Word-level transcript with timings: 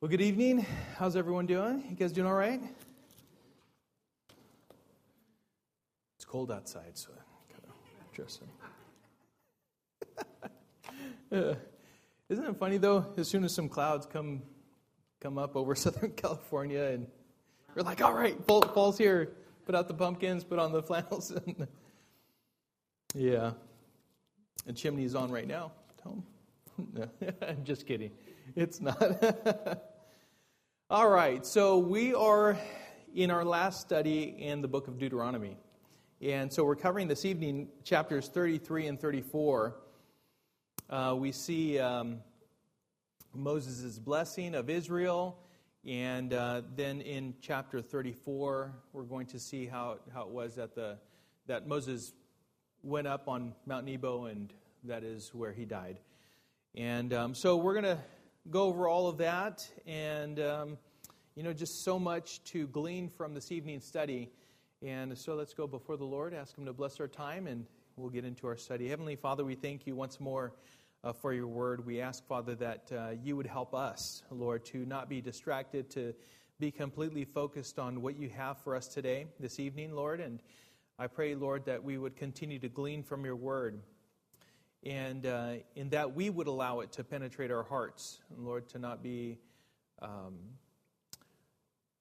Well, 0.00 0.08
good 0.08 0.22
evening. 0.22 0.64
How's 0.96 1.14
everyone 1.14 1.44
doing? 1.44 1.84
You 1.90 1.94
guys 1.94 2.10
doing 2.10 2.26
all 2.26 2.32
right? 2.32 2.58
It's 6.16 6.24
cold 6.24 6.50
outside, 6.50 6.92
so 6.96 7.10
kind 7.50 7.62
of 7.66 8.12
dressing. 8.14 8.48
isn't 12.30 12.46
it 12.46 12.56
funny 12.56 12.78
though? 12.78 13.12
As 13.18 13.28
soon 13.28 13.44
as 13.44 13.52
some 13.52 13.68
clouds 13.68 14.06
come 14.06 14.40
come 15.20 15.36
up 15.36 15.54
over 15.54 15.74
Southern 15.76 16.12
California, 16.12 16.82
and 16.82 17.06
we're 17.74 17.82
like, 17.82 18.00
"All 18.00 18.14
right, 18.14 18.42
fall, 18.46 18.62
fall's 18.62 18.96
here. 18.96 19.32
Put 19.66 19.74
out 19.74 19.86
the 19.86 19.92
pumpkins. 19.92 20.44
Put 20.44 20.58
on 20.58 20.72
the 20.72 20.82
flannels." 20.90 21.30
yeah, 23.14 23.52
and 24.66 24.74
chimney's 24.74 25.14
on 25.14 25.30
right 25.30 25.46
now. 25.46 25.72
Home. 26.04 26.24
I'm 27.42 27.64
just 27.64 27.86
kidding. 27.86 28.10
It's 28.56 28.80
not. 28.80 29.82
All 30.90 31.08
right, 31.08 31.44
so 31.46 31.78
we 31.78 32.14
are 32.14 32.58
in 33.14 33.30
our 33.30 33.44
last 33.44 33.80
study 33.80 34.34
in 34.38 34.60
the 34.60 34.68
book 34.68 34.88
of 34.88 34.98
Deuteronomy. 34.98 35.56
And 36.20 36.52
so 36.52 36.64
we're 36.64 36.76
covering 36.76 37.08
this 37.08 37.24
evening 37.24 37.68
chapters 37.84 38.28
33 38.28 38.86
and 38.86 39.00
34. 39.00 39.76
Uh, 40.88 41.14
we 41.18 41.32
see 41.32 41.78
um, 41.78 42.20
Moses' 43.34 43.98
blessing 43.98 44.54
of 44.54 44.68
Israel. 44.68 45.38
And 45.86 46.34
uh, 46.34 46.62
then 46.76 47.00
in 47.00 47.34
chapter 47.40 47.80
34, 47.80 48.74
we're 48.92 49.02
going 49.02 49.26
to 49.28 49.38
see 49.38 49.66
how, 49.66 49.98
how 50.12 50.22
it 50.22 50.28
was 50.28 50.56
that, 50.56 50.74
the, 50.74 50.98
that 51.46 51.66
Moses 51.66 52.12
went 52.82 53.06
up 53.06 53.28
on 53.28 53.54
Mount 53.66 53.86
Nebo, 53.86 54.26
and 54.26 54.52
that 54.84 55.04
is 55.04 55.34
where 55.34 55.52
he 55.52 55.64
died. 55.64 56.00
And 56.76 57.12
um, 57.12 57.34
so 57.34 57.56
we're 57.56 57.72
going 57.72 57.96
to 57.96 57.98
go 58.48 58.62
over 58.64 58.86
all 58.86 59.08
of 59.08 59.18
that 59.18 59.58
and, 59.88 60.38
um, 60.38 60.78
you 61.34 61.42
know, 61.42 61.52
just 61.52 61.84
so 61.84 61.98
much 61.98 62.44
to 62.52 62.68
glean 62.68 63.08
from 63.08 63.34
this 63.34 63.50
evening's 63.50 63.84
study. 63.86 64.30
And 64.80 65.18
so 65.18 65.34
let's 65.34 65.52
go 65.52 65.66
before 65.66 65.96
the 65.96 66.04
Lord, 66.04 66.32
ask 66.32 66.56
Him 66.56 66.66
to 66.66 66.72
bless 66.72 67.00
our 67.00 67.08
time, 67.08 67.48
and 67.48 67.66
we'll 67.96 68.08
get 68.08 68.24
into 68.24 68.46
our 68.46 68.56
study. 68.56 68.88
Heavenly 68.88 69.16
Father, 69.16 69.44
we 69.44 69.56
thank 69.56 69.84
you 69.84 69.96
once 69.96 70.20
more 70.20 70.52
uh, 71.02 71.12
for 71.12 71.32
your 71.32 71.48
word. 71.48 71.84
We 71.84 72.00
ask, 72.00 72.24
Father, 72.28 72.54
that 72.54 72.92
uh, 72.96 73.10
you 73.20 73.36
would 73.36 73.48
help 73.48 73.74
us, 73.74 74.22
Lord, 74.30 74.64
to 74.66 74.86
not 74.86 75.08
be 75.08 75.20
distracted, 75.20 75.90
to 75.90 76.14
be 76.60 76.70
completely 76.70 77.24
focused 77.24 77.80
on 77.80 78.00
what 78.00 78.16
you 78.16 78.28
have 78.28 78.62
for 78.62 78.76
us 78.76 78.86
today, 78.86 79.26
this 79.40 79.58
evening, 79.58 79.92
Lord. 79.92 80.20
And 80.20 80.40
I 81.00 81.08
pray, 81.08 81.34
Lord, 81.34 81.64
that 81.64 81.82
we 81.82 81.98
would 81.98 82.14
continue 82.14 82.60
to 82.60 82.68
glean 82.68 83.02
from 83.02 83.24
your 83.24 83.36
word 83.36 83.80
and 84.84 85.26
uh, 85.26 85.52
in 85.76 85.90
that 85.90 86.14
we 86.14 86.30
would 86.30 86.46
allow 86.46 86.80
it 86.80 86.92
to 86.92 87.04
penetrate 87.04 87.50
our 87.50 87.62
hearts, 87.62 88.20
and 88.34 88.46
Lord, 88.46 88.68
to 88.70 88.78
not 88.78 89.02
be 89.02 89.38
um, 90.00 90.38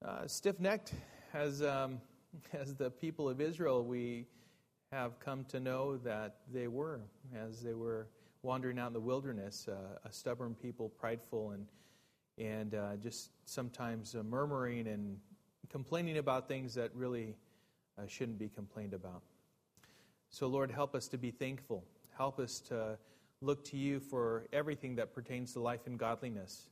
uh, 0.04 0.28
stiff 0.28 0.60
necked 0.60 0.94
as, 1.34 1.62
um, 1.62 2.00
as 2.54 2.76
the 2.76 2.90
people 2.90 3.28
of 3.28 3.42
Israel 3.42 3.84
we 3.84 4.26
have 4.92 5.20
come 5.20 5.44
to 5.46 5.60
know 5.60 5.98
that 5.98 6.38
they 6.52 6.68
were 6.68 7.02
as 7.36 7.62
they 7.62 7.74
were 7.74 8.08
wandering 8.42 8.80
out 8.80 8.88
in 8.88 8.94
the 8.94 9.00
wilderness, 9.00 9.68
uh, 9.68 10.00
a 10.06 10.12
stubborn 10.12 10.56
people, 10.56 10.90
prideful, 10.90 11.52
and, 11.52 11.66
and 12.38 12.74
uh, 12.74 12.96
just 12.96 13.32
sometimes 13.46 14.16
uh, 14.16 14.24
murmuring 14.24 14.88
and 14.88 15.18
complaining 15.70 16.18
about 16.18 16.48
things 16.48 16.74
that 16.74 16.90
really 16.96 17.36
uh, 17.98 18.08
shouldn't 18.08 18.40
be 18.40 18.48
complained 18.48 18.94
about. 18.94 19.22
So, 20.30 20.48
Lord, 20.48 20.72
help 20.72 20.96
us 20.96 21.08
to 21.10 21.18
be 21.18 21.32
thankful 21.32 21.84
Help 22.20 22.38
us 22.38 22.60
to 22.60 22.98
look 23.40 23.64
to 23.64 23.78
you 23.78 24.02
for 24.02 24.46
everything 24.52 24.96
that 24.98 25.14
pertains 25.14 25.54
to 25.54 25.62
life 25.62 25.88
and 25.88 25.98
godliness. 25.98 26.68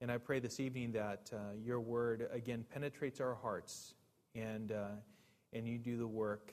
And 0.00 0.10
I 0.10 0.16
pray 0.16 0.40
this 0.40 0.58
evening 0.58 0.92
that 0.92 1.30
uh, 1.34 1.52
your 1.62 1.80
word 1.80 2.26
again 2.32 2.64
penetrates 2.72 3.20
our 3.20 3.34
hearts 3.34 3.92
and, 4.34 4.72
uh, 4.72 4.92
and 5.52 5.68
you 5.68 5.76
do 5.76 5.98
the 5.98 6.06
work, 6.06 6.50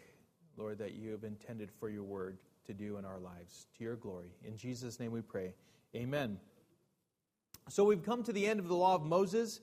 Lord, 0.57 0.79
that 0.79 0.91
you 0.91 1.11
have 1.11 1.23
intended 1.23 1.71
for 1.79 1.87
your 1.87 2.03
word 2.03 2.37
to 2.65 2.73
do 2.73 2.97
in 2.97 3.05
our 3.05 3.17
lives 3.17 3.67
to 3.77 3.83
your 3.85 3.95
glory. 3.95 4.33
In 4.43 4.57
Jesus' 4.57 4.99
name 4.99 5.13
we 5.13 5.21
pray. 5.21 5.53
Amen. 5.95 6.37
So 7.69 7.85
we've 7.85 8.03
come 8.03 8.23
to 8.23 8.33
the 8.33 8.45
end 8.45 8.59
of 8.59 8.67
the 8.67 8.75
law 8.75 8.95
of 8.95 9.03
Moses, 9.03 9.61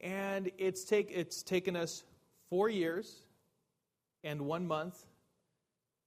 and 0.00 0.50
it's, 0.56 0.84
take, 0.84 1.10
it's 1.10 1.42
taken 1.42 1.76
us 1.76 2.02
four 2.48 2.70
years 2.70 3.20
and 4.22 4.46
one 4.46 4.66
month 4.66 5.04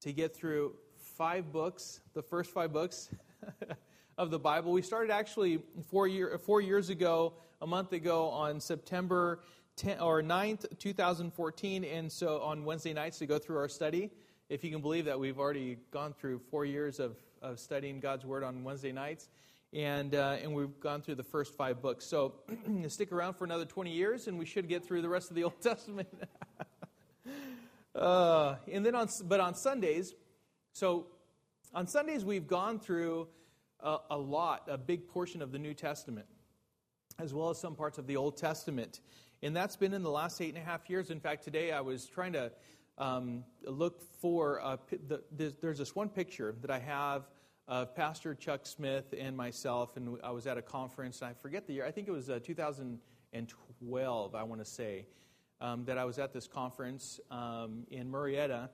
to 0.01 0.11
get 0.11 0.35
through 0.35 0.73
five 1.17 1.51
books, 1.51 2.01
the 2.13 2.22
first 2.22 2.51
five 2.51 2.72
books 2.72 3.09
of 4.19 4.29
the 4.29 4.38
Bible. 4.38 4.72
We 4.72 4.83
started 4.83 5.11
actually 5.11 5.59
four, 5.89 6.07
year, 6.07 6.38
four 6.38 6.61
years 6.61 6.91
ago, 6.91 7.33
a 7.59 7.66
month 7.66 7.91
ago, 7.91 8.29
on 8.29 8.59
September 8.59 9.39
10, 9.77 10.00
or 10.00 10.22
9th, 10.22 10.77
2014, 10.77 11.83
and 11.83 12.11
so 12.11 12.39
on 12.41 12.63
Wednesday 12.66 12.94
nights 12.94 13.17
to 13.17 13.25
go 13.25 13.39
through 13.39 13.57
our 13.57 13.67
study. 13.67 14.11
If 14.47 14.63
you 14.63 14.69
can 14.69 14.79
believe 14.79 15.06
that, 15.06 15.19
we've 15.19 15.39
already 15.39 15.79
gone 15.89 16.13
through 16.13 16.38
four 16.51 16.66
years 16.66 17.00
of, 17.00 17.17
of 17.41 17.59
studying 17.59 18.00
God's 18.00 18.23
Word 18.23 18.44
on 18.44 18.63
Wednesday 18.63 18.91
nights. 18.91 19.27
And, 19.73 20.13
uh, 20.13 20.38
and 20.44 20.53
we've 20.53 20.79
gone 20.79 21.01
through 21.01 21.16
the 21.16 21.23
first 21.23 21.56
five 21.56 21.81
books. 21.81 22.06
So 22.06 22.35
stick 22.89 23.11
around 23.11 23.33
for 23.33 23.44
another 23.45 23.66
20 23.66 23.91
years, 23.91 24.27
and 24.27 24.38
we 24.38 24.45
should 24.45 24.69
get 24.69 24.85
through 24.85 25.01
the 25.01 25.09
rest 25.09 25.31
of 25.31 25.35
the 25.35 25.44
Old 25.45 25.59
Testament. 25.61 26.09
uh, 27.95 28.57
and 28.72 28.85
then 28.85 28.94
on, 28.94 29.09
but 29.23 29.39
on 29.39 29.56
Sundays, 29.56 30.13
so 30.77 31.07
on 31.73 31.88
Sundays, 31.88 32.23
we've 32.23 32.45
gone 32.45 32.77
through 32.77 33.29
a, 33.79 33.97
a, 34.11 34.17
lot, 34.17 34.67
a 34.67 34.77
big 34.77 35.07
portion 35.07 35.41
of 35.41 35.51
the 35.51 35.57
New 35.57 35.73
Testament, 35.73 36.27
as 37.17 37.33
well 37.33 37.49
as 37.49 37.59
some 37.59 37.73
parts 37.73 37.97
of 37.97 38.05
the 38.05 38.15
Old 38.15 38.38
Testament. 38.38 39.01
And 39.41 39.55
that's 39.55 39.75
been 39.75 39.91
in 39.91 40.03
the 40.03 40.11
last 40.11 40.39
eight 40.39 40.49
and 40.49 40.59
a 40.59 40.61
half 40.61 40.88
years. 40.88 41.09
In 41.09 41.19
fact, 41.19 41.43
today 41.43 41.71
I 41.71 41.81
was 41.81 42.05
trying 42.05 42.33
to 42.33 42.51
um, 42.99 43.43
look 43.63 44.03
for, 44.21 44.57
a, 44.57 44.77
the, 45.07 45.23
there's, 45.59 45.79
this 45.79 45.95
one 45.95 46.09
picture 46.09 46.53
that 46.61 46.69
I 46.69 46.77
have 46.77 47.23
of 47.67 47.95
Pastor 47.95 48.35
Chuck 48.35 48.67
Smith 48.67 49.15
and 49.19 49.35
myself, 49.35 49.97
and 49.97 50.19
I 50.23 50.29
was 50.29 50.45
at 50.45 50.59
a 50.59 50.61
conference, 50.61 51.23
I 51.23 51.33
forget 51.33 51.65
the 51.65 51.73
year, 51.73 51.88
I 51.88 51.91
think 51.91 52.07
it 52.07 52.11
was 52.11 52.29
uh, 52.29 52.38
2012, 52.44 54.35
I 54.35 54.44
want 54.44 54.61
to 54.61 54.65
say, 54.65 55.07
um, 55.59 55.85
that 55.85 55.97
I 55.97 56.05
was 56.05 56.19
at 56.19 56.33
this 56.33 56.47
conference 56.47 57.19
um, 57.31 57.88
in 57.89 58.11
Murrieta 58.11 58.69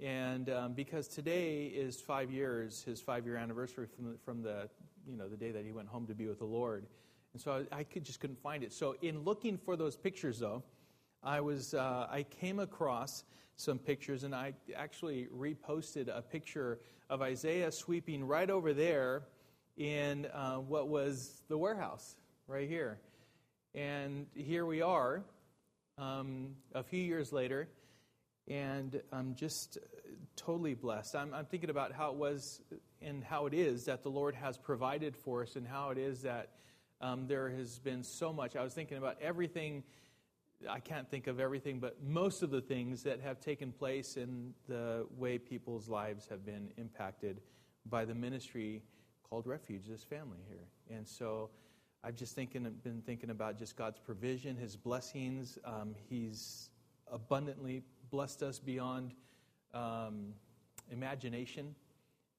and 0.00 0.50
um, 0.50 0.72
because 0.74 1.08
today 1.08 1.66
is 1.66 2.00
five 2.00 2.30
years, 2.30 2.82
his 2.82 3.00
five-year 3.00 3.36
anniversary 3.36 3.86
from 3.86 4.12
the, 4.12 4.18
from 4.24 4.42
the, 4.42 4.68
you 5.08 5.16
know, 5.16 5.28
the 5.28 5.36
day 5.36 5.50
that 5.50 5.64
he 5.64 5.72
went 5.72 5.88
home 5.88 6.06
to 6.06 6.14
be 6.14 6.26
with 6.26 6.38
the 6.38 6.44
Lord. 6.44 6.86
And 7.32 7.40
so 7.40 7.64
I, 7.72 7.78
I 7.78 7.84
could, 7.84 8.04
just 8.04 8.20
couldn't 8.20 8.42
find 8.42 8.62
it. 8.62 8.72
So 8.72 8.96
in 9.00 9.24
looking 9.24 9.56
for 9.56 9.76
those 9.76 9.96
pictures, 9.96 10.38
though, 10.38 10.62
I, 11.22 11.40
was, 11.40 11.74
uh, 11.74 12.06
I 12.10 12.24
came 12.24 12.58
across 12.58 13.24
some 13.56 13.78
pictures, 13.78 14.22
and 14.22 14.34
I 14.34 14.52
actually 14.74 15.28
reposted 15.34 16.14
a 16.14 16.20
picture 16.20 16.78
of 17.08 17.22
Isaiah 17.22 17.72
sweeping 17.72 18.22
right 18.24 18.50
over 18.50 18.74
there 18.74 19.22
in 19.78 20.26
uh, 20.26 20.56
what 20.56 20.88
was 20.88 21.42
the 21.48 21.56
warehouse 21.56 22.16
right 22.48 22.68
here. 22.68 22.98
And 23.74 24.26
here 24.34 24.66
we 24.66 24.82
are, 24.82 25.22
um, 25.98 26.50
a 26.74 26.82
few 26.82 27.02
years 27.02 27.32
later, 27.32 27.68
and 28.48 29.00
I'm 29.12 29.34
just 29.34 29.78
totally 30.36 30.74
blessed. 30.74 31.16
I'm, 31.16 31.34
I'm, 31.34 31.46
thinking 31.46 31.70
about 31.70 31.92
how 31.92 32.10
it 32.10 32.16
was 32.16 32.60
and 33.02 33.24
how 33.24 33.46
it 33.46 33.54
is 33.54 33.84
that 33.86 34.02
the 34.02 34.10
Lord 34.10 34.34
has 34.34 34.56
provided 34.56 35.16
for 35.16 35.42
us, 35.42 35.56
and 35.56 35.66
how 35.66 35.90
it 35.90 35.98
is 35.98 36.22
that 36.22 36.50
um, 37.00 37.26
there 37.26 37.48
has 37.50 37.78
been 37.78 38.02
so 38.02 38.32
much. 38.32 38.56
I 38.56 38.62
was 38.62 38.74
thinking 38.74 38.98
about 38.98 39.16
everything. 39.20 39.82
I 40.68 40.80
can't 40.80 41.08
think 41.10 41.26
of 41.26 41.38
everything, 41.38 41.80
but 41.80 42.02
most 42.02 42.42
of 42.42 42.50
the 42.50 42.60
things 42.60 43.02
that 43.02 43.20
have 43.20 43.40
taken 43.40 43.72
place 43.72 44.16
in 44.16 44.54
the 44.68 45.06
way 45.16 45.38
people's 45.38 45.88
lives 45.88 46.26
have 46.28 46.46
been 46.46 46.70
impacted 46.78 47.40
by 47.84 48.04
the 48.04 48.14
ministry 48.14 48.82
called 49.28 49.46
Refuge, 49.46 49.86
this 49.86 50.02
family 50.02 50.38
here. 50.48 50.96
And 50.96 51.06
so 51.06 51.50
I've 52.02 52.16
just 52.16 52.34
thinking, 52.34 52.62
been 52.82 53.02
thinking 53.02 53.30
about 53.30 53.58
just 53.58 53.76
God's 53.76 53.98
provision, 53.98 54.56
His 54.56 54.76
blessings. 54.76 55.58
Um, 55.64 55.94
he's 56.08 56.70
abundantly 57.10 57.82
blessed 58.10 58.42
us 58.42 58.58
beyond 58.58 59.14
um, 59.74 60.34
imagination. 60.90 61.74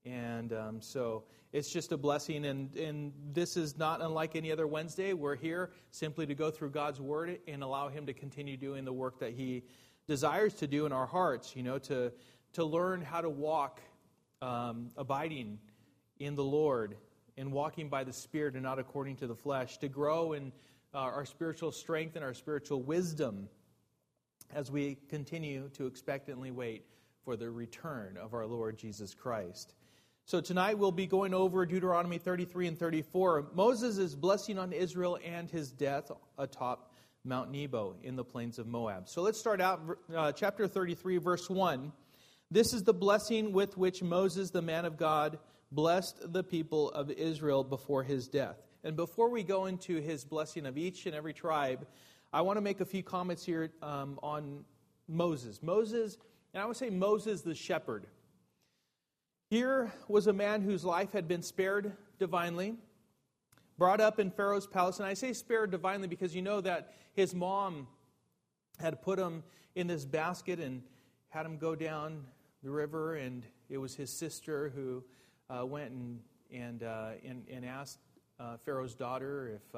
And 0.05 0.53
um, 0.53 0.81
so 0.81 1.23
it's 1.51 1.69
just 1.69 1.91
a 1.91 1.97
blessing. 1.97 2.45
And, 2.45 2.75
and 2.75 3.13
this 3.33 3.57
is 3.57 3.77
not 3.77 4.01
unlike 4.01 4.35
any 4.35 4.51
other 4.51 4.67
Wednesday. 4.67 5.13
We're 5.13 5.35
here 5.35 5.71
simply 5.91 6.25
to 6.25 6.35
go 6.35 6.49
through 6.49 6.71
God's 6.71 7.01
Word 7.01 7.39
and 7.47 7.63
allow 7.63 7.89
Him 7.89 8.05
to 8.05 8.13
continue 8.13 8.57
doing 8.57 8.85
the 8.85 8.93
work 8.93 9.19
that 9.19 9.33
He 9.33 9.63
desires 10.07 10.53
to 10.55 10.67
do 10.67 10.85
in 10.85 10.91
our 10.91 11.05
hearts, 11.05 11.55
you 11.55 11.63
know, 11.63 11.77
to, 11.79 12.11
to 12.53 12.63
learn 12.63 13.01
how 13.01 13.21
to 13.21 13.29
walk 13.29 13.81
um, 14.41 14.91
abiding 14.95 15.59
in 16.19 16.35
the 16.35 16.43
Lord 16.43 16.95
and 17.37 17.51
walking 17.51 17.89
by 17.89 18.03
the 18.03 18.13
Spirit 18.13 18.53
and 18.53 18.63
not 18.63 18.79
according 18.79 19.17
to 19.17 19.27
the 19.27 19.35
flesh, 19.35 19.77
to 19.79 19.89
grow 19.89 20.33
in 20.33 20.51
uh, 20.93 20.99
our 20.99 21.25
spiritual 21.25 21.71
strength 21.71 22.15
and 22.15 22.23
our 22.23 22.33
spiritual 22.33 22.81
wisdom 22.81 23.49
as 24.53 24.71
we 24.71 24.97
continue 25.09 25.69
to 25.73 25.85
expectantly 25.85 26.51
wait 26.51 26.85
for 27.23 27.35
the 27.35 27.49
return 27.49 28.17
of 28.17 28.33
our 28.33 28.45
Lord 28.45 28.77
Jesus 28.77 29.13
Christ. 29.13 29.73
So 30.25 30.41
tonight 30.41 30.77
we'll 30.77 30.91
be 30.91 31.07
going 31.07 31.33
over 31.33 31.65
Deuteronomy 31.65 32.17
33 32.17 32.67
and 32.67 32.79
34. 32.79 33.51
Moses 33.53 34.13
blessing 34.15 34.59
on 34.59 34.73
Israel 34.73 35.17
and 35.23 35.49
his 35.49 35.71
death 35.71 36.11
atop 36.37 36.91
Mount 37.23 37.51
Nebo 37.51 37.95
in 38.03 38.15
the 38.15 38.23
plains 38.23 38.59
of 38.59 38.67
Moab. 38.67 39.07
So 39.09 39.21
let's 39.21 39.39
start 39.39 39.61
out 39.61 39.81
uh, 40.15 40.31
chapter 40.31 40.67
33, 40.67 41.17
verse 41.17 41.49
1. 41.49 41.91
This 42.49 42.73
is 42.73 42.83
the 42.83 42.93
blessing 42.93 43.51
with 43.51 43.77
which 43.77 44.01
Moses, 44.01 44.51
the 44.51 44.61
man 44.61 44.85
of 44.85 44.97
God, 44.97 45.37
blessed 45.71 46.31
the 46.31 46.43
people 46.43 46.91
of 46.91 47.11
Israel 47.11 47.63
before 47.63 48.03
his 48.03 48.27
death. 48.27 48.57
And 48.83 48.95
before 48.95 49.29
we 49.29 49.43
go 49.43 49.65
into 49.65 49.99
his 49.99 50.23
blessing 50.23 50.65
of 50.65 50.77
each 50.77 51.05
and 51.05 51.15
every 51.15 51.33
tribe, 51.33 51.85
I 52.33 52.41
want 52.41 52.57
to 52.57 52.61
make 52.61 52.81
a 52.81 52.85
few 52.85 53.03
comments 53.03 53.45
here 53.45 53.71
um, 53.81 54.19
on 54.21 54.65
Moses. 55.07 55.61
Moses, 55.63 56.17
and 56.53 56.61
I 56.61 56.65
would 56.65 56.75
say 56.75 56.89
Moses 56.89 57.41
the 57.41 57.55
shepherd. 57.55 58.05
Here 59.49 59.93
was 60.09 60.27
a 60.27 60.33
man 60.33 60.61
whose 60.61 60.83
life 60.83 61.13
had 61.13 61.27
been 61.27 61.41
spared 61.41 61.93
divinely, 62.19 62.75
brought 63.77 64.01
up 64.01 64.19
in 64.19 64.29
Pharaoh's 64.29 64.67
palace. 64.67 64.99
And 64.99 65.07
I 65.07 65.13
say 65.13 65.31
spared 65.31 65.71
divinely 65.71 66.07
because 66.07 66.35
you 66.35 66.41
know 66.41 66.59
that 66.61 66.95
his 67.13 67.33
mom 67.33 67.87
had 68.77 69.01
put 69.01 69.17
him 69.17 69.43
in 69.75 69.87
this 69.87 70.03
basket 70.03 70.59
and 70.59 70.83
had 71.29 71.45
him 71.45 71.57
go 71.57 71.75
down 71.75 72.25
the 72.61 72.69
river, 72.69 73.15
and 73.15 73.43
it 73.69 73.77
was 73.77 73.95
his 73.95 74.11
sister 74.11 74.71
who 74.75 75.03
uh, 75.49 75.65
went 75.65 75.91
and, 75.91 76.19
and, 76.51 76.83
uh, 76.83 77.11
and, 77.25 77.45
and, 77.49 77.63
asked 77.63 77.99
uh, 78.39 78.57
Pharaoh's 78.65 78.95
daughter 78.95 79.51
if, 79.55 79.75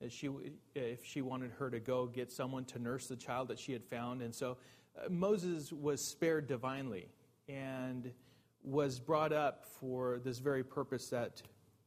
if, 0.00 0.12
she, 0.12 0.30
if 0.74 1.04
she 1.04 1.22
wanted 1.22 1.50
her 1.58 1.70
to 1.70 1.80
go 1.80 2.06
get 2.06 2.30
someone 2.30 2.64
to 2.66 2.78
nurse 2.78 3.06
the 3.06 3.16
child 3.16 3.48
that 3.48 3.58
she 3.58 3.72
had 3.72 3.84
found. 3.84 4.22
And 4.22 4.34
so 4.34 4.56
uh, 4.96 5.08
Moses 5.08 5.72
was 5.72 6.00
spared 6.00 6.46
divinely. 6.46 7.08
And 7.48 8.12
was 8.62 8.98
brought 8.98 9.32
up 9.32 9.64
for 9.64 10.20
this 10.24 10.38
very 10.38 10.64
purpose 10.64 11.08
that 11.08 11.42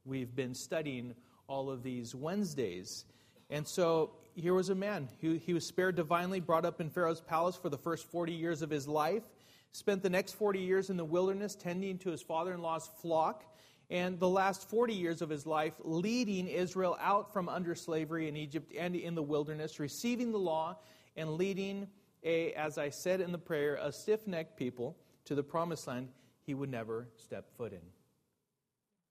we've 0.06 0.36
been 0.36 0.54
studying 0.54 1.13
all 1.48 1.69
of 1.69 1.84
these 1.84 2.16
Wednesdays. 2.16 3.06
And 3.50 3.68
so 3.68 4.12
here 4.34 4.54
was 4.54 4.69
a 4.69 4.75
man 4.75 5.10
who 5.19 5.34
he 5.34 5.54
was 5.54 5.66
spared 5.66 5.96
divinely, 5.96 6.40
brought 6.40 6.66
up 6.66 6.80
in 6.81 6.90
Pharaoh's 6.90 7.22
palace 7.22 7.56
for 7.56 7.69
the 7.69 7.78
first 7.78 8.10
40 8.10 8.34
years 8.34 8.62
of 8.62 8.69
his 8.69 8.88
life, 8.88 9.24
spent 9.72 10.02
the 10.02 10.10
next 10.10 10.34
40 10.34 10.60
years 10.60 10.90
in 10.90 10.98
the 10.98 11.06
wilderness 11.06 11.56
tending 11.56 11.98
to 12.00 12.10
his 12.10 12.22
father 12.22 12.54
in 12.54 12.62
law's 12.62 12.90
flock, 13.02 13.44
and 13.92 14.18
the 14.20 14.30
last 14.30 14.70
40 14.70 14.94
years 14.94 15.22
of 15.22 15.30
his 15.30 15.46
life 15.46 15.74
leading 15.84 16.48
Israel 16.48 16.98
out 17.02 17.34
from 17.34 17.50
under 17.50 17.76
slavery 17.76 18.30
in 18.30 18.38
Egypt 18.38 18.72
and 18.76 18.96
in 18.96 19.16
the 19.16 19.22
wilderness, 19.22 19.82
receiving 19.82 20.32
the 20.32 20.40
law 20.40 20.78
and 21.18 21.32
leading 21.32 21.88
a, 22.24 22.54
as 22.54 22.78
I 22.78 22.90
said 22.90 23.20
in 23.20 23.34
the 23.34 23.38
prayer, 23.38 23.78
a 23.82 23.92
stiff 23.92 24.26
necked 24.26 24.56
people 24.56 24.96
to 25.26 25.36
the 25.36 25.44
promised 25.44 25.88
land 25.88 26.08
he 26.46 26.54
would 26.54 26.72
never 26.72 27.10
step 27.18 27.50
foot 27.58 27.74
in. 27.74 27.82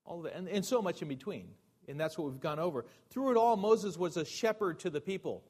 All 0.06 0.23
that, 0.23 0.35
and, 0.35 0.49
and 0.49 0.65
so 0.65 0.81
much 0.81 1.03
in 1.03 1.09
between. 1.09 1.49
And 1.87 2.00
that's 2.00 2.17
what 2.17 2.31
we've 2.31 2.41
gone 2.41 2.59
over. 2.59 2.87
Through 3.11 3.32
it 3.32 3.37
all, 3.37 3.59
Moses 3.59 3.99
was 3.99 4.17
a 4.17 4.25
shepherd 4.25 4.81
to 4.81 4.91
the 4.91 5.00
people. 5.00 5.44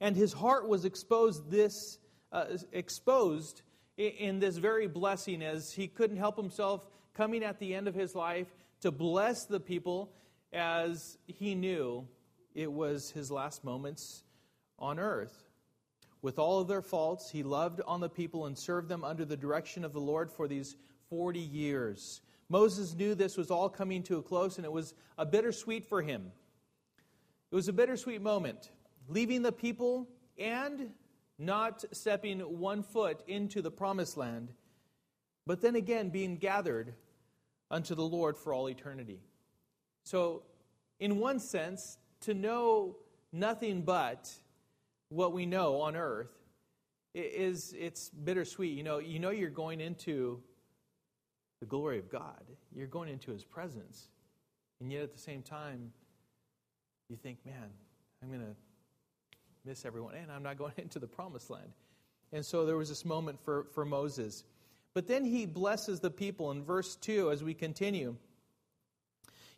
And 0.00 0.14
his 0.14 0.34
heart 0.34 0.68
was 0.68 0.84
exposed 0.84 1.50
this 1.50 1.98
uh, 2.30 2.44
exposed 2.72 3.62
in 3.96 4.38
this 4.38 4.56
very 4.56 4.86
blessing 4.86 5.42
as 5.42 5.72
he 5.72 5.88
couldn't 5.88 6.16
help 6.18 6.36
himself 6.36 6.86
coming 7.14 7.42
at 7.42 7.58
the 7.58 7.74
end 7.74 7.88
of 7.88 7.94
his 7.94 8.14
life 8.14 8.48
to 8.80 8.90
bless 8.90 9.44
the 9.44 9.60
people 9.60 10.12
as 10.52 11.18
he 11.26 11.54
knew 11.54 12.06
it 12.54 12.70
was 12.70 13.10
his 13.10 13.30
last 13.30 13.64
moments 13.64 14.24
on 14.78 14.98
earth. 14.98 15.50
With 16.22 16.38
all 16.38 16.60
of 16.60 16.68
their 16.68 16.82
faults, 16.82 17.30
he 17.30 17.42
loved 17.42 17.80
on 17.86 18.00
the 18.00 18.08
people 18.08 18.46
and 18.46 18.56
served 18.56 18.88
them 18.88 19.04
under 19.04 19.24
the 19.24 19.36
direction 19.36 19.84
of 19.84 19.92
the 19.92 20.00
Lord 20.00 20.30
for 20.30 20.48
these 20.48 20.76
40 21.08 21.38
years. 21.38 22.20
Moses 22.48 22.94
knew 22.94 23.14
this 23.14 23.36
was 23.36 23.50
all 23.50 23.68
coming 23.68 24.02
to 24.04 24.18
a 24.18 24.22
close, 24.22 24.56
and 24.56 24.64
it 24.64 24.72
was 24.72 24.94
a 25.16 25.24
bittersweet 25.24 25.86
for 25.86 26.02
him. 26.02 26.32
It 27.50 27.54
was 27.54 27.68
a 27.68 27.72
bittersweet 27.72 28.20
moment, 28.20 28.70
leaving 29.08 29.42
the 29.42 29.52
people 29.52 30.08
and 30.36 30.90
not 31.38 31.84
stepping 31.92 32.40
one 32.40 32.82
foot 32.82 33.22
into 33.26 33.62
the 33.62 33.70
promised 33.70 34.16
land, 34.16 34.52
but 35.46 35.60
then 35.60 35.76
again 35.76 36.10
being 36.10 36.36
gathered 36.36 36.94
unto 37.70 37.94
the 37.94 38.02
Lord 38.02 38.36
for 38.36 38.52
all 38.52 38.68
eternity. 38.68 39.20
So, 40.04 40.42
in 40.98 41.18
one 41.18 41.38
sense, 41.38 41.98
to 42.22 42.34
know 42.34 42.96
nothing 43.32 43.82
but 43.82 44.30
what 45.08 45.32
we 45.32 45.46
know 45.46 45.80
on 45.80 45.96
earth 45.96 46.30
is 47.14 47.74
it's 47.78 48.08
bittersweet. 48.10 48.76
You 48.76 48.82
know, 48.82 48.98
you 48.98 49.18
know 49.18 49.30
you're 49.30 49.50
going 49.50 49.80
into 49.80 50.40
the 51.60 51.66
glory 51.66 51.98
of 51.98 52.10
God. 52.10 52.42
You're 52.74 52.86
going 52.86 53.08
into 53.08 53.30
his 53.30 53.44
presence. 53.44 54.08
And 54.80 54.90
yet 54.90 55.02
at 55.02 55.12
the 55.12 55.18
same 55.18 55.42
time, 55.42 55.92
you 57.08 57.16
think, 57.16 57.38
man, 57.44 57.70
I'm 58.22 58.28
going 58.28 58.40
to 58.40 58.56
miss 59.64 59.84
everyone, 59.84 60.14
and 60.14 60.30
I'm 60.30 60.42
not 60.42 60.56
going 60.56 60.72
into 60.78 60.98
the 60.98 61.06
promised 61.06 61.50
land. 61.50 61.72
And 62.32 62.44
so 62.44 62.64
there 62.64 62.76
was 62.76 62.88
this 62.88 63.04
moment 63.04 63.38
for, 63.44 63.66
for 63.74 63.84
Moses. 63.84 64.44
But 64.92 65.06
then 65.06 65.24
he 65.24 65.46
blesses 65.46 66.00
the 66.00 66.10
people 66.10 66.50
in 66.50 66.64
verse 66.64 66.96
2 66.96 67.30
as 67.30 67.44
we 67.44 67.54
continue. 67.54 68.16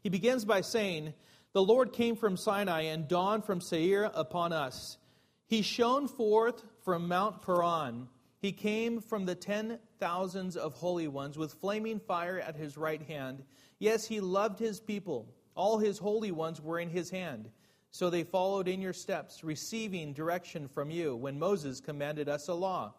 He 0.01 0.09
begins 0.09 0.45
by 0.45 0.61
saying, 0.61 1.15
The 1.53 1.63
Lord 1.63 1.93
came 1.93 2.17
from 2.17 2.37
Sinai 2.37 2.83
and 2.83 3.09
dawned 3.09 3.45
from 3.45 3.61
Seir 3.61 4.11
upon 4.13 4.53
us. 4.53 4.99
He 5.47 5.63
shone 5.63 6.09
forth 6.09 6.63
from 6.85 7.09
Mount 7.09 7.43
Paran. 7.43 8.09
He 8.41 8.53
came 8.53 9.01
from 9.01 9.25
the 9.25 9.35
ten 9.35 9.79
thousands 10.01 10.57
of 10.57 10.75
holy 10.75 11.09
ones 11.09 11.39
with 11.39 11.55
flaming 11.55 12.01
fire 12.01 12.41
at 12.41 12.57
his 12.57 12.77
right 12.77 13.03
hand. 13.03 13.45
Yes, 13.79 14.07
he 14.07 14.21
loved 14.21 14.59
his 14.59 14.81
people. 14.81 15.33
All 15.55 15.79
his 15.79 15.99
holy 15.99 16.33
ones 16.33 16.61
were 16.61 16.81
in 16.81 16.91
his 16.91 17.11
hand. 17.11 17.51
So 17.91 18.11
they 18.11 18.25
followed 18.25 18.69
in 18.69 18.81
your 18.81 18.95
steps, 18.95 19.45
receiving 19.45 20.13
direction 20.13 20.67
from 20.67 20.91
you 20.91 21.15
when 21.15 21.39
Moses 21.39 21.81
commanded 21.81 22.29
us 22.29 22.49
a 22.49 22.55
law 22.55 22.95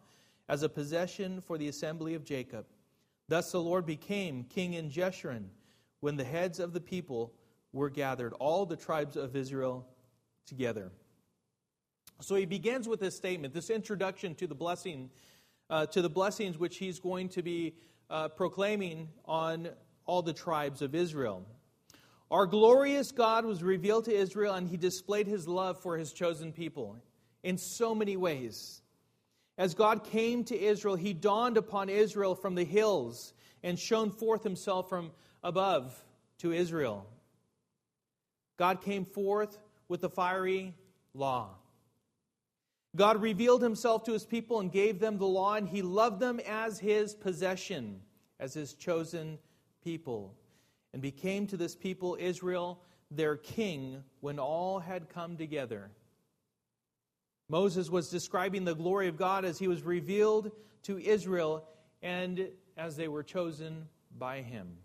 as 0.49 0.63
a 0.63 0.69
possession 0.69 1.41
for 1.41 1.57
the 1.57 1.67
assembly 1.67 2.13
of 2.15 2.25
Jacob. 2.25 2.65
Thus 3.29 3.51
the 3.51 3.61
Lord 3.61 3.85
became 3.85 4.43
king 4.43 4.73
in 4.73 4.89
Jeshurun 4.89 5.45
when 6.01 6.17
the 6.17 6.23
heads 6.23 6.59
of 6.59 6.73
the 6.73 6.81
people 6.81 7.33
were 7.71 7.89
gathered, 7.89 8.33
all 8.33 8.65
the 8.65 8.75
tribes 8.75 9.15
of 9.15 9.35
Israel 9.35 9.87
together. 10.45 10.91
So 12.21 12.35
he 12.35 12.45
begins 12.45 12.87
with 12.87 12.99
this 12.99 13.15
statement, 13.15 13.53
this 13.53 13.69
introduction 13.69 14.35
to 14.35 14.47
the 14.47 14.55
blessing, 14.55 15.09
uh, 15.69 15.87
to 15.87 16.01
the 16.01 16.09
blessings 16.09 16.57
which 16.57 16.77
he's 16.77 16.99
going 16.99 17.29
to 17.29 17.41
be 17.41 17.75
uh, 18.09 18.27
proclaiming 18.27 19.09
on 19.25 19.69
all 20.05 20.21
the 20.21 20.33
tribes 20.33 20.81
of 20.81 20.93
Israel. 20.93 21.47
Our 22.29 22.45
glorious 22.45 23.11
God 23.11 23.45
was 23.45 23.63
revealed 23.63 24.05
to 24.05 24.15
Israel, 24.15 24.53
and 24.53 24.67
he 24.67 24.77
displayed 24.77 25.27
his 25.27 25.47
love 25.47 25.81
for 25.81 25.97
his 25.97 26.13
chosen 26.13 26.51
people 26.51 26.97
in 27.43 27.57
so 27.57 27.95
many 27.95 28.17
ways. 28.17 28.82
As 29.57 29.75
God 29.75 30.03
came 30.03 30.43
to 30.45 30.59
Israel, 30.59 30.95
he 30.95 31.13
dawned 31.13 31.57
upon 31.57 31.89
Israel 31.89 32.35
from 32.35 32.55
the 32.55 32.63
hills 32.63 33.33
and 33.61 33.77
shone 33.77 34.09
forth 34.09 34.43
himself 34.43 34.89
from 34.89 35.11
above 35.43 35.93
to 36.39 36.51
Israel. 36.51 37.05
God 38.57 38.81
came 38.81 39.05
forth 39.05 39.59
with 39.87 40.01
the 40.01 40.09
fiery 40.09 40.75
law. 41.13 41.49
God 42.95 43.21
revealed 43.21 43.61
himself 43.61 44.03
to 44.03 44.13
his 44.13 44.25
people 44.25 44.59
and 44.59 44.71
gave 44.71 44.99
them 44.99 45.17
the 45.17 45.25
law, 45.25 45.55
and 45.55 45.67
he 45.67 45.81
loved 45.81 46.19
them 46.19 46.39
as 46.47 46.79
his 46.79 47.15
possession, 47.15 48.01
as 48.39 48.53
his 48.53 48.73
chosen 48.73 49.39
people, 49.83 50.35
and 50.93 51.01
became 51.01 51.47
to 51.47 51.57
this 51.57 51.75
people, 51.75 52.15
Israel, 52.19 52.81
their 53.09 53.35
king 53.35 54.03
when 54.19 54.37
all 54.37 54.79
had 54.79 55.09
come 55.09 55.37
together. 55.37 55.89
Moses 57.53 57.87
was 57.87 58.09
describing 58.09 58.65
the 58.65 58.73
glory 58.73 59.07
of 59.07 59.15
God 59.15 59.45
as 59.45 59.59
he 59.59 59.67
was 59.67 59.83
revealed 59.83 60.51
to 60.81 60.97
Israel 60.97 61.63
and 62.01 62.49
as 62.77 62.95
they 62.95 63.07
were 63.07 63.21
chosen 63.21 63.87
by 64.17 64.41
him. 64.41 64.75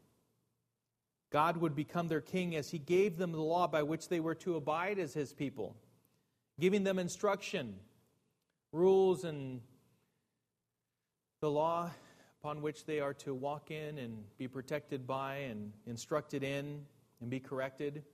God 1.31 1.57
would 1.57 1.75
become 1.75 2.09
their 2.09 2.21
king 2.21 2.55
as 2.55 2.69
he 2.69 2.79
gave 2.79 3.17
them 3.17 3.33
the 3.33 3.41
law 3.41 3.69
by 3.69 3.83
which 3.83 4.11
they 4.11 4.21
were 4.21 4.35
to 4.35 4.57
abide 4.57 4.99
as 4.99 5.15
his 5.15 5.33
people, 5.33 5.77
giving 6.61 6.85
them 6.85 6.99
instruction 6.99 7.75
rules 8.71 9.25
and 9.25 9.63
the 11.41 11.51
law 11.51 11.91
upon 12.43 12.61
which 12.61 12.85
they 12.85 13.01
are 13.01 13.15
to 13.15 13.33
walk 13.33 13.71
in 13.71 13.97
and 13.97 14.25
be 14.37 14.47
protected 14.47 15.07
by 15.07 15.37
and 15.37 15.73
instructed 15.87 16.43
in 16.45 16.85
and 17.23 17.31
be 17.31 17.41
corrected. 17.41 18.05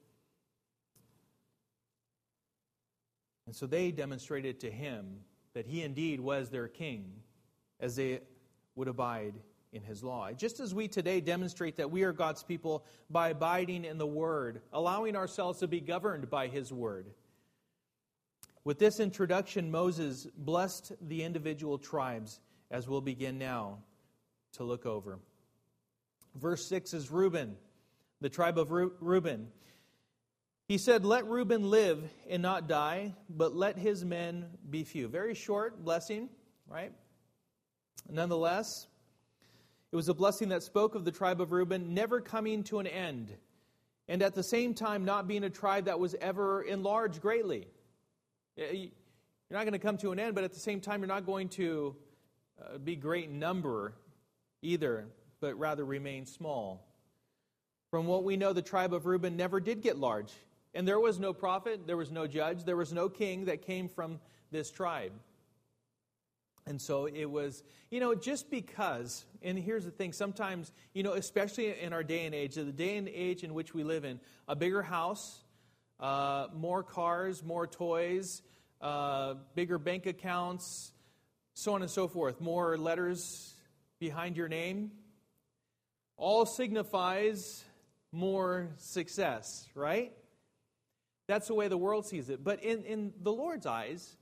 And 3.46 3.54
so 3.54 3.66
they 3.66 3.90
demonstrated 3.90 4.60
to 4.60 4.70
him 4.70 5.20
that 5.52 5.66
he 5.66 5.82
indeed 5.82 6.20
was 6.20 6.50
their 6.50 6.68
king 6.68 7.12
as 7.80 7.96
they 7.96 8.20
would 8.74 8.88
abide 8.88 9.34
in 9.72 9.82
his 9.82 10.02
law. 10.02 10.30
Just 10.32 10.60
as 10.60 10.74
we 10.74 10.88
today 10.88 11.20
demonstrate 11.20 11.76
that 11.76 11.90
we 11.90 12.04
are 12.04 12.12
God's 12.12 12.42
people 12.42 12.84
by 13.10 13.30
abiding 13.30 13.84
in 13.84 13.98
the 13.98 14.06
word, 14.06 14.62
allowing 14.72 15.16
ourselves 15.16 15.58
to 15.60 15.68
be 15.68 15.80
governed 15.80 16.30
by 16.30 16.46
his 16.46 16.72
word. 16.72 17.10
With 18.62 18.78
this 18.78 18.98
introduction, 18.98 19.70
Moses 19.70 20.26
blessed 20.36 20.92
the 21.00 21.22
individual 21.22 21.76
tribes, 21.76 22.40
as 22.70 22.88
we'll 22.88 23.02
begin 23.02 23.38
now 23.38 23.78
to 24.52 24.64
look 24.64 24.86
over. 24.86 25.18
Verse 26.34 26.66
6 26.66 26.94
is 26.94 27.10
Reuben, 27.10 27.56
the 28.20 28.30
tribe 28.30 28.58
of 28.58 28.70
Reuben. 28.70 29.48
He 30.66 30.78
said, 30.78 31.04
Let 31.04 31.26
Reuben 31.26 31.71
live 31.71 32.02
and 32.28 32.42
not 32.42 32.68
die, 32.68 33.14
but 33.28 33.54
let 33.54 33.78
his 33.78 34.04
men 34.04 34.47
be 34.68 34.85
few. 34.85 35.09
Very 35.09 35.35
short 35.35 35.85
blessing, 35.85 36.30
right? 36.66 36.92
Nonetheless, 38.09 38.87
it 39.92 39.97
was 39.97 40.09
a 40.09 40.14
blessing 40.14 40.49
that 40.49 40.62
spoke 40.62 40.94
of 40.94 41.04
the 41.04 41.12
tribe 41.12 41.40
of 41.40 41.52
Reuben 41.52 41.92
never 41.94 42.21
coming 42.21 42.64
to 42.64 42.78
an 42.78 42.87
end, 42.87 43.33
and 44.09 44.23
at 44.23 44.35
the 44.35 44.42
same 44.42 44.75
time 44.75 45.04
not 45.04 45.28
being 45.28 45.44
a 45.44 45.50
tribe 45.50 45.85
that 45.85 46.00
was 46.00 46.14
ever 46.21 46.62
enlarged 46.62 47.21
greatly. 47.21 47.68
You're 48.56 49.59
not 49.59 49.64
going 49.64 49.73
to 49.73 49.78
come 49.78 49.99
to 49.99 50.12
an 50.12 50.18
end, 50.18 50.35
but 50.35 50.44
at 50.44 50.52
the 50.52 50.61
same 50.61 50.80
time, 50.80 51.00
you're 51.00 51.09
not 51.09 51.26
going 51.26 51.49
to 51.50 51.94
uh, 52.61 52.78
be 52.78 52.97
great 52.97 53.28
in 53.28 53.38
number 53.38 53.94
either, 54.62 55.06
but 55.40 55.59
rather 55.59 55.85
remain 55.85 56.25
small. 56.25 56.88
From 57.90 58.06
what 58.06 58.25
we 58.25 58.37
know, 58.37 58.52
the 58.52 58.62
tribe 58.62 58.94
of 58.94 59.06
Reuben 59.06 59.37
never 59.37 59.61
did 59.61 59.83
get 59.83 59.99
large. 59.99 60.33
And 60.75 60.87
there 60.88 60.99
was 60.99 61.21
no 61.21 61.33
prophet, 61.33 61.87
there 61.87 61.97
was 61.97 62.11
no 62.11 62.26
judge, 62.26 62.64
there 62.64 62.76
was 62.76 62.93
no 62.93 63.09
king 63.09 63.45
that 63.45 63.62
came 63.62 63.88
from 63.88 64.19
this 64.50 64.71
tribe. 64.71 65.12
And 66.66 66.81
so 66.81 67.07
it 67.07 67.26
was, 67.26 67.62
you 67.90 68.00
know, 68.00 68.14
just 68.14 68.50
because, 68.50 69.25
and 69.43 69.59
here's 69.59 69.85
the 69.85 69.90
thing 69.90 70.12
sometimes, 70.12 70.73
you 70.95 71.02
know, 71.02 71.12
especially 71.12 71.78
in 71.78 71.93
our 71.93 72.02
day 72.02 72.25
and 72.25 72.35
age, 72.35 72.54
the 72.54 72.64
day 72.64 72.97
and 72.97 73.09
age 73.09 73.45
in 73.45 73.52
which 73.52 73.75
we 73.75 73.85
live 73.85 74.04
in, 74.04 74.19
a 74.49 74.57
bigger 74.57 74.83
house, 74.83 75.45
uh, 76.00 76.47
more 76.54 76.83
cars, 76.83 77.45
more 77.45 77.66
toys, 77.66 78.43
uh, 78.81 79.35
bigger 79.54 79.78
bank 79.78 80.07
accounts, 80.07 80.93
so 81.52 81.75
on 81.75 81.83
and 81.83 81.90
so 81.90 82.09
forth, 82.09 82.40
more 82.40 82.78
letters 82.78 83.54
behind 84.00 84.37
your 84.37 84.49
name, 84.49 84.90
all 86.16 86.47
signifies 86.47 87.62
more 88.11 88.71
success, 88.78 89.69
right? 89.75 90.12
That's 91.26 91.49
the 91.49 91.54
way 91.54 91.69
the 91.69 91.78
world 91.78 92.07
sees 92.07 92.28
it. 92.28 92.45
But 92.45 92.62
in, 92.62 92.85
in 92.85 93.12
the 93.23 93.33
Lord's 93.33 93.66
eyes, 93.66 94.16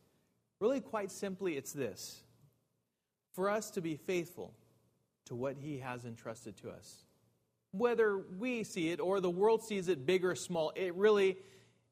really 0.60 0.80
quite 0.80 1.10
simply, 1.10 1.56
it's 1.56 1.72
this 1.72 2.22
for 3.32 3.50
us 3.50 3.70
to 3.72 3.80
be 3.80 3.96
faithful 3.96 4.52
to 5.26 5.34
what 5.34 5.56
He 5.56 5.78
has 5.78 6.04
entrusted 6.04 6.56
to 6.58 6.70
us. 6.70 7.04
Whether 7.72 8.18
we 8.18 8.64
see 8.64 8.90
it 8.90 9.00
or 9.00 9.20
the 9.20 9.30
world 9.30 9.64
sees 9.64 9.88
it 9.88 10.04
big 10.04 10.24
or 10.24 10.34
small, 10.34 10.72
it 10.76 10.94
really 10.94 11.38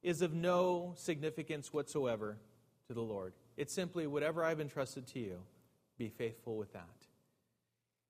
is 0.02 0.22
of 0.22 0.34
no 0.34 0.92
significance 0.96 1.72
whatsoever 1.72 2.36
to 2.88 2.94
the 2.94 3.00
Lord. 3.00 3.32
It's 3.56 3.72
simply 3.72 4.06
whatever 4.06 4.44
I've 4.44 4.60
entrusted 4.60 5.06
to 5.08 5.18
you, 5.18 5.38
be 5.98 6.08
faithful 6.08 6.56
with 6.56 6.72
that. 6.74 6.84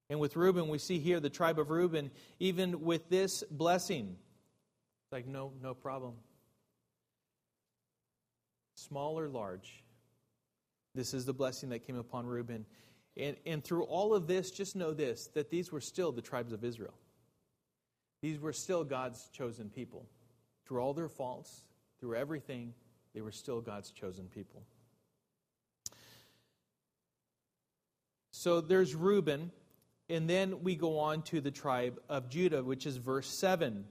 And 0.08 0.18
with 0.18 0.34
Reuben, 0.34 0.68
we 0.68 0.78
see 0.78 0.98
here 0.98 1.20
the 1.20 1.30
tribe 1.30 1.58
of 1.58 1.70
Reuben, 1.70 2.10
even 2.40 2.82
with 2.82 3.08
this 3.08 3.44
blessing, 3.50 4.16
it's 5.04 5.12
like, 5.12 5.26
no, 5.26 5.52
no 5.62 5.74
problem. 5.74 6.14
Small 8.80 9.18
or 9.18 9.28
large, 9.28 9.84
this 10.94 11.12
is 11.12 11.26
the 11.26 11.34
blessing 11.34 11.68
that 11.68 11.86
came 11.86 11.98
upon 11.98 12.24
Reuben. 12.24 12.64
And, 13.16 13.36
and 13.44 13.62
through 13.62 13.84
all 13.84 14.14
of 14.14 14.26
this, 14.26 14.50
just 14.50 14.74
know 14.74 14.94
this 14.94 15.28
that 15.34 15.50
these 15.50 15.70
were 15.70 15.82
still 15.82 16.12
the 16.12 16.22
tribes 16.22 16.52
of 16.52 16.64
Israel. 16.64 16.94
These 18.22 18.38
were 18.38 18.54
still 18.54 18.82
God's 18.84 19.28
chosen 19.32 19.68
people. 19.68 20.06
Through 20.66 20.80
all 20.80 20.94
their 20.94 21.08
faults, 21.08 21.64
through 22.00 22.16
everything, 22.16 22.72
they 23.14 23.20
were 23.20 23.32
still 23.32 23.60
God's 23.60 23.90
chosen 23.90 24.28
people. 24.28 24.62
So 28.30 28.62
there's 28.62 28.94
Reuben, 28.94 29.50
and 30.08 30.28
then 30.28 30.62
we 30.62 30.74
go 30.74 30.98
on 30.98 31.20
to 31.24 31.42
the 31.42 31.50
tribe 31.50 32.00
of 32.08 32.30
Judah, 32.30 32.62
which 32.62 32.86
is 32.86 32.96
verse 32.96 33.28
7. 33.28 33.84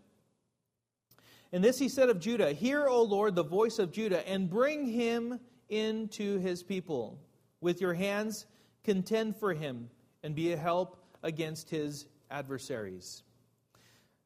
And 1.52 1.64
this 1.64 1.80
he 1.80 1.90
said 1.90 2.10
of 2.10 2.20
Judah 2.20 2.54
Hear, 2.54 2.88
O 2.88 3.02
Lord, 3.04 3.36
the 3.36 3.44
voice 3.44 3.80
of 3.80 3.92
Judah, 3.92 4.28
and 4.28 4.50
bring 4.50 4.86
him 4.86 5.40
into 5.70 6.40
his 6.40 6.64
people. 6.64 7.20
With 7.62 7.82
your 7.82 7.94
hands 7.94 8.46
contend 8.84 9.36
for 9.36 9.54
him 9.54 9.90
and 10.24 10.34
be 10.34 10.54
a 10.54 10.58
help 10.58 11.04
against 11.24 11.70
his 11.70 12.06
adversaries. 12.32 13.24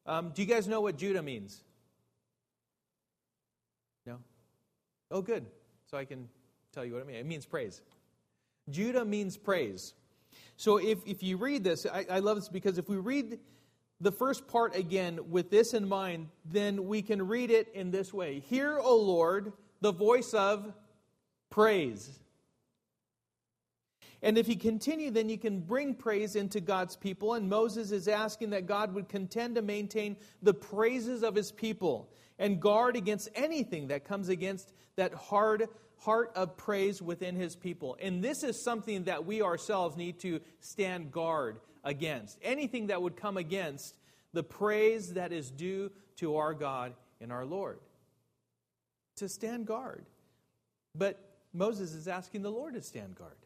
Um, 0.06 0.30
do 0.34 0.42
you 0.42 0.48
guys 0.48 0.68
know 0.68 0.80
what 0.80 0.96
Judah 0.96 1.22
means? 1.22 1.62
No? 4.06 4.18
Oh, 5.10 5.22
good. 5.22 5.46
So 5.90 5.96
I 5.96 6.04
can 6.04 6.28
tell 6.72 6.84
you 6.84 6.92
what 6.92 7.02
it 7.02 7.06
means. 7.06 7.20
It 7.20 7.26
means 7.26 7.46
praise. 7.46 7.82
Judah 8.70 9.04
means 9.04 9.36
praise. 9.36 9.94
So 10.56 10.78
if, 10.78 10.98
if 11.06 11.22
you 11.22 11.36
read 11.36 11.64
this, 11.64 11.86
I, 11.86 12.06
I 12.10 12.18
love 12.20 12.36
this 12.36 12.48
because 12.48 12.78
if 12.78 12.88
we 12.88 12.96
read 12.96 13.38
the 14.00 14.12
first 14.12 14.46
part 14.48 14.76
again 14.76 15.30
with 15.30 15.50
this 15.50 15.74
in 15.74 15.88
mind, 15.88 16.28
then 16.44 16.86
we 16.86 17.02
can 17.02 17.26
read 17.26 17.50
it 17.50 17.68
in 17.74 17.90
this 17.90 18.12
way 18.12 18.40
Hear, 18.40 18.78
O 18.78 18.96
Lord, 18.96 19.52
the 19.80 19.92
voice 19.92 20.34
of 20.34 20.72
praise. 21.50 22.20
And 24.22 24.38
if 24.38 24.48
you 24.48 24.56
continue, 24.56 25.10
then 25.10 25.28
you 25.28 25.36
can 25.36 25.60
bring 25.60 25.94
praise 25.94 26.34
into 26.34 26.58
God's 26.58 26.96
people. 26.96 27.34
And 27.34 27.46
Moses 27.46 27.92
is 27.92 28.08
asking 28.08 28.50
that 28.50 28.66
God 28.66 28.94
would 28.94 29.06
contend 29.06 29.56
to 29.56 29.62
maintain 29.62 30.16
the 30.42 30.54
praises 30.54 31.22
of 31.22 31.34
his 31.34 31.52
people 31.52 32.08
and 32.38 32.58
guard 32.58 32.96
against 32.96 33.28
anything 33.34 33.88
that 33.88 34.06
comes 34.06 34.30
against 34.30 34.72
that 34.96 35.12
hard 35.12 35.68
heart 35.98 36.32
of 36.34 36.56
praise 36.56 37.00
within 37.00 37.36
his 37.36 37.54
people. 37.54 37.96
And 38.00 38.22
this 38.22 38.42
is 38.42 38.62
something 38.62 39.04
that 39.04 39.26
we 39.26 39.42
ourselves 39.42 39.96
need 39.96 40.18
to 40.20 40.40
stand 40.60 41.12
guard 41.12 41.60
against. 41.84 42.38
Anything 42.42 42.88
that 42.88 43.00
would 43.00 43.16
come 43.16 43.36
against 43.36 43.94
the 44.32 44.42
praise 44.42 45.14
that 45.14 45.32
is 45.32 45.50
due 45.50 45.90
to 46.16 46.36
our 46.36 46.54
God 46.54 46.94
and 47.20 47.30
our 47.30 47.44
Lord. 47.44 47.78
To 49.16 49.28
stand 49.28 49.66
guard. 49.66 50.04
But 50.94 51.20
Moses 51.52 51.92
is 51.92 52.08
asking 52.08 52.42
the 52.42 52.50
Lord 52.50 52.74
to 52.74 52.82
stand 52.82 53.14
guard 53.14 53.36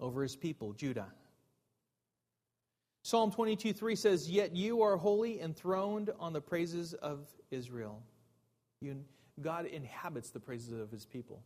over 0.00 0.22
his 0.22 0.34
people, 0.34 0.72
Judah. 0.72 1.06
Psalm 3.02 3.30
22 3.30 3.72
3 3.74 3.96
says, 3.96 4.30
Yet 4.30 4.56
you 4.56 4.82
are 4.82 4.96
holy, 4.96 5.40
enthroned 5.40 6.10
on 6.18 6.32
the 6.32 6.40
praises 6.40 6.94
of 6.94 7.28
Israel. 7.50 8.02
You, 8.80 9.04
God 9.40 9.66
inhabits 9.66 10.30
the 10.30 10.40
praises 10.40 10.72
of 10.80 10.90
his 10.90 11.04
people. 11.04 11.42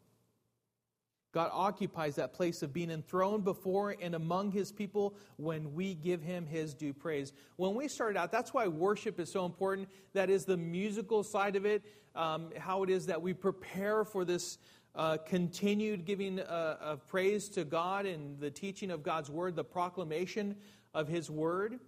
God 1.32 1.50
occupies 1.52 2.14
that 2.16 2.32
place 2.32 2.62
of 2.62 2.72
being 2.72 2.90
enthroned 2.90 3.44
before 3.44 3.94
and 4.00 4.14
among 4.14 4.50
his 4.50 4.72
people 4.72 5.14
when 5.36 5.74
we 5.74 5.94
give 5.94 6.22
him 6.22 6.46
his 6.46 6.72
due 6.72 6.94
praise. 6.94 7.32
When 7.56 7.74
we 7.74 7.86
started 7.86 8.18
out, 8.18 8.32
that's 8.32 8.54
why 8.54 8.66
worship 8.66 9.20
is 9.20 9.30
so 9.30 9.44
important. 9.44 9.88
That 10.14 10.30
is 10.30 10.46
the 10.46 10.56
musical 10.56 11.22
side 11.22 11.54
of 11.54 11.66
it, 11.66 11.82
um, 12.14 12.50
how 12.58 12.82
it 12.82 12.88
is 12.88 13.06
that 13.06 13.20
we 13.20 13.34
prepare 13.34 14.04
for 14.04 14.24
this 14.24 14.58
uh, 14.94 15.18
continued 15.18 16.06
giving 16.06 16.40
uh, 16.40 16.76
of 16.80 17.06
praise 17.06 17.48
to 17.50 17.64
God 17.64 18.06
and 18.06 18.40
the 18.40 18.50
teaching 18.50 18.90
of 18.90 19.02
God's 19.02 19.30
word, 19.30 19.54
the 19.54 19.64
proclamation 19.64 20.56
of 20.94 21.08
his 21.08 21.30
word. 21.30 21.78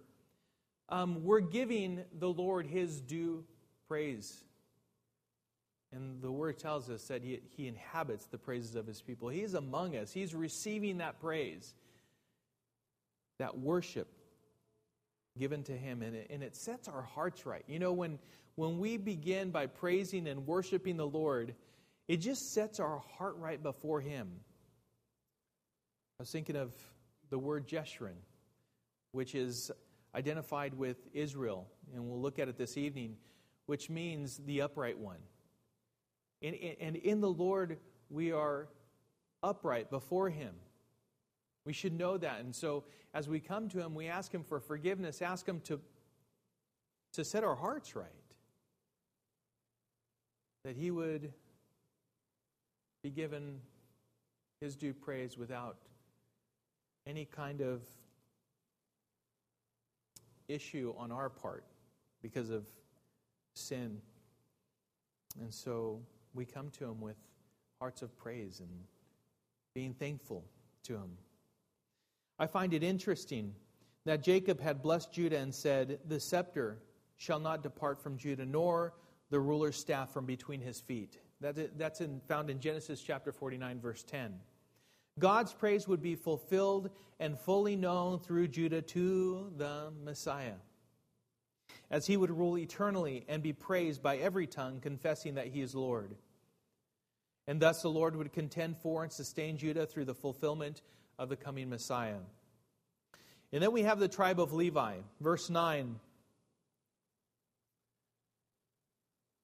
Um, 0.87 1.23
we're 1.23 1.39
giving 1.39 2.03
the 2.19 2.29
Lord 2.29 2.67
his 2.67 3.01
due 3.01 3.43
praise. 3.87 4.43
And 5.93 6.21
the 6.21 6.31
word 6.31 6.57
tells 6.57 6.89
us 6.89 7.03
that 7.05 7.21
he, 7.21 7.41
he 7.57 7.67
inhabits 7.67 8.25
the 8.25 8.37
praises 8.37 8.75
of 8.75 8.87
his 8.87 9.01
people. 9.01 9.27
He's 9.29 9.53
among 9.53 9.95
us, 9.95 10.11
he's 10.11 10.33
receiving 10.33 10.99
that 10.99 11.19
praise, 11.19 11.73
that 13.39 13.57
worship 13.57 14.07
given 15.37 15.63
to 15.63 15.73
him. 15.73 16.01
And 16.01 16.15
it, 16.15 16.27
and 16.29 16.43
it 16.43 16.55
sets 16.55 16.87
our 16.87 17.01
hearts 17.01 17.45
right. 17.45 17.63
You 17.67 17.79
know, 17.79 17.93
when, 17.93 18.19
when 18.55 18.79
we 18.79 18.97
begin 18.97 19.51
by 19.51 19.67
praising 19.67 20.27
and 20.27 20.45
worshiping 20.47 20.97
the 20.97 21.07
Lord, 21.07 21.55
it 22.07 22.17
just 22.17 22.53
sets 22.53 22.79
our 22.79 23.01
heart 23.17 23.35
right 23.37 23.61
before 23.61 24.01
him. 24.01 24.29
I 26.19 26.23
was 26.23 26.31
thinking 26.31 26.55
of 26.55 26.73
the 27.29 27.39
word 27.39 27.67
Jeshurun, 27.67 28.17
which 29.11 29.33
is 29.33 29.71
identified 30.13 30.73
with 30.73 30.97
Israel, 31.13 31.67
and 31.93 32.07
we'll 32.07 32.21
look 32.21 32.37
at 32.37 32.47
it 32.47 32.57
this 32.57 32.77
evening, 32.77 33.15
which 33.65 33.89
means 33.89 34.37
the 34.45 34.61
upright 34.61 34.99
one. 34.99 35.19
And, 36.41 36.55
and 36.79 36.95
in 36.95 37.21
the 37.21 37.29
Lord, 37.29 37.77
we 38.09 38.31
are 38.31 38.67
upright 39.43 39.89
before 39.89 40.29
Him. 40.29 40.53
We 41.65 41.73
should 41.73 41.93
know 41.93 42.17
that. 42.17 42.39
And 42.39 42.55
so, 42.55 42.83
as 43.13 43.29
we 43.29 43.39
come 43.39 43.69
to 43.69 43.79
Him, 43.79 43.93
we 43.93 44.07
ask 44.07 44.33
Him 44.33 44.43
for 44.43 44.59
forgiveness, 44.59 45.21
ask 45.21 45.47
Him 45.47 45.61
to, 45.65 45.79
to 47.13 47.23
set 47.23 47.43
our 47.43 47.55
hearts 47.55 47.95
right. 47.95 48.07
That 50.63 50.75
He 50.75 50.91
would 50.91 51.31
be 53.03 53.09
given 53.09 53.59
His 54.59 54.75
due 54.75 54.93
praise 54.93 55.37
without 55.37 55.77
any 57.05 57.25
kind 57.25 57.61
of 57.61 57.81
issue 60.47 60.93
on 60.97 61.11
our 61.11 61.29
part 61.29 61.63
because 62.21 62.49
of 62.49 62.65
sin. 63.53 63.97
And 65.39 65.53
so 65.53 66.01
we 66.33 66.45
come 66.45 66.69
to 66.71 66.85
Him 66.85 67.01
with 67.01 67.17
hearts 67.79 68.01
of 68.01 68.17
praise 68.17 68.59
and 68.59 68.69
being 69.73 69.93
thankful 69.93 70.45
to 70.83 70.95
Him. 70.95 71.17
I 72.39 72.47
find 72.47 72.73
it 72.73 72.83
interesting 72.83 73.53
that 74.05 74.23
Jacob 74.23 74.59
had 74.59 74.81
blessed 74.81 75.13
Judah 75.13 75.37
and 75.37 75.53
said, 75.53 75.99
The 76.07 76.19
scepter 76.19 76.79
shall 77.17 77.39
not 77.39 77.61
depart 77.63 78.01
from 78.01 78.17
Judah, 78.17 78.45
nor 78.45 78.93
the 79.29 79.39
ruler's 79.39 79.77
staff 79.77 80.11
from 80.11 80.25
between 80.25 80.59
his 80.59 80.79
feet. 80.79 81.19
That's 81.39 82.01
in, 82.01 82.21
found 82.27 82.49
in 82.49 82.59
Genesis 82.59 83.01
chapter 83.01 83.31
49, 83.31 83.79
verse 83.79 84.03
10. 84.03 84.33
God's 85.19 85.53
praise 85.53 85.87
would 85.87 86.01
be 86.01 86.15
fulfilled 86.15 86.89
and 87.19 87.37
fully 87.37 87.75
known 87.75 88.19
through 88.19 88.47
Judah 88.47 88.81
to 88.81 89.51
the 89.57 89.91
Messiah, 90.03 90.55
as 91.91 92.07
he 92.07 92.15
would 92.15 92.31
rule 92.31 92.57
eternally 92.57 93.25
and 93.27 93.43
be 93.43 93.51
praised 93.51 94.01
by 94.01 94.17
every 94.17 94.47
tongue, 94.47 94.79
confessing 94.79 95.35
that 95.35 95.47
he 95.47 95.61
is 95.61 95.75
Lord. 95.75 96.15
And 97.47 97.61
thus 97.61 97.81
the 97.81 97.89
Lord 97.89 98.15
would 98.15 98.31
contend 98.31 98.77
for 98.77 99.03
and 99.03 99.11
sustain 99.11 99.57
Judah 99.57 99.85
through 99.85 100.05
the 100.05 100.15
fulfillment 100.15 100.81
of 101.19 101.27
the 101.27 101.35
coming 101.35 101.69
Messiah. 101.69 102.19
And 103.51 103.61
then 103.61 103.73
we 103.73 103.83
have 103.83 103.99
the 103.99 104.07
tribe 104.07 104.39
of 104.39 104.53
Levi, 104.53 104.95
verse 105.19 105.49
9. 105.49 105.99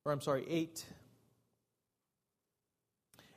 Or 0.06 0.14
I'm 0.14 0.22
sorry, 0.22 0.46
8. 0.50 0.86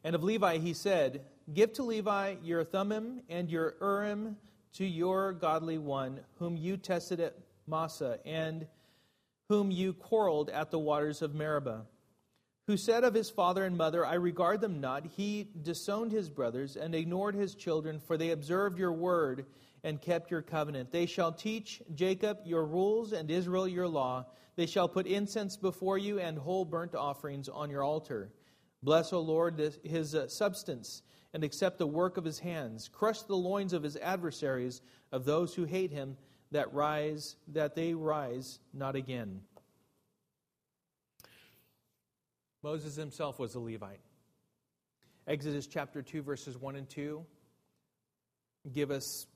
And 0.05 0.15
of 0.15 0.23
Levi 0.23 0.59
he 0.59 0.73
said, 0.73 1.23
Give 1.53 1.73
to 1.73 1.83
Levi 1.83 2.37
your 2.45 2.63
Thummim 2.63 3.23
and 3.29 3.51
your 3.51 3.75
Urim 3.81 4.37
to 4.75 4.87
your 4.87 5.33
godly 5.33 5.79
one, 5.79 6.21
whom 6.39 6.57
you 6.57 6.77
tested 6.77 7.19
at 7.19 7.37
Massah, 7.67 8.21
and 8.25 8.69
whom 9.51 9.73
you 9.73 9.93
quarreled 9.93 10.49
at 10.49 10.71
the 10.71 10.79
waters 10.79 11.23
of 11.23 11.35
Meribah, 11.35 11.85
who 12.69 12.77
said 12.77 13.03
of 13.03 13.15
his 13.15 13.31
father 13.31 13.65
and 13.65 13.77
mother, 13.77 14.07
I 14.07 14.15
regard 14.15 14.61
them 14.61 14.81
not. 14.81 15.05
He 15.17 15.49
disowned 15.61 16.13
his 16.13 16.31
brothers 16.31 16.77
and 16.77 16.95
ignored 16.95 17.35
his 17.35 17.57
children, 17.57 17.99
for 17.99 18.17
they 18.17 18.31
observed 18.31 18.79
your 18.79 18.93
word 18.93 19.47
and 19.83 20.01
kept 20.01 20.31
your 20.31 20.41
covenant. 20.41 20.93
They 20.93 21.07
shall 21.07 21.33
teach 21.33 21.83
Jacob 21.97 22.39
your 22.45 22.65
rules 22.65 23.13
and 23.13 23.29
Israel 23.29 23.67
your 23.67 23.89
law. 23.89 24.27
They 24.55 24.67
shall 24.67 24.89
put 24.89 25.09
incense 25.09 25.57
before 25.57 25.99
you 25.99 26.21
and 26.21 26.39
whole 26.39 26.65
burnt 26.65 26.95
offerings 26.95 27.49
on 27.49 27.71
your 27.71 27.83
altar. 27.83 28.31
Bless, 28.85 29.13
O 29.13 29.19
Lord, 29.19 29.61
his 29.83 30.15
uh, 30.15 30.29
substance 30.29 31.03
and 31.35 31.43
accept 31.43 31.79
the 31.79 31.89
work 31.89 32.17
of 32.19 32.25
his 32.25 32.39
hands. 32.39 32.89
Crush 32.89 33.23
the 33.23 33.35
loins 33.35 33.73
of 33.73 33.83
his 33.83 33.97
adversaries, 33.97 34.81
of 35.11 35.25
those 35.25 35.57
who 35.57 35.65
hate 35.65 35.91
him, 35.91 36.17
that 36.53 36.73
rise, 36.73 37.37
that 37.49 37.75
they 37.75 37.95
rise 37.95 38.59
not 38.73 38.97
again. 38.97 39.41
Moses 42.63 42.97
himself 42.97 43.39
was 43.39 43.55
a 43.55 43.61
Levite. 43.61 44.01
Exodus 45.27 45.67
chapter 45.67 46.03
2, 46.03 46.23
verses 46.23 46.59
1 46.59 46.77
and 46.77 46.89
2 46.89 47.25
give 48.73 48.91
us 48.91 49.27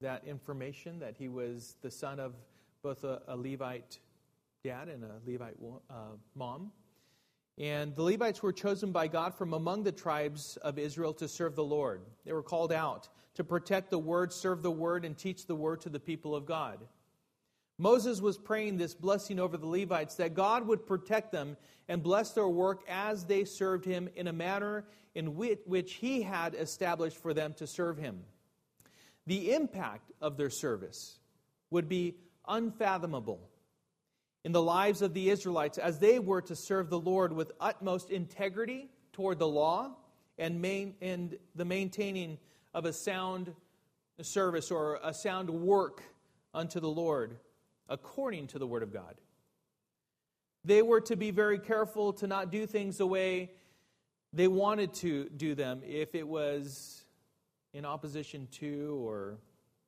that 0.00 0.24
information 0.26 1.00
that 1.00 1.16
he 1.16 1.28
was 1.28 1.76
the 1.82 1.90
son 1.90 2.20
of 2.20 2.34
both 2.82 3.04
a, 3.04 3.22
a 3.28 3.36
Levite 3.36 3.98
dad 4.64 4.88
and 4.88 5.04
a 5.04 5.18
Levite 5.26 5.56
uh, 5.90 5.94
mom. 6.34 6.72
And 7.58 7.94
the 7.94 8.02
Levites 8.02 8.42
were 8.42 8.52
chosen 8.52 8.92
by 8.92 9.08
God 9.08 9.34
from 9.34 9.52
among 9.52 9.82
the 9.82 9.92
tribes 9.92 10.56
of 10.58 10.78
Israel 10.78 11.12
to 11.14 11.28
serve 11.28 11.54
the 11.54 11.64
Lord. 11.64 12.00
They 12.24 12.32
were 12.32 12.42
called 12.42 12.72
out 12.72 13.08
to 13.34 13.44
protect 13.44 13.90
the 13.90 13.98
word, 13.98 14.32
serve 14.32 14.62
the 14.62 14.70
word, 14.70 15.04
and 15.04 15.16
teach 15.16 15.46
the 15.46 15.54
word 15.54 15.80
to 15.82 15.88
the 15.88 16.00
people 16.00 16.34
of 16.34 16.46
God. 16.46 16.78
Moses 17.78 18.20
was 18.20 18.38
praying 18.38 18.76
this 18.76 18.94
blessing 18.94 19.38
over 19.38 19.56
the 19.56 19.66
Levites 19.66 20.14
that 20.16 20.34
God 20.34 20.66
would 20.66 20.86
protect 20.86 21.32
them 21.32 21.56
and 21.88 22.02
bless 22.02 22.30
their 22.30 22.48
work 22.48 22.82
as 22.88 23.24
they 23.24 23.44
served 23.44 23.84
him 23.84 24.08
in 24.14 24.28
a 24.28 24.32
manner 24.32 24.84
in 25.14 25.34
which 25.36 25.94
he 25.94 26.22
had 26.22 26.54
established 26.54 27.16
for 27.16 27.34
them 27.34 27.52
to 27.54 27.66
serve 27.66 27.98
him. 27.98 28.22
The 29.26 29.52
impact 29.52 30.10
of 30.20 30.36
their 30.36 30.50
service 30.50 31.18
would 31.70 31.88
be 31.88 32.16
unfathomable 32.48 33.48
in 34.44 34.52
the 34.52 34.62
lives 34.62 35.02
of 35.02 35.14
the 35.14 35.30
Israelites 35.30 35.78
as 35.78 35.98
they 35.98 36.18
were 36.18 36.42
to 36.42 36.56
serve 36.56 36.90
the 36.90 36.98
Lord 36.98 37.32
with 37.32 37.52
utmost 37.60 38.10
integrity 38.10 38.88
toward 39.12 39.38
the 39.38 39.48
law 39.48 39.96
and, 40.38 40.60
main, 40.60 40.94
and 41.00 41.36
the 41.54 41.64
maintaining 41.64 42.38
of 42.74 42.84
a 42.84 42.92
sound 42.92 43.54
service 44.20 44.70
or 44.70 44.98
a 45.02 45.14
sound 45.14 45.50
work 45.50 46.02
unto 46.54 46.80
the 46.80 46.88
Lord 46.88 47.38
according 47.88 48.46
to 48.48 48.58
the 48.58 48.66
Word 48.66 48.82
of 48.82 48.92
God. 48.92 49.14
They 50.64 50.82
were 50.82 51.00
to 51.02 51.16
be 51.16 51.30
very 51.30 51.58
careful 51.58 52.12
to 52.14 52.26
not 52.26 52.50
do 52.50 52.66
things 52.66 52.98
the 52.98 53.06
way 53.06 53.50
they 54.32 54.48
wanted 54.48 54.94
to 54.94 55.28
do 55.28 55.54
them 55.54 55.82
if 55.84 56.14
it 56.14 56.26
was 56.26 57.04
in 57.74 57.84
opposition 57.84 58.48
to 58.52 59.04
or 59.06 59.38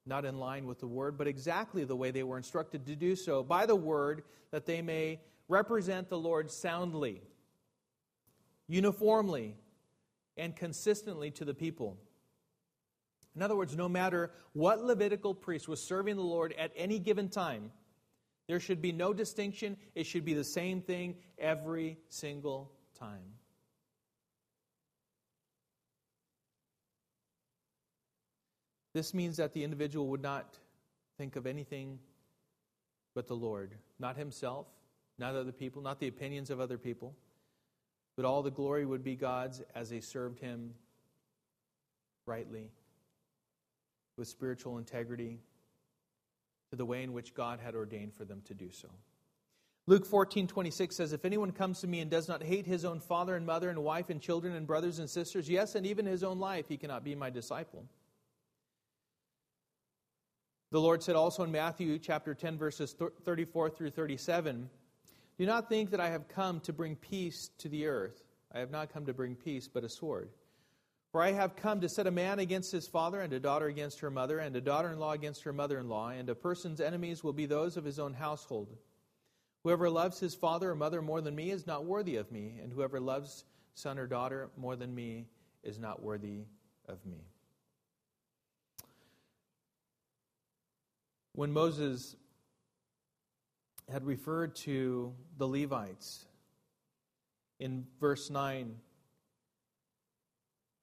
not 0.06 0.24
in 0.24 0.38
line 0.38 0.66
with 0.66 0.80
the 0.80 0.86
word, 0.86 1.16
but 1.16 1.26
exactly 1.26 1.84
the 1.84 1.96
way 1.96 2.10
they 2.10 2.22
were 2.22 2.36
instructed 2.36 2.86
to 2.86 2.96
do 2.96 3.16
so 3.16 3.42
by 3.42 3.66
the 3.66 3.76
word, 3.76 4.22
that 4.50 4.66
they 4.66 4.82
may 4.82 5.20
represent 5.48 6.08
the 6.08 6.18
Lord 6.18 6.50
soundly, 6.50 7.22
uniformly, 8.66 9.56
and 10.36 10.54
consistently 10.54 11.30
to 11.32 11.44
the 11.44 11.54
people. 11.54 11.96
In 13.36 13.42
other 13.42 13.56
words, 13.56 13.76
no 13.76 13.88
matter 13.88 14.30
what 14.52 14.82
Levitical 14.82 15.34
priest 15.34 15.68
was 15.68 15.82
serving 15.82 16.16
the 16.16 16.22
Lord 16.22 16.54
at 16.58 16.72
any 16.76 16.98
given 16.98 17.28
time, 17.28 17.72
there 18.46 18.60
should 18.60 18.82
be 18.82 18.92
no 18.92 19.12
distinction. 19.12 19.76
It 19.94 20.04
should 20.04 20.24
be 20.24 20.34
the 20.34 20.44
same 20.44 20.82
thing 20.82 21.16
every 21.38 21.98
single 22.08 22.72
time. 22.98 23.33
This 28.94 29.12
means 29.12 29.36
that 29.36 29.52
the 29.52 29.64
individual 29.64 30.06
would 30.08 30.22
not 30.22 30.56
think 31.18 31.36
of 31.36 31.46
anything 31.46 31.98
but 33.14 33.26
the 33.26 33.34
Lord, 33.34 33.74
not 33.98 34.16
himself, 34.16 34.66
not 35.18 35.34
other 35.34 35.52
people, 35.52 35.82
not 35.82 36.00
the 36.00 36.08
opinions 36.08 36.50
of 36.50 36.60
other 36.60 36.78
people, 36.78 37.14
but 38.16 38.24
all 38.24 38.42
the 38.42 38.50
glory 38.50 38.86
would 38.86 39.04
be 39.04 39.16
God's 39.16 39.62
as 39.74 39.90
they 39.90 40.00
served 40.00 40.38
him 40.38 40.74
rightly, 42.26 42.70
with 44.16 44.28
spiritual 44.28 44.78
integrity, 44.78 45.40
to 46.70 46.76
the 46.76 46.84
way 46.84 47.02
in 47.02 47.12
which 47.12 47.34
God 47.34 47.60
had 47.60 47.74
ordained 47.74 48.14
for 48.14 48.24
them 48.24 48.42
to 48.46 48.54
do 48.54 48.70
so. 48.70 48.88
Luke 49.86 50.06
14, 50.06 50.46
26 50.46 50.96
says, 50.96 51.12
If 51.12 51.24
anyone 51.24 51.52
comes 51.52 51.80
to 51.80 51.86
me 51.86 52.00
and 52.00 52.10
does 52.10 52.26
not 52.26 52.42
hate 52.42 52.64
his 52.64 52.84
own 52.84 53.00
father 53.00 53.36
and 53.36 53.44
mother 53.44 53.68
and 53.68 53.84
wife 53.84 54.08
and 54.08 54.20
children 54.20 54.54
and 54.54 54.66
brothers 54.66 54.98
and 54.98 55.10
sisters, 55.10 55.48
yes, 55.48 55.74
and 55.74 55.86
even 55.86 56.06
his 56.06 56.24
own 56.24 56.38
life, 56.38 56.66
he 56.68 56.78
cannot 56.78 57.04
be 57.04 57.14
my 57.14 57.28
disciple. 57.28 57.84
The 60.74 60.80
Lord 60.80 61.04
said 61.04 61.14
also 61.14 61.44
in 61.44 61.52
Matthew 61.52 62.00
chapter 62.00 62.34
10, 62.34 62.58
verses 62.58 62.96
34 63.24 63.70
through 63.70 63.90
37 63.90 64.68
Do 65.38 65.46
not 65.46 65.68
think 65.68 65.92
that 65.92 66.00
I 66.00 66.10
have 66.10 66.26
come 66.26 66.58
to 66.62 66.72
bring 66.72 66.96
peace 66.96 67.48
to 67.58 67.68
the 67.68 67.86
earth. 67.86 68.20
I 68.52 68.58
have 68.58 68.72
not 68.72 68.92
come 68.92 69.06
to 69.06 69.14
bring 69.14 69.36
peace, 69.36 69.68
but 69.68 69.84
a 69.84 69.88
sword. 69.88 70.30
For 71.12 71.22
I 71.22 71.30
have 71.30 71.54
come 71.54 71.80
to 71.80 71.88
set 71.88 72.08
a 72.08 72.10
man 72.10 72.40
against 72.40 72.72
his 72.72 72.88
father, 72.88 73.20
and 73.20 73.32
a 73.32 73.38
daughter 73.38 73.66
against 73.66 74.00
her 74.00 74.10
mother, 74.10 74.40
and 74.40 74.56
a 74.56 74.60
daughter 74.60 74.90
in 74.90 74.98
law 74.98 75.12
against 75.12 75.44
her 75.44 75.52
mother 75.52 75.78
in 75.78 75.88
law, 75.88 76.08
and 76.08 76.28
a 76.28 76.34
person's 76.34 76.80
enemies 76.80 77.22
will 77.22 77.32
be 77.32 77.46
those 77.46 77.76
of 77.76 77.84
his 77.84 78.00
own 78.00 78.12
household. 78.12 78.76
Whoever 79.62 79.88
loves 79.88 80.18
his 80.18 80.34
father 80.34 80.72
or 80.72 80.74
mother 80.74 81.00
more 81.02 81.20
than 81.20 81.36
me 81.36 81.52
is 81.52 81.68
not 81.68 81.84
worthy 81.84 82.16
of 82.16 82.32
me, 82.32 82.58
and 82.60 82.72
whoever 82.72 82.98
loves 82.98 83.44
son 83.74 83.96
or 83.96 84.08
daughter 84.08 84.50
more 84.56 84.74
than 84.74 84.92
me 84.92 85.28
is 85.62 85.78
not 85.78 86.02
worthy 86.02 86.46
of 86.88 86.98
me. 87.06 87.28
When 91.34 91.52
Moses 91.52 92.14
had 93.90 94.06
referred 94.06 94.54
to 94.56 95.12
the 95.36 95.48
Levites 95.48 96.26
in 97.58 97.86
verse 98.00 98.30
9 98.30 98.76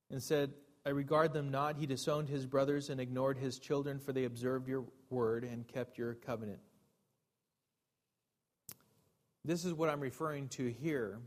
and 0.10 0.22
said, 0.22 0.52
I 0.86 0.90
regard 0.90 1.32
them 1.32 1.52
not. 1.52 1.78
He 1.78 1.86
disowned 1.86 2.28
his 2.28 2.46
brothers 2.46 2.90
and 2.90 3.00
ignored 3.00 3.38
his 3.38 3.60
children, 3.60 3.98
for 3.98 4.12
they 4.12 4.26
observed 4.26 4.68
your 4.68 4.84
word 5.10 5.46
and 5.46 5.66
kept 5.68 5.98
your 5.98 6.16
covenant. 6.16 6.60
This 9.46 9.64
is 9.64 9.74
what 9.74 9.90
I'm 9.90 10.02
referring 10.02 10.50
to 10.50 10.68
here 10.68 11.20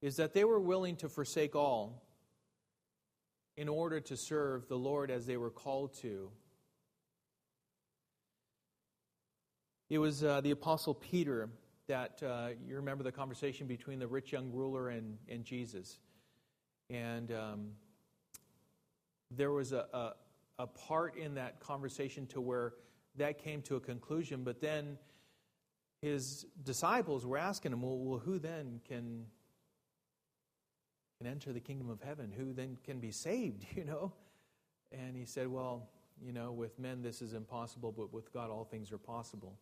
is 0.00 0.16
that 0.16 0.32
they 0.32 0.44
were 0.44 0.60
willing 0.60 0.96
to 0.96 1.08
forsake 1.08 1.54
all 1.54 2.02
in 3.56 3.68
order 3.68 4.00
to 4.00 4.16
serve 4.16 4.66
the 4.68 4.78
Lord 4.78 5.10
as 5.10 5.26
they 5.26 5.36
were 5.36 5.50
called 5.50 5.94
to 5.98 6.30
It 9.92 9.98
was 9.98 10.24
uh, 10.24 10.40
the 10.40 10.52
Apostle 10.52 10.94
Peter 10.94 11.50
that 11.86 12.22
uh, 12.22 12.48
you 12.66 12.76
remember 12.76 13.04
the 13.04 13.12
conversation 13.12 13.66
between 13.66 13.98
the 13.98 14.06
rich 14.06 14.32
young 14.32 14.50
ruler 14.50 14.88
and, 14.88 15.18
and 15.28 15.44
Jesus. 15.44 15.98
And 16.88 17.30
um, 17.30 17.72
there 19.30 19.50
was 19.50 19.72
a, 19.72 19.84
a, 19.92 20.12
a, 20.60 20.66
part 20.66 21.18
in 21.18 21.34
that 21.34 21.60
conversation 21.60 22.26
to 22.28 22.40
where 22.40 22.72
that 23.16 23.36
came 23.36 23.60
to 23.64 23.76
a 23.76 23.80
conclusion, 23.80 24.44
but 24.44 24.62
then 24.62 24.96
his 26.00 26.46
disciples 26.62 27.26
were 27.26 27.36
asking 27.36 27.74
him, 27.74 27.82
well, 27.82 27.98
well 27.98 28.18
who 28.18 28.38
then 28.38 28.80
can, 28.88 29.26
can 31.18 31.26
enter 31.26 31.52
the 31.52 31.60
kingdom 31.60 31.90
of 31.90 32.00
heaven? 32.00 32.32
Who 32.34 32.54
then 32.54 32.78
can 32.82 32.98
be 32.98 33.10
saved, 33.10 33.66
you 33.76 33.84
know? 33.84 34.14
And 34.90 35.14
he 35.14 35.26
said, 35.26 35.48
well, 35.48 35.90
you 36.18 36.32
know, 36.32 36.50
with 36.50 36.78
men 36.78 37.02
this 37.02 37.20
is 37.20 37.34
impossible, 37.34 37.92
but 37.92 38.10
with 38.10 38.32
God 38.32 38.48
all 38.48 38.64
things 38.64 38.90
are 38.90 38.96
possible. 38.96 39.58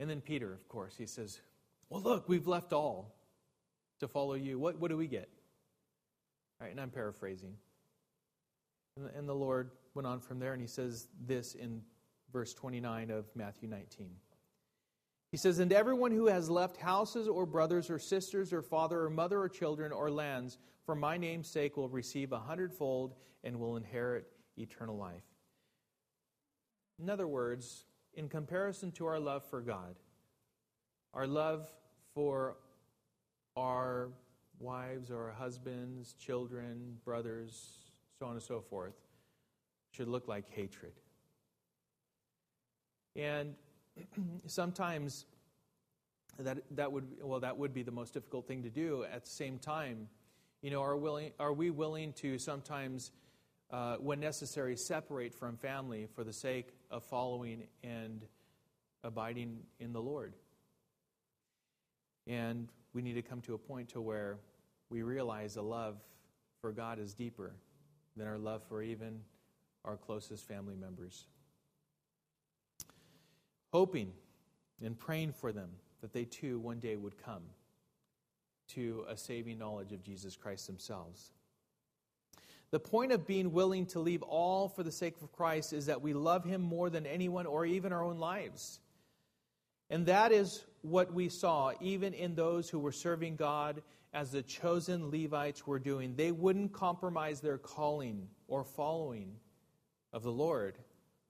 And 0.00 0.08
then 0.08 0.20
Peter, 0.20 0.52
of 0.52 0.68
course, 0.68 0.94
he 0.96 1.06
says, 1.06 1.40
Well, 1.90 2.02
look, 2.02 2.28
we've 2.28 2.46
left 2.46 2.72
all 2.72 3.14
to 4.00 4.08
follow 4.08 4.34
you. 4.34 4.58
What, 4.58 4.78
what 4.78 4.90
do 4.90 4.96
we 4.96 5.08
get? 5.08 5.28
All 6.60 6.66
right, 6.66 6.70
and 6.70 6.80
I'm 6.80 6.90
paraphrasing. 6.90 7.54
And 8.96 9.06
the, 9.06 9.18
and 9.18 9.28
the 9.28 9.34
Lord 9.34 9.70
went 9.94 10.06
on 10.06 10.20
from 10.20 10.38
there, 10.38 10.52
and 10.52 10.60
he 10.60 10.68
says 10.68 11.08
this 11.26 11.54
in 11.54 11.82
verse 12.32 12.54
29 12.54 13.10
of 13.10 13.26
Matthew 13.34 13.68
19. 13.68 14.10
He 15.30 15.36
says, 15.36 15.58
And 15.58 15.72
everyone 15.72 16.12
who 16.12 16.26
has 16.26 16.48
left 16.48 16.76
houses 16.76 17.28
or 17.28 17.46
brothers 17.46 17.90
or 17.90 17.98
sisters 17.98 18.52
or 18.52 18.62
father 18.62 19.02
or 19.04 19.10
mother 19.10 19.40
or 19.40 19.48
children 19.48 19.92
or 19.92 20.10
lands 20.10 20.58
for 20.84 20.94
my 20.94 21.16
name's 21.18 21.48
sake 21.48 21.76
will 21.76 21.88
receive 21.88 22.32
a 22.32 22.38
hundredfold 22.38 23.14
and 23.44 23.60
will 23.60 23.76
inherit 23.76 24.26
eternal 24.56 24.96
life. 24.96 25.22
In 26.98 27.10
other 27.10 27.28
words, 27.28 27.84
in 28.18 28.28
comparison 28.28 28.90
to 28.90 29.06
our 29.06 29.20
love 29.20 29.44
for 29.44 29.60
God, 29.60 29.94
our 31.14 31.26
love 31.26 31.68
for 32.14 32.56
our 33.56 34.08
wives 34.58 35.08
or 35.12 35.28
our 35.28 35.30
husbands, 35.30 36.14
children, 36.18 36.96
brothers, 37.04 37.92
so 38.18 38.26
on 38.26 38.32
and 38.32 38.42
so 38.42 38.60
forth, 38.60 38.94
should 39.92 40.08
look 40.08 40.26
like 40.26 40.50
hatred. 40.50 40.94
And 43.14 43.54
sometimes 44.46 45.24
that, 46.40 46.58
that 46.72 46.90
would 46.90 47.06
well 47.22 47.40
that 47.40 47.56
would 47.56 47.72
be 47.72 47.84
the 47.84 47.92
most 47.92 48.14
difficult 48.14 48.48
thing 48.48 48.64
to 48.64 48.70
do 48.70 49.04
at 49.12 49.24
the 49.24 49.30
same 49.30 49.58
time 49.58 50.06
you 50.62 50.70
know 50.70 50.80
are 50.80 50.96
willing 50.96 51.32
are 51.40 51.52
we 51.52 51.70
willing 51.70 52.12
to 52.12 52.38
sometimes 52.38 53.10
uh, 53.70 53.96
when 53.96 54.20
necessary 54.20 54.76
separate 54.76 55.34
from 55.34 55.56
family 55.56 56.06
for 56.14 56.24
the 56.24 56.32
sake 56.32 56.68
of 56.90 57.04
following 57.04 57.64
and 57.82 58.24
abiding 59.04 59.58
in 59.80 59.92
the 59.92 60.00
lord 60.00 60.34
and 62.26 62.68
we 62.92 63.02
need 63.02 63.14
to 63.14 63.22
come 63.22 63.40
to 63.40 63.54
a 63.54 63.58
point 63.58 63.88
to 63.88 64.00
where 64.00 64.38
we 64.90 65.02
realize 65.02 65.56
a 65.56 65.62
love 65.62 65.96
for 66.60 66.72
god 66.72 66.98
is 66.98 67.14
deeper 67.14 67.52
than 68.16 68.26
our 68.26 68.38
love 68.38 68.62
for 68.68 68.82
even 68.82 69.20
our 69.84 69.96
closest 69.96 70.46
family 70.46 70.74
members 70.74 71.26
hoping 73.72 74.12
and 74.82 74.98
praying 74.98 75.32
for 75.32 75.52
them 75.52 75.70
that 76.00 76.12
they 76.12 76.24
too 76.24 76.58
one 76.58 76.78
day 76.78 76.96
would 76.96 77.16
come 77.22 77.42
to 78.68 79.04
a 79.08 79.16
saving 79.16 79.58
knowledge 79.58 79.92
of 79.92 80.02
Jesus 80.02 80.36
Christ 80.36 80.66
themselves. 80.66 81.32
The 82.70 82.80
point 82.80 83.12
of 83.12 83.26
being 83.26 83.52
willing 83.52 83.86
to 83.86 84.00
leave 84.00 84.22
all 84.22 84.68
for 84.68 84.82
the 84.82 84.92
sake 84.92 85.14
of 85.22 85.32
Christ 85.32 85.72
is 85.72 85.86
that 85.86 86.02
we 86.02 86.12
love 86.12 86.44
Him 86.44 86.60
more 86.60 86.90
than 86.90 87.06
anyone 87.06 87.46
or 87.46 87.64
even 87.64 87.92
our 87.92 88.04
own 88.04 88.18
lives. 88.18 88.80
And 89.90 90.06
that 90.06 90.32
is 90.32 90.62
what 90.82 91.12
we 91.14 91.28
saw 91.28 91.72
even 91.80 92.12
in 92.12 92.34
those 92.34 92.68
who 92.68 92.78
were 92.78 92.92
serving 92.92 93.36
God 93.36 93.82
as 94.12 94.30
the 94.30 94.42
chosen 94.42 95.10
Levites 95.10 95.66
were 95.66 95.78
doing. 95.78 96.14
They 96.14 96.32
wouldn't 96.32 96.72
compromise 96.72 97.40
their 97.40 97.58
calling 97.58 98.28
or 98.46 98.64
following 98.64 99.32
of 100.12 100.22
the 100.22 100.32
Lord 100.32 100.76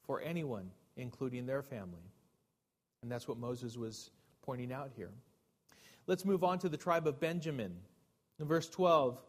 for 0.07 0.21
anyone, 0.21 0.71
including 0.97 1.47
their 1.47 1.63
family. 1.63 2.13
And 3.03 3.11
that's 3.11 3.29
what 3.29 3.39
Moses 3.39 3.77
was 3.77 4.11
pointing 4.43 4.73
out 4.73 4.91
here. 4.97 5.11
Let's 6.07 6.25
move 6.25 6.43
on 6.43 6.59
to 6.61 6.69
the 6.69 6.77
tribe 6.77 7.07
of 7.07 7.21
Benjamin. 7.21 7.77
In 8.41 8.47
verse 8.47 8.69
12, 8.69 9.21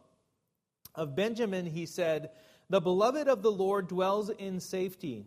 of 1.00 1.16
Benjamin 1.16 1.66
he 1.66 1.86
said, 1.86 2.30
The 2.70 2.82
beloved 2.82 3.30
of 3.30 3.42
the 3.42 3.52
Lord 3.52 3.88
dwells 3.88 4.30
in 4.30 4.60
safety. 4.60 5.26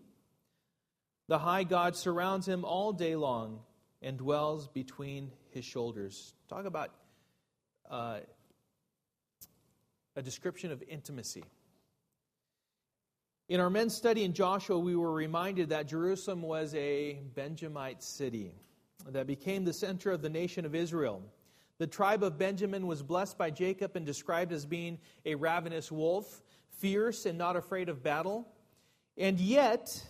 The 1.28 1.38
high 1.38 1.64
God 1.64 1.96
surrounds 1.96 2.46
him 2.46 2.64
all 2.64 2.92
day 2.92 3.16
long 3.16 3.61
and 4.02 4.18
dwells 4.18 4.68
between 4.68 5.32
his 5.50 5.64
shoulders. 5.64 6.35
Talk 6.50 6.66
about 6.66 6.90
uh, 7.90 8.18
a 10.14 10.22
description 10.22 10.72
of 10.72 10.82
intimacy. 10.87 11.44
In 13.48 13.58
our 13.58 13.70
men's 13.70 13.96
study 13.96 14.24
in 14.24 14.35
Joshua, 14.35 14.78
we 14.78 14.94
were 14.94 15.12
reminded 15.12 15.70
that 15.70 15.88
Jerusalem 15.88 16.42
was 16.42 16.74
a 16.74 17.14
Benjamite 17.35 18.02
city 18.02 18.52
that 19.08 19.26
became 19.26 19.64
the 19.64 19.72
center 19.72 20.11
of 20.11 20.20
the 20.20 20.28
nation 20.28 20.66
of 20.66 20.74
Israel. 20.74 21.22
The 21.82 21.88
tribe 21.88 22.22
of 22.22 22.38
Benjamin 22.38 22.86
was 22.86 23.02
blessed 23.02 23.36
by 23.36 23.50
Jacob 23.50 23.96
and 23.96 24.06
described 24.06 24.52
as 24.52 24.64
being 24.64 25.00
a 25.26 25.34
ravenous 25.34 25.90
wolf, 25.90 26.40
fierce 26.78 27.26
and 27.26 27.36
not 27.36 27.56
afraid 27.56 27.88
of 27.88 28.04
battle, 28.04 28.46
and 29.18 29.40
yet 29.40 30.00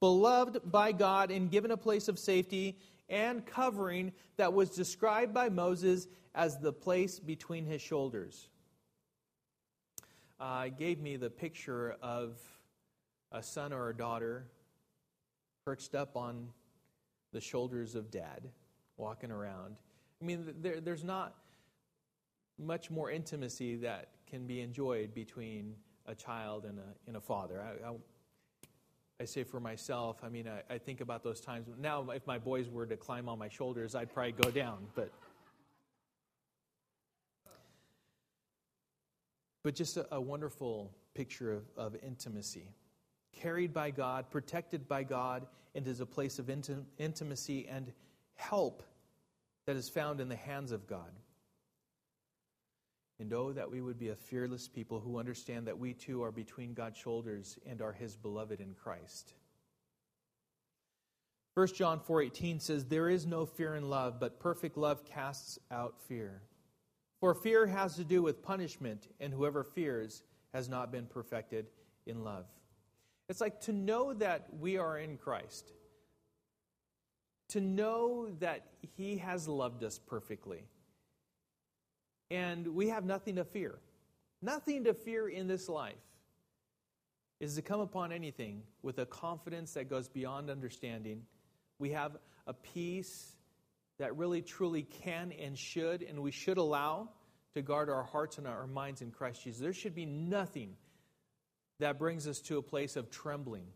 beloved 0.00 0.58
by 0.64 0.90
God 0.90 1.30
and 1.30 1.48
given 1.48 1.70
a 1.70 1.76
place 1.76 2.08
of 2.08 2.18
safety 2.18 2.76
and 3.08 3.46
covering 3.46 4.10
that 4.36 4.52
was 4.52 4.70
described 4.70 5.32
by 5.32 5.48
Moses 5.48 6.08
as 6.34 6.58
the 6.58 6.72
place 6.72 7.20
between 7.20 7.66
his 7.66 7.80
shoulders 7.80 8.48
uh, 10.40 10.70
gave 10.76 10.98
me 10.98 11.14
the 11.16 11.30
picture 11.30 11.94
of 12.02 12.36
a 13.30 13.44
son 13.44 13.72
or 13.72 13.90
a 13.90 13.96
daughter 13.96 14.48
perched 15.64 15.94
up 15.94 16.16
on 16.16 16.48
the 17.30 17.40
shoulders 17.40 17.94
of 17.94 18.10
dad, 18.10 18.48
walking 18.96 19.30
around. 19.30 19.76
I 20.20 20.24
mean, 20.24 20.54
there, 20.60 20.80
there's 20.80 21.04
not 21.04 21.34
much 22.58 22.90
more 22.90 23.10
intimacy 23.10 23.76
that 23.76 24.08
can 24.28 24.46
be 24.46 24.60
enjoyed 24.60 25.14
between 25.14 25.74
a 26.06 26.14
child 26.14 26.64
and 26.64 26.78
a, 26.78 26.82
and 27.06 27.16
a 27.16 27.20
father. 27.20 27.60
I, 27.60 27.88
I, 27.88 27.92
I 29.20 29.24
say 29.24 29.44
for 29.44 29.60
myself, 29.60 30.18
I 30.22 30.28
mean, 30.28 30.48
I, 30.48 30.74
I, 30.74 30.78
think 30.78 31.00
about 31.00 31.22
those 31.22 31.40
times. 31.40 31.66
Now, 31.78 32.08
if 32.10 32.26
my 32.26 32.38
boys 32.38 32.68
were 32.68 32.86
to 32.86 32.96
climb 32.96 33.28
on 33.28 33.38
my 33.38 33.48
shoulders, 33.48 33.94
I'd 33.94 34.12
probably 34.12 34.32
go 34.32 34.50
down, 34.50 34.86
but. 34.94 35.10
but 39.62 39.74
just 39.74 39.96
a, 39.96 40.06
a 40.14 40.20
wonderful 40.20 40.90
picture 41.14 41.52
of, 41.52 41.64
of, 41.76 41.96
intimacy. 42.02 42.68
Carried 43.32 43.74
by 43.74 43.90
God, 43.90 44.30
protected 44.30 44.88
by 44.88 45.02
God, 45.02 45.46
and 45.74 45.86
is 45.86 46.00
a 46.00 46.06
place 46.06 46.38
of 46.38 46.46
intim- 46.46 46.84
intimacy 46.98 47.68
and 47.68 47.92
help 48.36 48.82
that 49.66 49.76
is 49.76 49.88
found 49.88 50.20
in 50.20 50.28
the 50.28 50.36
hands 50.36 50.72
of 50.72 50.86
God. 50.86 51.12
And 53.18 53.32
oh, 53.32 53.52
that 53.52 53.70
we 53.70 53.82
would 53.82 53.98
be 53.98 54.08
a 54.08 54.16
fearless 54.16 54.66
people 54.66 55.00
who 55.00 55.18
understand 55.18 55.66
that 55.66 55.78
we 55.78 55.92
too 55.92 56.22
are 56.22 56.32
between 56.32 56.72
God's 56.72 56.98
shoulders 56.98 57.58
and 57.66 57.82
are 57.82 57.92
his 57.92 58.16
beloved 58.16 58.60
in 58.60 58.74
Christ. 58.74 59.34
1 61.54 61.66
John 61.74 62.00
4:18 62.00 62.60
says 62.60 62.86
there 62.86 63.10
is 63.10 63.26
no 63.26 63.44
fear 63.44 63.74
in 63.74 63.90
love 63.90 64.18
but 64.18 64.40
perfect 64.40 64.78
love 64.78 65.04
casts 65.04 65.58
out 65.70 66.00
fear 66.00 66.42
for 67.20 67.34
fear 67.34 67.66
has 67.66 67.96
to 67.96 68.04
do 68.04 68.22
with 68.22 68.42
punishment, 68.42 69.08
and 69.20 69.32
whoever 69.32 69.62
fears 69.62 70.22
has 70.54 70.70
not 70.70 70.90
been 70.90 71.06
perfected 71.06 71.66
in 72.06 72.24
love. 72.24 72.46
It's 73.28 73.42
like 73.42 73.60
to 73.62 73.72
know 73.72 74.14
that 74.14 74.48
we 74.58 74.78
are 74.78 74.98
in 74.98 75.18
Christ, 75.18 75.70
to 77.50 77.60
know 77.60 78.28
that 78.40 78.66
He 78.96 79.18
has 79.18 79.46
loved 79.48 79.84
us 79.84 79.98
perfectly, 79.98 80.64
and 82.30 82.74
we 82.74 82.88
have 82.88 83.04
nothing 83.04 83.36
to 83.36 83.44
fear. 83.44 83.78
Nothing 84.42 84.84
to 84.84 84.94
fear 84.94 85.28
in 85.28 85.48
this 85.48 85.68
life 85.68 85.94
is 87.40 87.56
to 87.56 87.62
come 87.62 87.80
upon 87.80 88.12
anything 88.12 88.62
with 88.82 88.98
a 88.98 89.06
confidence 89.06 89.74
that 89.74 89.90
goes 89.90 90.08
beyond 90.08 90.50
understanding. 90.50 91.22
We 91.78 91.90
have 91.90 92.16
a 92.46 92.54
peace 92.54 93.32
that 93.98 94.16
really 94.16 94.42
truly 94.42 94.82
can 94.82 95.32
and 95.32 95.58
should, 95.58 96.02
and 96.02 96.20
we 96.20 96.30
should 96.30 96.58
allow 96.58 97.10
to 97.54 97.62
guard 97.62 97.90
our 97.90 98.02
hearts 98.02 98.38
and 98.38 98.46
our 98.46 98.66
minds 98.66 99.02
in 99.02 99.10
Christ 99.10 99.44
Jesus. 99.44 99.60
There 99.60 99.72
should 99.72 99.94
be 99.94 100.06
nothing 100.06 100.76
that 101.80 101.98
brings 101.98 102.26
us 102.26 102.38
to 102.40 102.58
a 102.58 102.62
place 102.62 102.96
of 102.96 103.10
trembling 103.10 103.66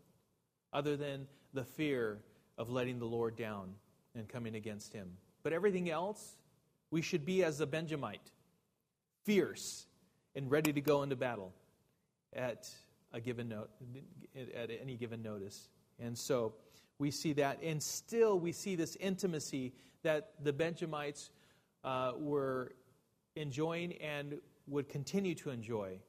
other 0.71 0.95
than 0.95 1.27
the 1.53 1.63
fear 1.63 2.19
of 2.57 2.69
letting 2.69 2.99
the 2.99 3.05
Lord 3.05 3.35
down 3.35 3.73
and 4.15 4.27
coming 4.27 4.55
against 4.55 4.93
him. 4.93 5.09
But 5.43 5.53
everything 5.53 5.89
else, 5.89 6.37
we 6.91 7.01
should 7.01 7.25
be 7.25 7.43
as 7.43 7.59
a 7.61 7.67
Benjamite, 7.67 8.31
fierce 9.23 9.85
and 10.35 10.49
ready 10.49 10.73
to 10.73 10.81
go 10.81 11.03
into 11.03 11.15
battle 11.15 11.53
at 12.33 12.69
a 13.13 13.19
given 13.19 13.49
note, 13.49 13.69
at 14.55 14.69
any 14.81 14.95
given 14.95 15.21
notice. 15.21 15.69
And 15.99 16.17
so 16.17 16.53
we 16.99 17.11
see 17.11 17.33
that, 17.33 17.61
and 17.61 17.81
still 17.81 18.39
we 18.39 18.51
see 18.51 18.75
this 18.75 18.95
intimacy 18.97 19.73
that 20.03 20.31
the 20.43 20.53
Benjamites 20.53 21.31
uh, 21.83 22.13
were 22.17 22.73
enjoying 23.35 23.93
and 23.93 24.39
would 24.67 24.89
continue 24.89 25.35
to 25.35 25.49
enjoy 25.49 25.99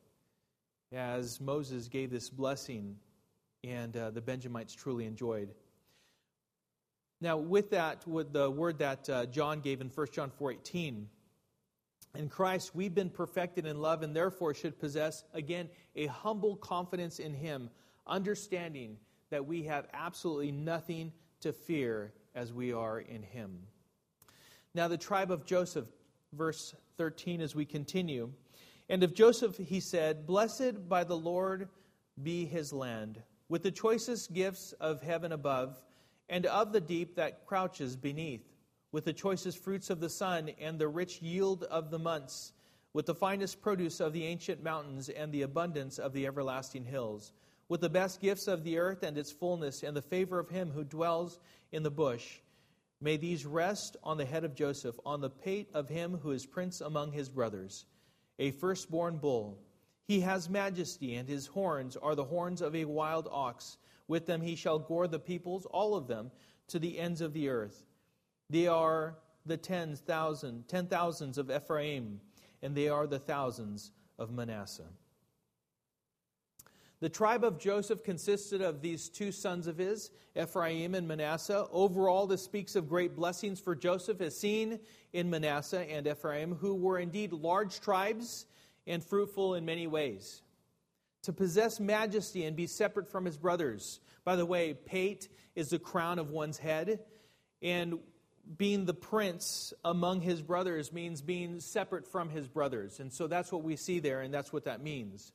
as 0.92 1.40
Moses 1.40 1.88
gave 1.88 2.10
this 2.10 2.30
blessing 2.30 2.96
and 3.64 3.96
uh, 3.96 4.10
the 4.10 4.20
Benjamites 4.20 4.74
truly 4.74 5.06
enjoyed. 5.06 5.52
Now, 7.20 7.36
with 7.36 7.70
that, 7.70 8.06
with 8.06 8.32
the 8.32 8.50
word 8.50 8.78
that 8.78 9.08
uh, 9.08 9.26
John 9.26 9.60
gave 9.60 9.80
in 9.80 9.88
1 9.88 10.06
John 10.12 10.30
4.18, 10.38 11.06
in 12.14 12.28
Christ 12.28 12.74
we've 12.74 12.94
been 12.94 13.10
perfected 13.10 13.66
in 13.66 13.80
love 13.80 14.02
and 14.02 14.14
therefore 14.14 14.54
should 14.54 14.78
possess, 14.78 15.24
again, 15.32 15.68
a 15.94 16.06
humble 16.06 16.56
confidence 16.56 17.18
in 17.18 17.32
Him, 17.32 17.70
understanding 18.06 18.98
that 19.30 19.44
we 19.44 19.62
have 19.64 19.86
absolutely 19.92 20.52
nothing 20.52 21.12
to 21.40 21.52
fear 21.52 22.12
as 22.34 22.52
we 22.52 22.72
are 22.72 23.00
in 23.00 23.22
Him. 23.22 23.60
Now, 24.74 24.88
the 24.88 24.98
tribe 24.98 25.30
of 25.30 25.46
Joseph, 25.46 25.86
verse 26.34 26.74
13, 26.98 27.40
as 27.40 27.54
we 27.54 27.64
continue. 27.64 28.30
And 28.88 29.02
of 29.02 29.14
Joseph 29.14 29.56
he 29.56 29.80
said, 29.80 30.26
Blessed 30.26 30.88
by 30.88 31.02
the 31.04 31.16
Lord 31.16 31.68
be 32.22 32.44
his 32.44 32.72
land, 32.72 33.22
with 33.48 33.62
the 33.62 33.70
choicest 33.70 34.32
gifts 34.32 34.72
of 34.74 35.02
heaven 35.02 35.32
above, 35.32 35.80
and 36.28 36.46
of 36.46 36.72
the 36.72 36.80
deep 36.80 37.16
that 37.16 37.46
crouches 37.46 37.96
beneath, 37.96 38.44
with 38.92 39.04
the 39.04 39.12
choicest 39.12 39.58
fruits 39.58 39.90
of 39.90 40.00
the 40.00 40.08
sun, 40.08 40.50
and 40.60 40.78
the 40.78 40.88
rich 40.88 41.20
yield 41.20 41.64
of 41.64 41.90
the 41.90 41.98
months, 41.98 42.52
with 42.92 43.06
the 43.06 43.14
finest 43.14 43.60
produce 43.60 44.00
of 44.00 44.12
the 44.12 44.24
ancient 44.24 44.62
mountains, 44.62 45.08
and 45.08 45.32
the 45.32 45.42
abundance 45.42 45.98
of 45.98 46.12
the 46.12 46.26
everlasting 46.26 46.84
hills, 46.84 47.32
with 47.68 47.80
the 47.80 47.90
best 47.90 48.20
gifts 48.20 48.48
of 48.48 48.64
the 48.64 48.78
earth 48.78 49.02
and 49.02 49.18
its 49.18 49.32
fullness, 49.32 49.82
and 49.82 49.96
the 49.96 50.02
favor 50.02 50.38
of 50.38 50.48
him 50.48 50.70
who 50.70 50.84
dwells 50.84 51.38
in 51.72 51.82
the 51.82 51.90
bush 51.90 52.40
May 53.00 53.18
these 53.18 53.44
rest 53.44 53.96
on 54.02 54.16
the 54.16 54.24
head 54.24 54.44
of 54.44 54.54
Joseph, 54.54 54.98
on 55.04 55.20
the 55.20 55.30
pate 55.30 55.68
of 55.74 55.88
him 55.88 56.18
who 56.22 56.30
is 56.30 56.46
prince 56.46 56.80
among 56.80 57.12
his 57.12 57.28
brothers, 57.28 57.84
a 58.38 58.52
firstborn 58.52 59.18
bull. 59.18 59.58
He 60.08 60.20
has 60.20 60.48
majesty, 60.48 61.14
and 61.14 61.28
his 61.28 61.46
horns 61.46 61.96
are 61.96 62.14
the 62.14 62.24
horns 62.24 62.62
of 62.62 62.74
a 62.74 62.86
wild 62.86 63.28
ox. 63.30 63.76
With 64.08 64.26
them 64.26 64.40
he 64.40 64.56
shall 64.56 64.78
gore 64.78 65.08
the 65.08 65.18
peoples, 65.18 65.66
all 65.66 65.94
of 65.94 66.06
them, 66.06 66.30
to 66.68 66.78
the 66.78 66.98
ends 66.98 67.20
of 67.20 67.32
the 67.32 67.48
earth. 67.48 67.86
They 68.50 68.66
are 68.66 69.18
the 69.44 69.56
tens 69.56 70.00
thousand, 70.00 70.68
ten 70.68 70.86
thousands 70.86 71.38
of 71.38 71.50
Ephraim, 71.50 72.20
and 72.62 72.74
they 72.74 72.88
are 72.88 73.06
the 73.06 73.18
thousands 73.18 73.92
of 74.18 74.30
Manasseh. 74.30 74.88
The 77.00 77.08
tribe 77.10 77.44
of 77.44 77.58
Joseph 77.58 78.02
consisted 78.02 78.62
of 78.62 78.80
these 78.80 79.10
two 79.10 79.30
sons 79.30 79.66
of 79.66 79.76
his, 79.76 80.10
Ephraim 80.34 80.94
and 80.94 81.06
Manasseh. 81.06 81.66
Overall, 81.70 82.26
this 82.26 82.42
speaks 82.42 82.74
of 82.74 82.88
great 82.88 83.14
blessings 83.14 83.60
for 83.60 83.74
Joseph, 83.74 84.20
as 84.22 84.36
seen 84.38 84.80
in 85.12 85.28
Manasseh 85.28 85.82
and 85.90 86.06
Ephraim, 86.06 86.54
who 86.54 86.74
were 86.74 86.98
indeed 86.98 87.32
large 87.32 87.80
tribes 87.80 88.46
and 88.86 89.04
fruitful 89.04 89.56
in 89.56 89.64
many 89.66 89.86
ways. 89.86 90.42
To 91.26 91.32
possess 91.32 91.80
majesty 91.80 92.44
and 92.44 92.54
be 92.54 92.68
separate 92.68 93.08
from 93.08 93.24
his 93.24 93.36
brothers. 93.36 93.98
By 94.24 94.36
the 94.36 94.46
way, 94.46 94.74
pate 94.74 95.28
is 95.56 95.70
the 95.70 95.78
crown 95.80 96.20
of 96.20 96.30
one's 96.30 96.56
head, 96.56 97.00
and 97.60 97.98
being 98.56 98.84
the 98.84 98.94
prince 98.94 99.74
among 99.84 100.20
his 100.20 100.40
brothers 100.40 100.92
means 100.92 101.22
being 101.22 101.58
separate 101.58 102.06
from 102.06 102.30
his 102.30 102.46
brothers. 102.46 103.00
And 103.00 103.12
so 103.12 103.26
that's 103.26 103.50
what 103.50 103.64
we 103.64 103.74
see 103.74 103.98
there, 103.98 104.20
and 104.20 104.32
that's 104.32 104.52
what 104.52 104.66
that 104.66 104.80
means. 104.80 105.32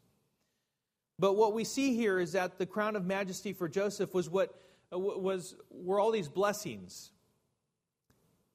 But 1.19 1.34
what 1.34 1.54
we 1.54 1.65
see 1.65 1.93
here 1.93 2.21
is 2.21 2.32
that 2.32 2.58
the 2.58 2.65
crown 2.65 2.95
of 2.95 3.06
majesty 3.06 3.51
for 3.51 3.67
Joseph 3.67 4.13
was 4.13 4.30
what 4.30 4.56
uh, 4.93 4.97
was 4.97 5.56
were 5.69 5.99
all 5.99 6.12
these 6.12 6.30
blessings. 6.30 7.12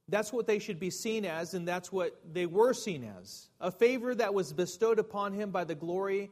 That's 0.09 0.33
what 0.33 0.46
they 0.46 0.59
should 0.59 0.81
be 0.81 0.90
seen 0.90 1.27
as, 1.27 1.53
and 1.53 1.68
that's 1.68 1.92
what 1.92 2.18
they 2.33 2.46
were 2.46 2.72
seen 2.72 3.05
as. 3.20 3.51
A 3.61 3.70
favor 3.70 4.14
that 4.14 4.33
was 4.33 4.55
bestowed 4.55 4.99
upon 4.99 5.35
him 5.35 5.51
by 5.51 5.64
the 5.64 5.75
glory, 5.75 6.31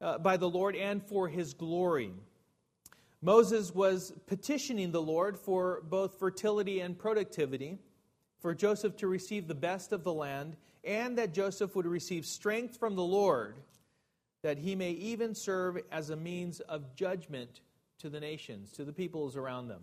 uh, 0.00 0.18
by 0.18 0.36
the 0.36 0.48
Lord 0.48 0.76
and 0.76 1.02
for 1.02 1.28
his 1.28 1.54
glory. 1.54 2.12
Moses 3.20 3.74
was 3.74 4.12
petitioning 4.26 4.92
the 4.92 5.02
Lord 5.02 5.36
for 5.36 5.82
both 5.88 6.18
fertility 6.18 6.80
and 6.80 6.98
productivity, 6.98 7.78
for 8.40 8.54
Joseph 8.54 8.96
to 8.98 9.08
receive 9.08 9.48
the 9.48 9.54
best 9.54 9.92
of 9.92 10.04
the 10.04 10.12
land, 10.12 10.56
and 10.84 11.18
that 11.18 11.34
Joseph 11.34 11.74
would 11.74 11.86
receive 11.86 12.24
strength 12.24 12.78
from 12.78 12.94
the 12.94 13.02
Lord 13.02 13.56
that 14.42 14.58
he 14.58 14.76
may 14.76 14.92
even 14.92 15.34
serve 15.34 15.78
as 15.90 16.10
a 16.10 16.16
means 16.16 16.60
of 16.60 16.94
judgment 16.94 17.60
to 17.98 18.08
the 18.08 18.20
nations, 18.20 18.70
to 18.72 18.84
the 18.84 18.92
peoples 18.92 19.36
around 19.36 19.68
them. 19.68 19.82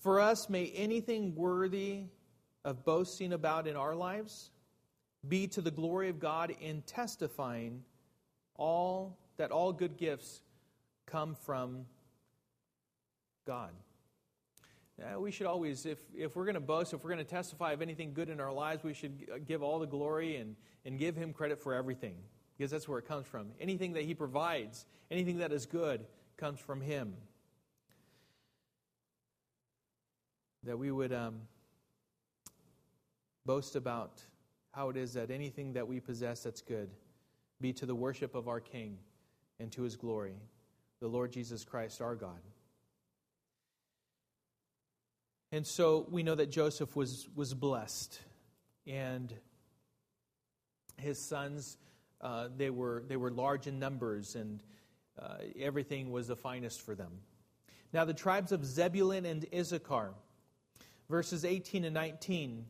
For 0.00 0.20
us, 0.20 0.50
may 0.50 0.66
anything 0.74 1.36
worthy 1.36 2.06
of 2.64 2.84
boasting 2.84 3.32
about 3.32 3.68
in 3.68 3.76
our 3.76 3.94
lives 3.94 4.50
be 5.28 5.46
to 5.48 5.60
the 5.60 5.70
glory 5.70 6.08
of 6.08 6.18
God 6.18 6.54
in 6.60 6.82
testifying 6.82 7.82
all 8.56 9.18
that 9.36 9.50
all 9.50 9.72
good 9.72 9.96
gifts 9.96 10.42
come 11.06 11.34
from 11.34 11.86
God. 13.46 13.70
We 15.18 15.32
should 15.32 15.46
always, 15.46 15.84
if, 15.84 15.98
if 16.16 16.36
we're 16.36 16.44
going 16.44 16.54
to 16.54 16.60
boast, 16.60 16.94
if 16.94 17.02
we're 17.02 17.10
going 17.10 17.24
to 17.24 17.30
testify 17.30 17.72
of 17.72 17.82
anything 17.82 18.12
good 18.12 18.28
in 18.28 18.38
our 18.40 18.52
lives, 18.52 18.84
we 18.84 18.94
should 18.94 19.44
give 19.48 19.62
all 19.62 19.80
the 19.80 19.86
glory 19.86 20.36
and, 20.36 20.54
and 20.84 20.96
give 20.96 21.16
Him 21.16 21.32
credit 21.32 21.60
for 21.60 21.74
everything, 21.74 22.14
because 22.56 22.70
that's 22.70 22.88
where 22.88 23.00
it 23.00 23.08
comes 23.08 23.26
from. 23.26 23.48
Anything 23.60 23.94
that 23.94 24.04
He 24.04 24.14
provides, 24.14 24.86
anything 25.10 25.38
that 25.38 25.50
is 25.50 25.66
good, 25.66 26.04
comes 26.36 26.60
from 26.60 26.80
Him. 26.80 27.14
That 30.62 30.78
we 30.78 30.92
would 30.92 31.12
um, 31.12 31.40
boast 33.44 33.74
about 33.74 34.22
how 34.72 34.88
it 34.88 34.96
is 34.96 35.14
that 35.14 35.30
anything 35.30 35.74
that 35.74 35.86
we 35.86 36.00
possess 36.00 36.42
that's 36.42 36.60
good 36.60 36.90
be 37.60 37.72
to 37.74 37.86
the 37.86 37.94
worship 37.94 38.34
of 38.34 38.48
our 38.48 38.60
King 38.60 38.98
and 39.60 39.70
to 39.72 39.82
His 39.82 39.96
glory, 39.96 40.34
the 41.00 41.08
Lord 41.08 41.32
Jesus 41.32 41.64
Christ, 41.64 42.00
our 42.00 42.14
God. 42.14 42.40
And 45.52 45.66
so 45.66 46.06
we 46.10 46.22
know 46.22 46.34
that 46.34 46.50
Joseph 46.50 46.96
was, 46.96 47.28
was 47.34 47.52
blessed. 47.52 48.18
And 48.86 49.32
his 50.96 51.18
sons, 51.18 51.76
uh, 52.20 52.48
they, 52.56 52.70
were, 52.70 53.04
they 53.06 53.16
were 53.16 53.30
large 53.30 53.66
in 53.66 53.78
numbers, 53.78 54.34
and 54.34 54.62
uh, 55.20 55.36
everything 55.60 56.10
was 56.10 56.28
the 56.28 56.36
finest 56.36 56.80
for 56.80 56.94
them. 56.94 57.12
Now, 57.92 58.06
the 58.06 58.14
tribes 58.14 58.52
of 58.52 58.64
Zebulun 58.64 59.26
and 59.26 59.44
Issachar, 59.54 60.14
verses 61.10 61.44
18 61.44 61.84
and 61.84 61.94
19 61.94 62.64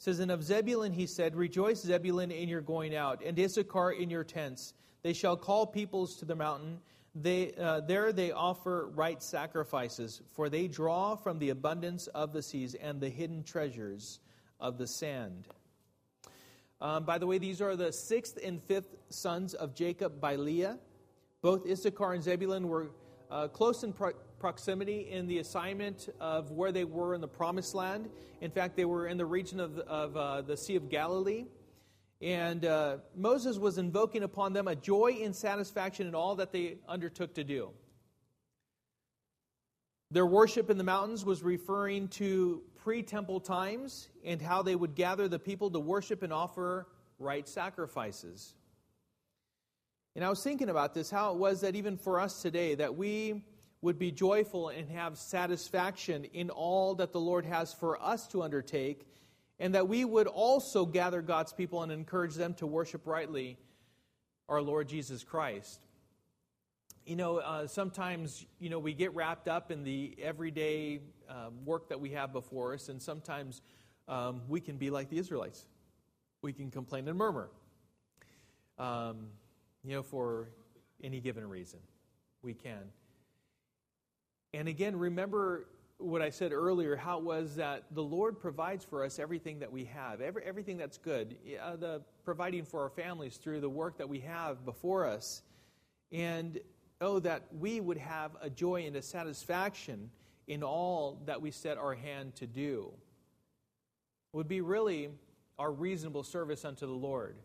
says, 0.00 0.18
And 0.18 0.32
of 0.32 0.42
Zebulun 0.42 0.92
he 0.92 1.06
said, 1.06 1.36
Rejoice, 1.36 1.82
Zebulun, 1.82 2.32
in 2.32 2.48
your 2.48 2.60
going 2.60 2.96
out, 2.96 3.22
and 3.24 3.38
Issachar 3.38 3.92
in 3.92 4.10
your 4.10 4.24
tents. 4.24 4.74
They 5.02 5.12
shall 5.12 5.36
call 5.36 5.66
peoples 5.66 6.16
to 6.16 6.24
the 6.24 6.34
mountain 6.34 6.80
they, 7.14 7.52
uh, 7.54 7.80
there 7.80 8.12
they 8.12 8.30
offer 8.30 8.88
right 8.94 9.20
sacrifices, 9.22 10.22
for 10.32 10.48
they 10.48 10.68
draw 10.68 11.16
from 11.16 11.38
the 11.38 11.50
abundance 11.50 12.06
of 12.08 12.32
the 12.32 12.42
seas 12.42 12.74
and 12.74 13.00
the 13.00 13.08
hidden 13.08 13.42
treasures 13.42 14.20
of 14.60 14.78
the 14.78 14.86
sand. 14.86 15.48
Um, 16.80 17.04
by 17.04 17.18
the 17.18 17.26
way, 17.26 17.38
these 17.38 17.60
are 17.60 17.74
the 17.74 17.92
sixth 17.92 18.38
and 18.42 18.62
fifth 18.62 18.96
sons 19.08 19.54
of 19.54 19.74
Jacob 19.74 20.20
by 20.20 20.36
Leah. 20.36 20.78
Both 21.42 21.68
Issachar 21.68 22.12
and 22.12 22.22
Zebulun 22.22 22.68
were 22.68 22.90
uh, 23.30 23.48
close 23.48 23.82
in 23.82 23.92
proximity 24.40 25.08
in 25.10 25.26
the 25.26 25.38
assignment 25.38 26.08
of 26.18 26.50
where 26.50 26.72
they 26.72 26.84
were 26.84 27.14
in 27.14 27.20
the 27.20 27.28
promised 27.28 27.74
land. 27.74 28.08
In 28.40 28.50
fact, 28.50 28.74
they 28.74 28.86
were 28.86 29.06
in 29.06 29.18
the 29.18 29.26
region 29.26 29.60
of, 29.60 29.78
of 29.80 30.16
uh, 30.16 30.40
the 30.40 30.56
Sea 30.56 30.76
of 30.76 30.88
Galilee. 30.88 31.44
And 32.22 32.64
uh, 32.64 32.96
Moses 33.14 33.58
was 33.58 33.78
invoking 33.78 34.22
upon 34.22 34.52
them 34.52 34.66
a 34.66 34.74
joy 34.74 35.20
and 35.22 35.36
satisfaction 35.36 36.06
in 36.06 36.14
all 36.14 36.34
that 36.36 36.52
they 36.52 36.78
undertook 36.88 37.34
to 37.34 37.44
do. 37.44 37.70
Their 40.10 40.26
worship 40.26 40.70
in 40.70 40.78
the 40.78 40.84
mountains 40.84 41.24
was 41.24 41.42
referring 41.42 42.08
to 42.08 42.62
pre 42.76 43.02
temple 43.02 43.40
times 43.40 44.08
and 44.24 44.42
how 44.42 44.62
they 44.62 44.74
would 44.74 44.94
gather 44.94 45.28
the 45.28 45.38
people 45.38 45.70
to 45.70 45.80
worship 45.80 46.22
and 46.22 46.32
offer 46.32 46.88
right 47.18 47.46
sacrifices. 47.46 48.54
And 50.16 50.24
I 50.24 50.28
was 50.28 50.42
thinking 50.42 50.68
about 50.68 50.94
this 50.94 51.10
how 51.10 51.32
it 51.32 51.38
was 51.38 51.60
that 51.60 51.76
even 51.76 51.96
for 51.96 52.18
us 52.18 52.42
today, 52.42 52.74
that 52.74 52.96
we 52.96 53.44
would 53.82 53.98
be 53.98 54.10
joyful 54.10 54.68
and 54.68 54.88
have 54.90 55.16
satisfaction 55.16 56.24
in 56.24 56.50
all 56.50 56.94
that 56.96 57.12
the 57.12 57.20
Lord 57.20 57.46
has 57.46 57.72
for 57.72 58.00
us 58.02 58.26
to 58.28 58.42
undertake 58.42 59.06
and 59.60 59.74
that 59.74 59.88
we 59.88 60.04
would 60.04 60.26
also 60.26 60.86
gather 60.86 61.20
God's 61.20 61.52
people 61.52 61.82
and 61.82 61.92
encourage 61.92 62.34
them 62.34 62.54
to 62.54 62.66
worship 62.66 63.06
rightly 63.06 63.58
our 64.48 64.62
Lord 64.62 64.88
Jesus 64.88 65.22
Christ. 65.22 65.86
You 67.04 67.16
know, 67.16 67.38
uh, 67.38 67.66
sometimes, 67.66 68.46
you 68.58 68.70
know, 68.70 68.78
we 68.78 68.94
get 68.94 69.14
wrapped 69.14 69.48
up 69.48 69.70
in 69.70 69.84
the 69.84 70.16
everyday 70.20 71.00
um, 71.28 71.64
work 71.64 71.88
that 71.90 72.00
we 72.00 72.10
have 72.10 72.32
before 72.32 72.74
us, 72.74 72.88
and 72.88 73.00
sometimes 73.00 73.60
um, 74.08 74.42
we 74.48 74.60
can 74.60 74.76
be 74.76 74.90
like 74.90 75.10
the 75.10 75.18
Israelites. 75.18 75.66
We 76.42 76.52
can 76.52 76.70
complain 76.70 77.06
and 77.08 77.18
murmur, 77.18 77.50
um, 78.78 79.26
you 79.84 79.94
know, 79.94 80.02
for 80.02 80.48
any 81.02 81.20
given 81.20 81.48
reason. 81.48 81.80
We 82.42 82.54
can. 82.54 82.90
And 84.52 84.68
again, 84.68 84.96
remember 84.96 85.66
what 85.98 86.22
I 86.22 86.30
said 86.30 86.52
earlier, 86.52 86.96
how 86.96 87.18
it 87.18 87.24
was 87.24 87.56
that 87.56 87.84
the 87.90 88.02
Lord 88.02 88.40
provides 88.40 88.84
for 88.84 89.04
us 89.04 89.18
everything 89.18 89.58
that 89.60 89.70
we 89.70 89.84
have, 89.84 90.20
every, 90.20 90.42
everything 90.44 90.78
that's 90.78 90.98
good, 90.98 91.36
uh, 91.62 91.76
the 91.76 92.02
providing 92.24 92.64
for 92.64 92.82
our 92.82 92.90
families 92.90 93.36
through 93.36 93.60
the 93.60 93.68
work 93.68 93.98
that 93.98 94.08
we 94.08 94.20
have 94.20 94.64
before 94.64 95.06
us. 95.06 95.42
And 96.10 96.58
oh, 97.00 97.18
that 97.20 97.42
we 97.58 97.80
would 97.80 97.98
have 97.98 98.32
a 98.40 98.50
joy 98.50 98.86
and 98.86 98.96
a 98.96 99.02
satisfaction 99.02 100.10
in 100.46 100.62
all 100.62 101.20
that 101.26 101.40
we 101.40 101.50
set 101.50 101.78
our 101.78 101.94
hand 101.94 102.34
to 102.36 102.46
do. 102.46 102.92
Would 104.32 104.48
be 104.48 104.62
really 104.62 105.10
our 105.58 105.70
reasonable 105.70 106.22
service 106.24 106.64
unto 106.64 106.86
the 106.86 106.92
Lord. 106.92 107.36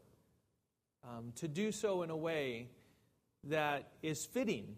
um, 1.07 1.31
to 1.35 1.47
do 1.47 1.71
so 1.71 2.03
in 2.03 2.09
a 2.09 2.17
way 2.17 2.67
that 3.45 3.91
is 4.01 4.25
fitting 4.25 4.75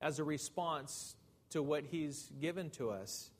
as 0.00 0.18
a 0.18 0.24
response 0.24 1.14
to 1.50 1.62
what 1.62 1.84
He's 1.84 2.30
given 2.40 2.70
to 2.70 2.90
us, 2.90 3.30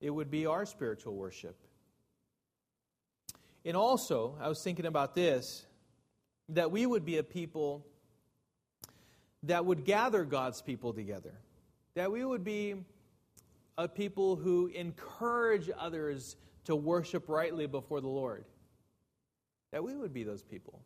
it 0.00 0.10
would 0.10 0.30
be 0.30 0.46
our 0.46 0.64
spiritual 0.66 1.14
worship. 1.14 1.56
And 3.64 3.76
also, 3.76 4.36
I 4.40 4.48
was 4.48 4.62
thinking 4.62 4.86
about 4.86 5.14
this 5.14 5.64
that 6.50 6.70
we 6.70 6.86
would 6.86 7.04
be 7.04 7.18
a 7.18 7.22
people 7.22 7.84
that 9.42 9.64
would 9.64 9.84
gather 9.84 10.24
God's 10.24 10.62
people 10.62 10.92
together, 10.92 11.34
that 11.94 12.10
we 12.10 12.24
would 12.24 12.42
be 12.42 12.74
a 13.76 13.86
people 13.86 14.36
who 14.36 14.68
encourage 14.68 15.70
others 15.78 16.36
to 16.64 16.74
worship 16.74 17.28
rightly 17.28 17.66
before 17.66 18.00
the 18.00 18.08
Lord, 18.08 18.44
that 19.72 19.84
we 19.84 19.96
would 19.96 20.12
be 20.12 20.24
those 20.24 20.42
people. 20.42 20.80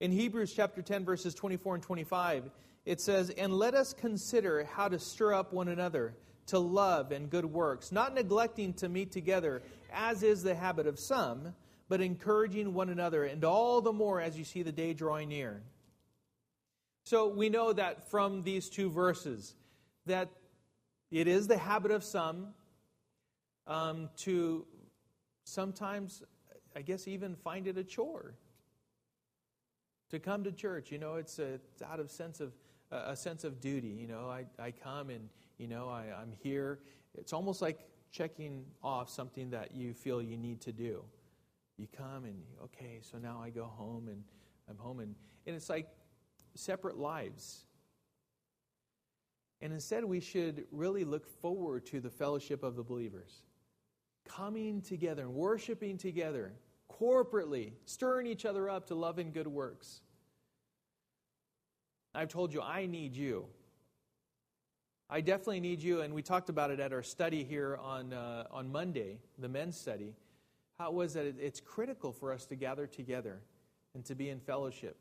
In 0.00 0.10
Hebrews 0.10 0.52
chapter 0.52 0.82
10, 0.82 1.04
verses 1.04 1.34
24 1.34 1.76
and 1.76 1.82
25, 1.82 2.50
it 2.84 3.00
says, 3.00 3.30
And 3.30 3.52
let 3.52 3.74
us 3.74 3.92
consider 3.92 4.64
how 4.64 4.88
to 4.88 4.98
stir 4.98 5.34
up 5.34 5.52
one 5.52 5.68
another 5.68 6.14
to 6.46 6.58
love 6.58 7.12
and 7.12 7.30
good 7.30 7.46
works, 7.46 7.92
not 7.92 8.14
neglecting 8.14 8.74
to 8.74 8.88
meet 8.88 9.12
together, 9.12 9.62
as 9.92 10.22
is 10.22 10.42
the 10.42 10.54
habit 10.54 10.86
of 10.86 10.98
some, 10.98 11.54
but 11.88 12.00
encouraging 12.00 12.74
one 12.74 12.88
another, 12.88 13.24
and 13.24 13.44
all 13.44 13.80
the 13.80 13.92
more 13.92 14.20
as 14.20 14.36
you 14.36 14.44
see 14.44 14.62
the 14.62 14.72
day 14.72 14.94
drawing 14.94 15.28
near. 15.28 15.62
So 17.04 17.28
we 17.28 17.48
know 17.48 17.72
that 17.72 18.10
from 18.10 18.42
these 18.42 18.68
two 18.68 18.90
verses 18.90 19.54
that 20.06 20.28
it 21.10 21.28
is 21.28 21.46
the 21.46 21.58
habit 21.58 21.90
of 21.90 22.02
some 22.02 22.48
um, 23.66 24.08
to 24.18 24.66
sometimes, 25.44 26.22
I 26.74 26.82
guess, 26.82 27.06
even 27.06 27.36
find 27.36 27.66
it 27.66 27.76
a 27.76 27.84
chore 27.84 28.34
to 30.10 30.18
come 30.18 30.44
to 30.44 30.52
church. 30.52 30.90
You 30.90 30.98
know, 30.98 31.16
it's, 31.16 31.38
a, 31.38 31.54
it's 31.54 31.82
out 31.82 32.00
of 32.00 32.10
sense 32.10 32.40
of 32.40 32.52
a 32.92 33.16
sense 33.16 33.44
of 33.44 33.60
duty. 33.60 33.88
You 33.88 34.06
know, 34.06 34.28
I, 34.28 34.44
I 34.62 34.70
come 34.70 35.10
and 35.10 35.28
you 35.58 35.66
know 35.66 35.88
I, 35.88 36.06
I'm 36.20 36.32
here. 36.42 36.80
It's 37.14 37.32
almost 37.32 37.62
like 37.62 37.80
checking 38.10 38.64
off 38.82 39.08
something 39.10 39.50
that 39.50 39.74
you 39.74 39.94
feel 39.94 40.22
you 40.22 40.36
need 40.36 40.60
to 40.62 40.72
do. 40.72 41.02
You 41.78 41.88
come 41.96 42.24
and 42.24 42.42
okay, 42.64 43.00
so 43.00 43.18
now 43.18 43.40
I 43.42 43.50
go 43.50 43.64
home 43.64 44.08
and 44.08 44.22
I'm 44.68 44.76
home 44.76 45.00
and, 45.00 45.14
and 45.46 45.56
it's 45.56 45.70
like 45.70 45.88
separate 46.54 46.98
lives. 46.98 47.64
And 49.60 49.72
instead, 49.72 50.04
we 50.04 50.20
should 50.20 50.64
really 50.72 51.04
look 51.04 51.26
forward 51.40 51.86
to 51.86 52.00
the 52.00 52.10
fellowship 52.10 52.62
of 52.64 52.74
the 52.74 52.82
believers. 52.82 53.42
Coming 54.28 54.82
together 54.82 55.22
and 55.22 55.34
worshiping 55.34 55.96
together 55.96 56.52
corporately, 56.90 57.72
stirring 57.84 58.26
each 58.26 58.44
other 58.44 58.68
up 58.68 58.86
to 58.88 58.94
love 58.94 59.18
and 59.18 59.32
good 59.32 59.46
works. 59.46 60.02
I've 62.14 62.28
told 62.28 62.52
you, 62.52 62.60
I 62.60 62.86
need 62.86 63.16
you. 63.16 63.46
I 65.08 65.20
definitely 65.20 65.60
need 65.60 65.82
you, 65.82 66.00
and 66.00 66.14
we 66.14 66.22
talked 66.22 66.48
about 66.48 66.70
it 66.70 66.80
at 66.80 66.92
our 66.92 67.02
study 67.02 67.44
here 67.44 67.76
on, 67.76 68.12
uh, 68.12 68.44
on 68.50 68.70
Monday, 68.70 69.18
the 69.38 69.48
men's 69.48 69.76
study. 69.76 70.14
How 70.78 70.88
it 70.88 70.94
was 70.94 71.14
that 71.14 71.26
it, 71.26 71.36
it's 71.38 71.60
critical 71.60 72.12
for 72.12 72.32
us 72.32 72.46
to 72.46 72.56
gather 72.56 72.86
together 72.86 73.40
and 73.94 74.04
to 74.06 74.14
be 74.14 74.30
in 74.30 74.40
fellowship 74.40 74.96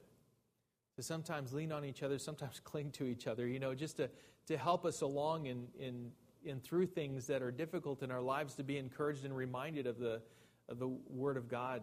to 0.96 1.04
sometimes 1.04 1.54
lean 1.54 1.72
on 1.72 1.86
each 1.86 2.04
other, 2.04 2.20
sometimes 2.20 2.60
cling 2.64 2.92
to 2.92 3.06
each 3.06 3.28
other, 3.28 3.48
you 3.48 3.60
know, 3.60 3.74
just 3.74 3.98
to, 3.98 4.10
to 4.48 4.58
help 4.58 4.86
us 4.86 5.02
along 5.02 5.46
in, 5.46 5.68
in, 5.80 6.12
in 6.44 6.60
through 6.60 6.86
things 6.86 7.28
that 7.28 7.42
are 7.42 7.52
difficult 7.52 8.04
in 8.04 8.12
our 8.12 8.22
lives, 8.22 8.56
to 8.56 8.64
be 8.64 8.78
encouraged 8.78 9.26
and 9.26 9.36
reminded 9.36 9.88
of 9.88 9.98
the, 10.00 10.22
of 10.70 10.80
the 10.80 10.88
Word 10.88 11.38
of 11.38 11.48
God, 11.48 11.82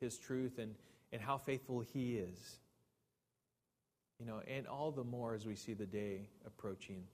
His 0.00 0.18
truth, 0.18 0.58
and, 0.58 0.74
and 1.12 1.20
how 1.20 1.38
faithful 1.38 1.80
He 1.80 2.16
is. 2.16 2.60
You 4.20 4.26
know, 4.26 4.42
and 4.46 4.66
all 4.66 4.90
the 4.90 5.02
more 5.02 5.34
as 5.34 5.46
we 5.46 5.56
see 5.56 5.72
the 5.72 5.86
day 5.86 6.28
approaching. 6.46 7.04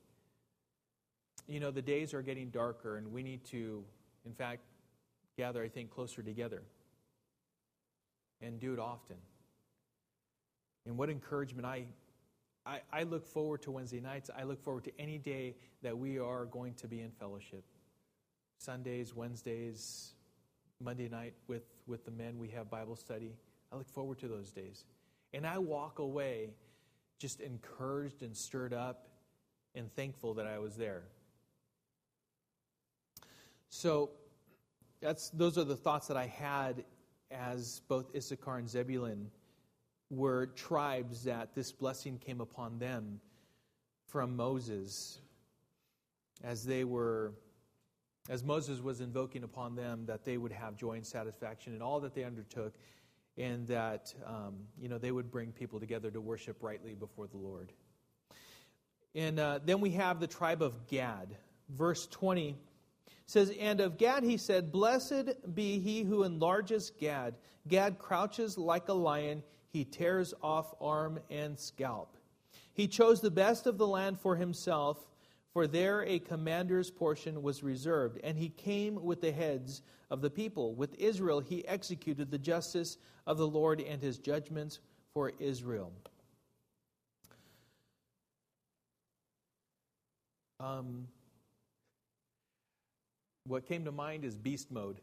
You 1.47 1.61
know, 1.61 1.71
the 1.71 1.83
days 1.83 2.12
are 2.12 2.23
getting 2.23 2.51
darker, 2.51 2.97
and 2.97 3.12
we 3.12 3.23
need 3.23 3.45
to, 3.47 3.85
in 4.25 4.33
fact, 4.33 4.62
gather, 5.38 5.62
I 5.62 5.69
think, 5.69 5.90
closer 5.90 6.21
together 6.21 6.62
and 8.42 8.59
do 8.59 8.73
it 8.73 8.81
often. 8.81 9.16
And 10.85 10.99
what 10.99 11.09
encouragement 11.09 11.64
I, 11.64 11.85
I, 12.64 12.81
I, 12.92 13.03
look 13.05 13.27
forward 13.27 13.62
to 13.62 13.71
Wednesday 13.71 14.01
nights. 14.01 14.31
I 14.37 14.42
look 14.42 14.62
forward 14.62 14.85
to 14.85 14.92
any 14.99 15.19
day 15.19 15.55
that 15.83 15.97
we 15.97 16.19
are 16.19 16.45
going 16.47 16.75
to 16.75 16.88
be 16.88 17.01
in 17.01 17.11
fellowship. 17.11 17.64
Sundays, 18.59 19.14
Wednesdays, 19.14 20.12
Monday 20.81 21.09
night 21.09 21.35
with, 21.47 21.64
with 21.87 22.05
the 22.05 22.11
men, 22.11 22.38
we 22.38 22.49
have 22.49 22.71
Bible 22.71 22.97
study. 22.97 23.35
I 23.73 23.77
look 23.77 23.88
forward 23.88 24.19
to 24.21 24.29
those 24.29 24.51
days. 24.51 24.85
And 25.33 25.47
I 25.47 25.59
walk 25.59 25.99
away 25.99 26.51
just 27.19 27.41
encouraged 27.41 28.23
and 28.23 28.37
stirred 28.37 28.73
up 28.73 29.09
and 29.75 29.93
thankful 29.95 30.35
that 30.35 30.47
I 30.47 30.59
was 30.59 30.77
there. 30.77 31.03
So 33.69 34.11
that's 35.01 35.31
those 35.31 35.59
are 35.59 35.65
the 35.65 35.77
thoughts 35.77 36.07
that 36.09 36.17
I 36.17 36.27
had 36.27 36.85
as 37.31 37.81
both 37.89 38.15
Issachar 38.15 38.59
and 38.59 38.69
Zebulun 38.69 39.31
were 40.11 40.47
tribes 40.47 41.25
that 41.25 41.55
this 41.55 41.73
blessing 41.73 42.19
came 42.19 42.41
upon 42.41 42.79
them 42.79 43.21
from 44.07 44.37
Moses 44.37 45.19
as 46.45 46.65
they 46.65 46.85
were 46.85 47.33
as 48.29 48.43
Moses 48.43 48.81
was 48.81 49.01
invoking 49.01 49.45
upon 49.45 49.77
them 49.77 50.05
that 50.07 50.25
they 50.25 50.37
would 50.37 50.53
have 50.53 50.77
joy 50.77 50.95
and 50.95 51.07
satisfaction 51.07 51.75
in 51.75 51.83
all 51.83 52.01
that 52.01 52.15
they 52.15 52.25
undertook 52.25 52.75
and 53.38 53.66
that 53.68 54.14
um, 54.27 54.55
you 54.81 54.88
know 54.88 54.99
they 54.99 55.12
would 55.12 55.31
bring 55.31 55.53
people 55.53 55.81
together 55.81 56.11
to 56.11 56.20
worship 56.20 56.57
rightly 56.62 56.94
before 56.94 57.27
the 57.27 57.37
Lord. 57.37 57.72
And 59.14 59.40
uh, 59.40 59.61
then 59.64 59.81
we 59.81 59.90
have 59.92 60.20
the 60.20 60.27
tribe 60.27 60.61
of 60.61 60.87
Gad. 60.88 61.37
Verse 61.70 62.07
20 62.07 62.55
says, 63.25 63.51
And 63.59 63.81
of 63.81 63.96
Gad 63.96 64.22
he 64.22 64.37
said, 64.37 64.70
Blessed 64.70 65.55
be 65.55 65.79
he 65.79 66.03
who 66.03 66.22
enlarges 66.22 66.90
Gad. 66.90 67.35
Gad 67.66 67.99
crouches 67.99 68.59
like 68.59 68.88
a 68.88 68.92
lion. 68.92 69.42
He 69.70 69.85
tears 69.85 70.35
off 70.42 70.75
arm 70.83 71.18
and 71.31 71.59
scalp. 71.59 72.16
He 72.75 72.87
chose 72.87 73.22
the 73.22 73.31
best 73.31 73.66
of 73.66 73.79
the 73.79 73.87
land 73.87 74.20
for 74.20 74.37
himself, 74.37 75.07
for 75.57 75.66
there 75.66 76.03
a 76.03 76.19
commander's 76.19 76.90
portion 76.90 77.42
was 77.42 77.62
reserved. 77.62 78.21
And 78.23 78.37
he 78.37 78.51
came 78.51 79.03
with 79.03 79.23
the 79.23 79.33
heads 79.33 79.81
of 80.11 80.21
the 80.21 80.29
people. 80.29 80.75
With 80.75 80.95
Israel 80.99 81.40
he 81.40 81.66
executed 81.66 82.31
the 82.31 82.37
justice 82.37 82.99
of 83.27 83.38
the 83.38 83.47
Lord 83.47 83.81
and 83.81 84.03
his 84.03 84.19
judgments 84.19 84.81
for 85.14 85.33
Israel. 85.38 85.95
Um, 90.61 91.09
what 93.47 93.66
came 93.66 93.87
to 93.87 93.92
mind 93.92 94.27
is 94.27 94.37
beast 94.37 94.71
mode 94.71 95.01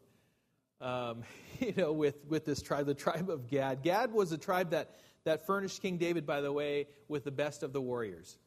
um, 0.80 1.24
you 1.58 1.74
know, 1.76 1.90
with, 1.90 2.24
with 2.28 2.44
this 2.44 2.62
tribe, 2.62 2.86
the 2.86 2.94
tribe 2.94 3.28
of 3.28 3.48
Gad. 3.48 3.82
Gad 3.82 4.12
was 4.12 4.30
a 4.30 4.38
tribe 4.38 4.70
that, 4.70 4.94
that 5.24 5.48
furnished 5.48 5.82
King 5.82 5.98
David, 5.98 6.24
by 6.24 6.40
the 6.40 6.52
way, 6.52 6.86
with 7.08 7.24
the 7.24 7.32
best 7.32 7.64
of 7.64 7.72
the 7.72 7.80
warriors. 7.80 8.38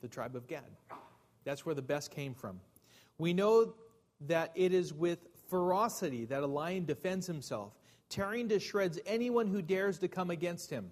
The 0.00 0.08
tribe 0.08 0.36
of 0.36 0.46
Gad. 0.46 0.64
That's 1.44 1.64
where 1.66 1.74
the 1.74 1.82
best 1.82 2.10
came 2.10 2.34
from. 2.34 2.60
We 3.18 3.32
know 3.32 3.74
that 4.26 4.52
it 4.54 4.72
is 4.72 4.92
with 4.92 5.18
ferocity 5.48 6.24
that 6.26 6.42
a 6.42 6.46
lion 6.46 6.84
defends 6.84 7.26
himself, 7.26 7.72
tearing 8.08 8.48
to 8.48 8.58
shreds 8.58 8.98
anyone 9.06 9.46
who 9.46 9.62
dares 9.62 9.98
to 9.98 10.08
come 10.08 10.30
against 10.30 10.70
him. 10.70 10.90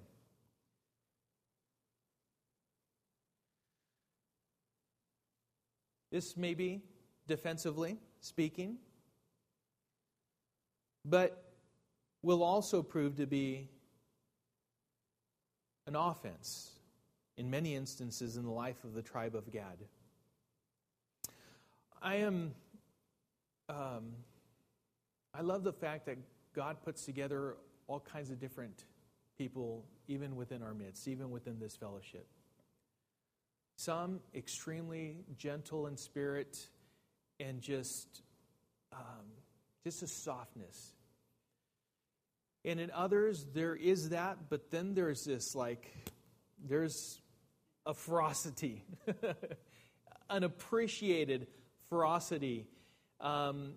This 6.10 6.36
may 6.36 6.54
be 6.54 6.82
defensively 7.26 7.98
speaking, 8.20 8.78
but 11.04 11.52
will 12.22 12.42
also 12.42 12.82
prove 12.82 13.16
to 13.16 13.26
be 13.26 13.68
an 15.86 15.94
offense 15.94 16.77
in 17.38 17.48
many 17.48 17.74
instances 17.74 18.36
in 18.36 18.44
the 18.44 18.50
life 18.50 18.84
of 18.84 18.92
the 18.92 19.00
tribe 19.00 19.34
of 19.34 19.50
Gad. 19.50 19.78
I 22.02 22.16
am, 22.16 22.52
um, 23.70 24.12
I 25.32 25.40
love 25.40 25.64
the 25.64 25.72
fact 25.72 26.04
that 26.06 26.18
God 26.54 26.76
puts 26.84 27.06
together 27.06 27.56
all 27.86 28.00
kinds 28.00 28.30
of 28.30 28.38
different 28.38 28.84
people, 29.38 29.86
even 30.06 30.36
within 30.36 30.62
our 30.62 30.74
midst, 30.74 31.08
even 31.08 31.30
within 31.30 31.58
this 31.58 31.74
fellowship. 31.74 32.26
Some 33.76 34.20
extremely 34.34 35.16
gentle 35.38 35.86
in 35.86 35.96
spirit 35.96 36.68
and 37.40 37.62
just, 37.62 38.22
um, 38.92 39.24
just 39.82 40.02
a 40.02 40.06
softness 40.06 40.92
and 42.64 42.80
in 42.80 42.90
others, 42.90 43.46
there 43.54 43.74
is 43.74 44.10
that, 44.10 44.50
but 44.50 44.70
then 44.70 44.94
there's 44.94 45.24
this 45.24 45.54
like, 45.54 45.90
there's 46.68 47.20
a 47.86 47.94
ferocity, 47.94 48.84
an 50.30 50.44
appreciated 50.44 51.46
ferocity, 51.88 52.66
um, 53.20 53.72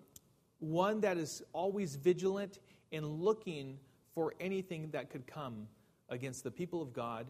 one 0.59 1.01
that 1.01 1.17
is 1.17 1.41
always 1.53 1.95
vigilant 1.95 2.59
and 2.91 3.05
looking 3.05 3.79
for 4.13 4.33
anything 4.39 4.89
that 4.91 5.09
could 5.09 5.25
come 5.25 5.67
against 6.09 6.43
the 6.43 6.51
people 6.51 6.81
of 6.81 6.93
God 6.93 7.25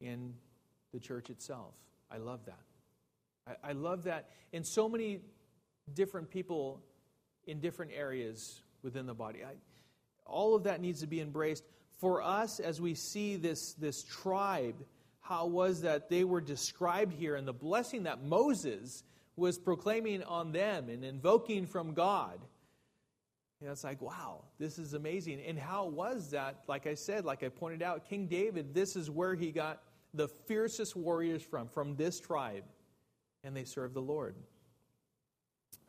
in 0.00 0.34
the 0.92 1.00
church 1.00 1.30
itself. 1.30 1.74
I 2.10 2.18
love 2.18 2.40
that. 2.46 2.60
I, 3.46 3.70
I 3.70 3.72
love 3.72 4.04
that 4.04 4.30
in 4.52 4.64
so 4.64 4.88
many 4.88 5.20
different 5.94 6.30
people 6.30 6.80
in 7.46 7.60
different 7.60 7.90
areas 7.94 8.60
within 8.82 9.06
the 9.06 9.14
body. 9.14 9.40
I, 9.42 9.54
all 10.26 10.54
of 10.54 10.64
that 10.64 10.80
needs 10.80 11.00
to 11.00 11.06
be 11.06 11.20
embraced. 11.20 11.64
For 11.98 12.22
us, 12.22 12.60
as 12.60 12.80
we 12.80 12.94
see 12.94 13.36
this, 13.36 13.72
this 13.72 14.04
tribe, 14.04 14.76
how 15.28 15.46
was 15.46 15.82
that 15.82 16.08
they 16.08 16.24
were 16.24 16.40
described 16.40 17.12
here 17.12 17.36
and 17.36 17.46
the 17.46 17.52
blessing 17.52 18.04
that 18.04 18.22
Moses 18.22 19.04
was 19.36 19.58
proclaiming 19.58 20.22
on 20.22 20.52
them 20.52 20.88
and 20.88 21.04
invoking 21.04 21.66
from 21.66 21.92
God. 21.92 22.40
Know, 23.60 23.72
it's 23.72 23.84
like, 23.84 24.00
wow, 24.00 24.44
this 24.58 24.78
is 24.78 24.94
amazing. 24.94 25.40
And 25.44 25.58
how 25.58 25.86
was 25.86 26.30
that? 26.30 26.60
Like 26.68 26.86
I 26.86 26.94
said, 26.94 27.24
like 27.24 27.42
I 27.42 27.48
pointed 27.48 27.82
out, 27.82 28.08
King 28.08 28.26
David, 28.26 28.72
this 28.72 28.94
is 28.94 29.10
where 29.10 29.34
he 29.34 29.50
got 29.50 29.82
the 30.14 30.28
fiercest 30.46 30.94
warriors 30.94 31.42
from, 31.42 31.68
from 31.68 31.96
this 31.96 32.20
tribe. 32.20 32.64
And 33.42 33.56
they 33.56 33.64
served 33.64 33.94
the 33.94 34.00
Lord 34.00 34.36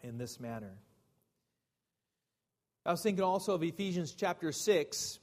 in 0.04 0.18
this 0.18 0.40
manner. 0.40 0.78
I 2.86 2.92
was 2.92 3.04
thinking 3.04 3.24
also 3.24 3.54
of 3.54 3.64
Ephesians 3.64 4.16
chapter 4.18 4.52
6, 4.52 5.20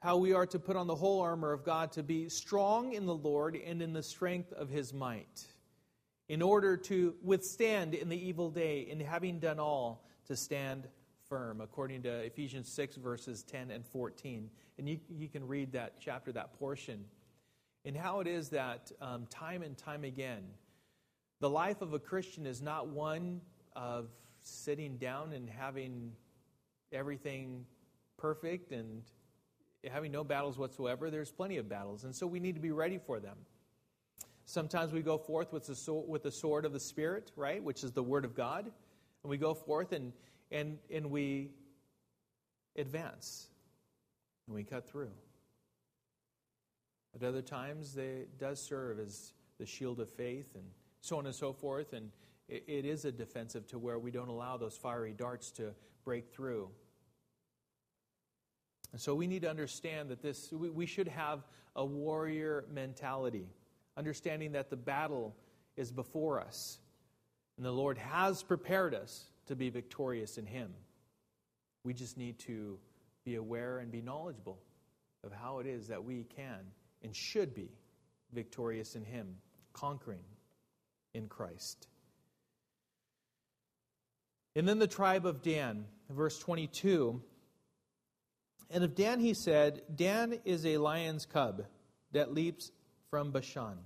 how 0.00 0.16
we 0.16 0.32
are 0.32 0.46
to 0.46 0.58
put 0.58 0.76
on 0.76 0.86
the 0.86 0.94
whole 0.94 1.20
armor 1.20 1.52
of 1.52 1.62
God 1.62 1.92
to 1.92 2.02
be 2.02 2.28
strong 2.28 2.94
in 2.94 3.04
the 3.04 3.14
Lord 3.14 3.54
and 3.54 3.82
in 3.82 3.92
the 3.92 4.02
strength 4.02 4.52
of 4.52 4.70
his 4.70 4.94
might, 4.94 5.44
in 6.28 6.40
order 6.40 6.76
to 6.76 7.14
withstand 7.22 7.94
in 7.94 8.08
the 8.08 8.28
evil 8.28 8.50
day, 8.50 8.80
in 8.80 8.98
having 8.98 9.38
done 9.38 9.60
all, 9.60 10.06
to 10.26 10.36
stand 10.36 10.88
firm, 11.28 11.60
according 11.60 12.02
to 12.02 12.10
Ephesians 12.10 12.68
6, 12.72 12.96
verses 12.96 13.42
10 13.42 13.70
and 13.70 13.86
14. 13.86 14.48
And 14.78 14.88
you, 14.88 14.98
you 15.10 15.28
can 15.28 15.46
read 15.46 15.72
that 15.72 15.94
chapter, 16.00 16.32
that 16.32 16.58
portion, 16.58 17.04
and 17.84 17.96
how 17.96 18.20
it 18.20 18.26
is 18.26 18.48
that 18.50 18.90
um, 19.02 19.26
time 19.28 19.62
and 19.62 19.76
time 19.76 20.04
again, 20.04 20.44
the 21.40 21.50
life 21.50 21.82
of 21.82 21.92
a 21.92 21.98
Christian 21.98 22.46
is 22.46 22.62
not 22.62 22.88
one 22.88 23.40
of 23.76 24.08
sitting 24.42 24.96
down 24.96 25.32
and 25.32 25.48
having 25.48 26.12
everything 26.90 27.66
perfect 28.16 28.72
and 28.72 29.02
having 29.88 30.12
no 30.12 30.24
battles 30.24 30.58
whatsoever. 30.58 31.10
There's 31.10 31.30
plenty 31.30 31.56
of 31.56 31.68
battles, 31.68 32.04
and 32.04 32.14
so 32.14 32.26
we 32.26 32.40
need 32.40 32.54
to 32.56 32.60
be 32.60 32.70
ready 32.70 32.98
for 32.98 33.20
them. 33.20 33.36
Sometimes 34.44 34.92
we 34.92 35.00
go 35.00 35.16
forth 35.16 35.52
with 35.52 35.66
the 35.66 35.76
sword, 35.76 36.08
with 36.08 36.22
the 36.22 36.32
sword 36.32 36.64
of 36.64 36.72
the 36.72 36.80
Spirit, 36.80 37.30
right, 37.36 37.62
which 37.62 37.84
is 37.84 37.92
the 37.92 38.02
Word 38.02 38.24
of 38.24 38.34
God, 38.34 38.64
and 38.64 39.30
we 39.30 39.36
go 39.38 39.54
forth 39.54 39.92
and 39.92 40.12
and 40.50 40.78
and 40.92 41.10
we 41.10 41.50
advance 42.76 43.48
and 44.46 44.56
we 44.56 44.64
cut 44.64 44.88
through. 44.88 45.12
At 47.14 47.22
other 47.22 47.42
times, 47.42 47.94
they, 47.94 48.02
it 48.02 48.38
does 48.38 48.60
serve 48.60 48.98
as 48.98 49.32
the 49.58 49.66
shield 49.66 50.00
of 50.00 50.08
faith 50.08 50.54
and 50.54 50.64
so 51.00 51.18
on 51.18 51.26
and 51.26 51.34
so 51.34 51.52
forth, 51.52 51.92
and 51.92 52.10
it, 52.48 52.64
it 52.66 52.84
is 52.84 53.04
a 53.04 53.12
defensive 53.12 53.66
to 53.68 53.78
where 53.78 53.98
we 53.98 54.10
don't 54.10 54.28
allow 54.28 54.56
those 54.56 54.76
fiery 54.76 55.14
darts 55.16 55.50
to 55.52 55.74
break 56.04 56.32
through. 56.32 56.68
And 58.92 59.00
so 59.00 59.14
we 59.14 59.26
need 59.26 59.42
to 59.42 59.50
understand 59.50 60.08
that 60.10 60.22
this, 60.22 60.52
we, 60.52 60.70
we 60.70 60.86
should 60.86 61.08
have 61.08 61.40
a 61.76 61.84
warrior 61.84 62.64
mentality, 62.72 63.46
understanding 63.96 64.52
that 64.52 64.70
the 64.70 64.76
battle 64.76 65.34
is 65.76 65.92
before 65.92 66.40
us. 66.40 66.78
And 67.56 67.64
the 67.64 67.70
Lord 67.70 67.98
has 67.98 68.42
prepared 68.42 68.94
us 68.94 69.24
to 69.46 69.54
be 69.54 69.70
victorious 69.70 70.38
in 70.38 70.46
Him. 70.46 70.72
We 71.84 71.94
just 71.94 72.16
need 72.16 72.38
to 72.40 72.78
be 73.24 73.36
aware 73.36 73.78
and 73.78 73.90
be 73.90 74.00
knowledgeable 74.00 74.58
of 75.24 75.32
how 75.32 75.58
it 75.58 75.66
is 75.66 75.88
that 75.88 76.04
we 76.04 76.24
can 76.24 76.58
and 77.02 77.14
should 77.14 77.54
be 77.54 77.68
victorious 78.32 78.96
in 78.96 79.04
Him, 79.04 79.36
conquering 79.72 80.24
in 81.14 81.28
Christ. 81.28 81.86
And 84.56 84.68
then 84.68 84.78
the 84.78 84.86
tribe 84.86 85.26
of 85.26 85.42
Dan, 85.42 85.84
verse 86.08 86.38
22. 86.38 87.22
And 88.70 88.84
of 88.84 88.94
Dan 88.94 89.18
he 89.20 89.34
said, 89.34 89.82
Dan 89.94 90.38
is 90.44 90.64
a 90.64 90.76
lion's 90.78 91.26
cub 91.26 91.64
that 92.12 92.32
leaps 92.32 92.70
from 93.10 93.32
Bashan. 93.32 93.78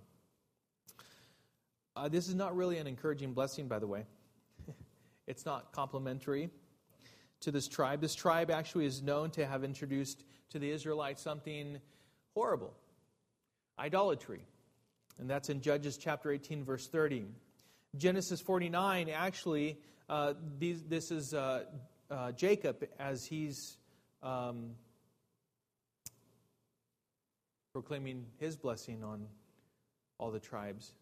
Uh, 1.96 2.08
this 2.08 2.28
is 2.28 2.34
not 2.34 2.54
really 2.54 2.78
an 2.78 2.86
encouraging 2.86 3.32
blessing, 3.32 3.66
by 3.66 3.78
the 3.78 3.86
way. 3.86 4.04
it's 5.26 5.46
not 5.46 5.72
complimentary 5.72 6.50
to 7.40 7.50
this 7.50 7.68
tribe. 7.68 8.00
This 8.00 8.14
tribe 8.14 8.50
actually 8.50 8.86
is 8.86 9.02
known 9.02 9.30
to 9.32 9.46
have 9.46 9.64
introduced 9.64 10.24
to 10.50 10.58
the 10.58 10.70
Israelites 10.70 11.22
something 11.22 11.78
horrible 12.34 12.74
idolatry. 13.78 14.44
And 15.18 15.30
that's 15.30 15.48
in 15.48 15.60
Judges 15.60 15.96
chapter 15.96 16.30
18, 16.30 16.64
verse 16.64 16.88
30. 16.88 17.24
Genesis 17.96 18.40
49, 18.40 19.08
actually, 19.08 19.78
uh, 20.08 20.34
these, 20.58 20.82
this 20.82 21.10
is 21.10 21.32
uh, 21.32 21.64
uh, 22.10 22.32
Jacob 22.32 22.84
as 22.98 23.24
he's 23.24 23.78
um, 24.24 24.70
proclaiming 27.72 28.24
his 28.38 28.56
blessing 28.56 29.04
on 29.04 29.26
all 30.18 30.30
the 30.30 30.40
tribes. 30.40 30.94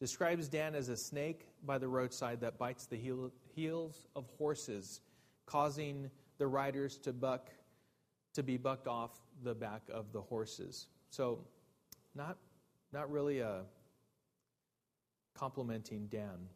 Describes 0.00 0.48
Dan 0.48 0.74
as 0.74 0.88
a 0.88 0.96
snake 0.96 1.46
by 1.66 1.76
the 1.76 1.88
roadside 1.88 2.40
that 2.40 2.56
bites 2.56 2.86
the 2.86 2.96
heel, 2.96 3.32
heels 3.54 4.06
of 4.14 4.26
horses, 4.38 5.00
causing 5.44 6.08
the 6.38 6.46
riders 6.46 6.98
to 6.98 7.12
buck 7.12 7.50
to 8.34 8.42
be 8.44 8.56
bucked 8.56 8.86
off 8.86 9.10
the 9.42 9.54
back 9.54 9.82
of 9.92 10.12
the 10.12 10.20
horses. 10.20 10.86
So, 11.10 11.40
not 12.14 12.36
not 12.92 13.10
really 13.10 13.40
a 13.40 13.62
complimenting 15.34 16.06
Dan. 16.06 16.48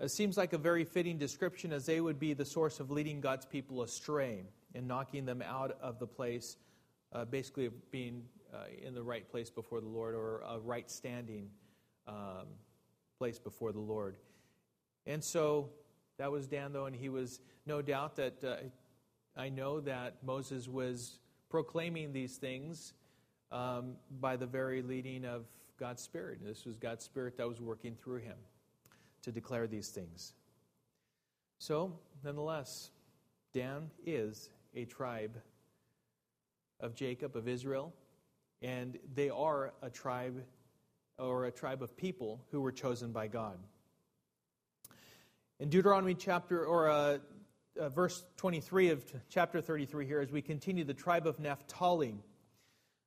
It 0.00 0.10
seems 0.10 0.36
like 0.36 0.52
a 0.52 0.58
very 0.58 0.84
fitting 0.84 1.18
description 1.18 1.72
as 1.72 1.86
they 1.86 2.00
would 2.00 2.18
be 2.18 2.34
the 2.34 2.44
source 2.44 2.78
of 2.78 2.90
leading 2.90 3.20
God's 3.20 3.46
people 3.46 3.82
astray 3.82 4.44
and 4.74 4.86
knocking 4.86 5.24
them 5.24 5.42
out 5.42 5.76
of 5.80 5.98
the 5.98 6.06
place, 6.06 6.56
uh, 7.12 7.24
basically 7.24 7.66
of 7.66 7.90
being 7.90 8.22
uh, 8.52 8.64
in 8.86 8.94
the 8.94 9.02
right 9.02 9.28
place 9.30 9.50
before 9.50 9.80
the 9.80 9.88
Lord 9.88 10.14
or 10.14 10.42
a 10.48 10.58
right 10.58 10.90
standing 10.90 11.50
um, 12.06 12.46
place 13.18 13.38
before 13.38 13.72
the 13.72 13.80
Lord. 13.80 14.16
And 15.06 15.22
so 15.22 15.70
that 16.18 16.30
was 16.30 16.46
Dan, 16.46 16.72
though, 16.72 16.86
and 16.86 16.94
he 16.94 17.08
was 17.08 17.40
no 17.66 17.82
doubt 17.82 18.16
that 18.16 18.44
uh, 18.44 18.56
I 19.40 19.48
know 19.48 19.80
that 19.80 20.16
Moses 20.24 20.68
was 20.68 21.18
proclaiming 21.48 22.12
these 22.12 22.36
things 22.36 22.92
um, 23.50 23.94
by 24.20 24.36
the 24.36 24.46
very 24.46 24.82
leading 24.82 25.24
of 25.24 25.46
God's 25.78 26.02
Spirit. 26.02 26.40
This 26.44 26.64
was 26.64 26.76
God's 26.76 27.04
Spirit 27.04 27.36
that 27.36 27.48
was 27.48 27.60
working 27.60 27.94
through 27.94 28.18
him 28.18 28.36
to 29.22 29.32
declare 29.32 29.66
these 29.66 29.88
things. 29.88 30.32
So, 31.58 31.92
nonetheless, 32.24 32.90
Dan 33.52 33.90
is 34.04 34.50
a 34.78 34.84
tribe 34.84 35.36
of 36.78 36.94
Jacob, 36.94 37.34
of 37.36 37.48
Israel, 37.48 37.92
and 38.62 38.96
they 39.14 39.28
are 39.28 39.72
a 39.82 39.90
tribe 39.90 40.44
or 41.18 41.46
a 41.46 41.50
tribe 41.50 41.82
of 41.82 41.96
people 41.96 42.40
who 42.52 42.60
were 42.60 42.70
chosen 42.70 43.10
by 43.10 43.26
God. 43.26 43.58
In 45.58 45.68
Deuteronomy 45.68 46.14
chapter, 46.14 46.64
or 46.64 46.88
uh, 46.88 47.18
uh, 47.78 47.88
verse 47.88 48.24
23 48.36 48.90
of 48.90 49.04
chapter 49.28 49.60
33 49.60 50.06
here, 50.06 50.20
as 50.20 50.30
we 50.30 50.42
continue, 50.42 50.84
the 50.84 50.94
tribe 50.94 51.26
of 51.26 51.40
Naphtali 51.40 52.14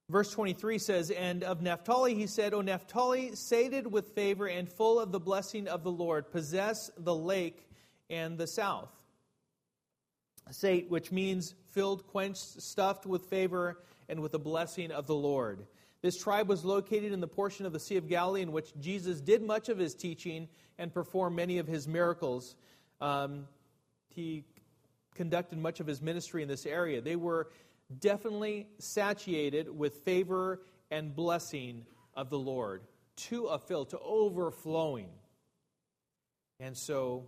Verse 0.09 0.29
23 0.31 0.77
says, 0.77 1.09
And 1.09 1.41
of 1.41 1.61
Naphtali 1.61 2.15
he 2.15 2.27
said, 2.27 2.53
O 2.53 2.59
Naphtali, 2.59 3.33
sated 3.33 3.89
with 3.89 4.09
favor 4.09 4.45
and 4.45 4.67
full 4.67 4.99
of 4.99 5.13
the 5.13 5.21
blessing 5.21 5.69
of 5.69 5.83
the 5.83 5.91
Lord, 5.91 6.31
possess 6.33 6.91
the 6.97 7.15
lake 7.15 7.65
and 8.09 8.37
the 8.37 8.45
south. 8.45 8.89
Sate, 10.51 10.89
which 10.89 11.11
means 11.11 11.55
filled, 11.71 12.07
quenched, 12.07 12.61
stuffed 12.61 13.05
with 13.05 13.25
favor 13.25 13.83
and 14.09 14.21
with 14.21 14.31
the 14.31 14.39
blessing 14.39 14.91
of 14.91 15.07
the 15.07 15.15
Lord. 15.15 15.65
This 16.01 16.17
tribe 16.17 16.49
was 16.49 16.65
located 16.65 17.11
in 17.11 17.21
the 17.21 17.27
portion 17.27 17.65
of 17.65 17.73
the 17.73 17.79
Sea 17.79 17.97
of 17.97 18.07
Galilee 18.07 18.41
in 18.41 18.51
which 18.51 18.73
Jesus 18.79 19.21
did 19.21 19.41
much 19.41 19.69
of 19.69 19.77
his 19.77 19.93
teaching 19.93 20.47
and 20.77 20.93
performed 20.93 21.35
many 21.35 21.59
of 21.59 21.67
his 21.67 21.87
miracles. 21.87 22.55
Um, 22.99 23.47
he 24.09 24.43
conducted 25.13 25.59
much 25.59 25.79
of 25.79 25.87
his 25.87 26.01
ministry 26.01 26.41
in 26.41 26.47
this 26.47 26.65
area. 26.65 27.01
They 27.01 27.15
were 27.15 27.49
definitely 27.99 28.67
satiated 28.79 29.69
with 29.77 29.93
favor 30.03 30.61
and 30.89 31.15
blessing 31.15 31.85
of 32.15 32.29
the 32.29 32.39
Lord 32.39 32.81
to 33.15 33.47
a 33.47 33.59
fill, 33.59 33.85
to 33.85 33.99
overflowing. 33.99 35.09
And 36.59 36.75
so 36.75 37.27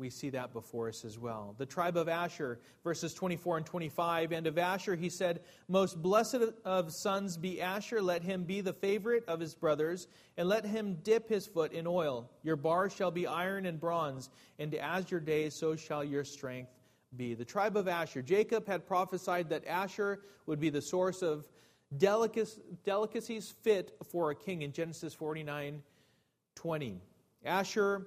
we 0.00 0.10
see 0.10 0.30
that 0.30 0.52
before 0.52 0.88
us 0.88 1.04
as 1.04 1.18
well. 1.18 1.54
The 1.58 1.66
tribe 1.66 1.96
of 1.96 2.08
Asher, 2.08 2.58
verses 2.82 3.14
24 3.14 3.58
and 3.58 3.66
25. 3.66 4.32
And 4.32 4.46
of 4.46 4.58
Asher 4.58 4.96
he 4.96 5.10
said, 5.10 5.40
Most 5.68 6.02
blessed 6.02 6.42
of 6.64 6.90
sons 6.90 7.36
be 7.36 7.60
Asher, 7.60 8.00
let 8.00 8.22
him 8.22 8.44
be 8.44 8.62
the 8.62 8.72
favorite 8.72 9.22
of 9.28 9.38
his 9.38 9.54
brothers, 9.54 10.08
and 10.38 10.48
let 10.48 10.64
him 10.64 10.96
dip 11.04 11.28
his 11.28 11.46
foot 11.46 11.72
in 11.72 11.86
oil. 11.86 12.28
Your 12.42 12.56
bars 12.56 12.94
shall 12.94 13.10
be 13.10 13.26
iron 13.26 13.66
and 13.66 13.78
bronze, 13.78 14.30
and 14.58 14.74
as 14.74 15.10
your 15.10 15.20
days, 15.20 15.54
so 15.54 15.76
shall 15.76 16.02
your 16.02 16.24
strength 16.24 16.72
be. 17.16 17.34
The 17.34 17.44
tribe 17.44 17.76
of 17.76 17.86
Asher. 17.86 18.22
Jacob 18.22 18.66
had 18.66 18.86
prophesied 18.86 19.50
that 19.50 19.66
Asher 19.66 20.22
would 20.46 20.58
be 20.58 20.70
the 20.70 20.82
source 20.82 21.22
of 21.22 21.46
delicacies 21.98 23.54
fit 23.62 23.96
for 24.10 24.30
a 24.30 24.34
king 24.34 24.62
in 24.62 24.72
Genesis 24.72 25.12
49 25.12 25.82
20. 26.56 27.00
Asher 27.44 28.06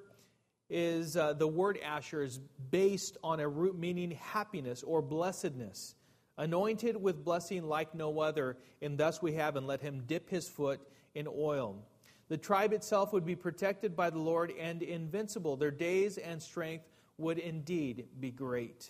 is 0.69 1.17
uh, 1.17 1.33
the 1.33 1.47
word 1.47 1.79
Asher 1.83 2.23
is 2.23 2.39
based 2.71 3.17
on 3.23 3.39
a 3.39 3.47
root 3.47 3.77
meaning 3.77 4.11
happiness 4.11 4.83
or 4.83 5.01
blessedness, 5.01 5.95
anointed 6.37 7.01
with 7.01 7.23
blessing 7.23 7.63
like 7.63 7.93
no 7.93 8.19
other, 8.19 8.57
and 8.81 8.97
thus 8.97 9.21
we 9.21 9.33
have, 9.33 9.55
and 9.55 9.67
let 9.67 9.81
him 9.81 10.03
dip 10.07 10.29
his 10.29 10.47
foot 10.47 10.81
in 11.15 11.27
oil. 11.27 11.83
The 12.29 12.37
tribe 12.37 12.73
itself 12.73 13.13
would 13.13 13.25
be 13.25 13.35
protected 13.35 13.95
by 13.95 14.09
the 14.09 14.19
Lord 14.19 14.51
and 14.59 14.81
invincible. 14.81 15.55
Their 15.55 15.71
days 15.71 16.17
and 16.17 16.41
strength 16.41 16.85
would 17.17 17.37
indeed 17.37 18.07
be 18.19 18.31
great. 18.31 18.89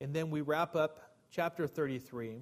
And 0.00 0.12
then 0.12 0.30
we 0.30 0.40
wrap 0.40 0.74
up 0.74 1.14
chapter 1.30 1.66
33. 1.66 2.40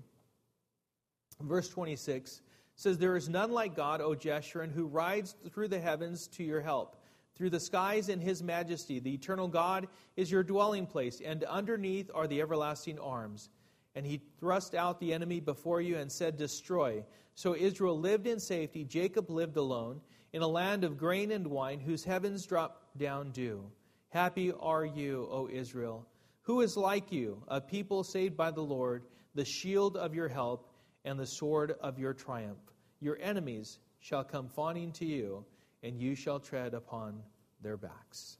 Verse 1.41 1.69
26 1.69 2.41
says, 2.77 2.99
There 2.99 3.17
is 3.17 3.29
none 3.29 3.53
like 3.53 3.77
God, 3.77 4.01
O 4.01 4.15
Jeshurun, 4.15 4.73
who 4.73 4.87
rides 4.87 5.35
through 5.53 5.69
the 5.69 5.81
heavens 5.81 6.27
to 6.29 6.45
your 6.45 6.61
help. 6.61 6.97
Through 7.37 7.51
the 7.51 7.61
skies 7.61 8.09
in 8.09 8.21
his 8.21 8.43
majesty, 8.43 8.99
the 8.99 9.15
eternal 9.15 9.49
God 9.49 9.89
is 10.17 10.31
your 10.31 10.43
dwelling 10.43 10.87
place, 10.87 11.21
and 11.25 11.43
underneath 11.45 12.11
are 12.15 12.27
the 12.27 12.41
everlasting 12.41 12.99
arms. 12.99 13.49
And 13.95 14.07
he 14.07 14.21
thrust 14.39 14.75
out 14.75 15.01
the 15.01 15.13
enemy 15.13 15.41
before 15.41 15.81
you 15.81 15.97
and 15.97 16.11
said, 16.11 16.37
Destroy. 16.37 17.05
So 17.35 17.57
Israel 17.57 17.99
lived 17.99 18.27
in 18.27 18.39
safety. 18.39 18.85
Jacob 18.85 19.31
lived 19.31 19.57
alone 19.57 20.01
in 20.33 20.43
a 20.43 20.49
land 20.49 20.85
of 20.85 20.99
grain 20.99 21.31
and 21.31 21.47
wine, 21.47 21.81
whose 21.81 22.05
heavens 22.05 22.47
drop 22.47 22.91
down 22.97 23.33
dew. 23.33 23.65
Happy 24.11 24.53
are 24.53 24.85
you, 24.85 25.29
O 25.31 25.49
Israel. 25.51 26.07
Who 26.43 26.61
is 26.61 26.77
like 26.77 27.13
you, 27.13 27.43
a 27.49 27.61
people 27.61 28.03
saved 28.05 28.37
by 28.37 28.51
the 28.51 28.63
Lord, 28.63 29.05
the 29.35 29.45
shield 29.45 29.97
of 29.97 30.15
your 30.15 30.29
help 30.29 30.69
and 31.05 31.19
the 31.19 31.27
sword 31.27 31.75
of 31.81 31.99
your 31.99 32.13
triumph? 32.13 32.59
Your 33.01 33.19
enemies 33.21 33.79
shall 34.01 34.25
come 34.25 34.49
fawning 34.49 34.93
to 34.93 35.07
you, 35.07 35.45
and 35.83 36.01
you 36.01 36.15
shall 36.15 36.41
tread 36.41 36.75
upon 36.75 37.23
their 37.63 37.77
backs. 37.77 38.39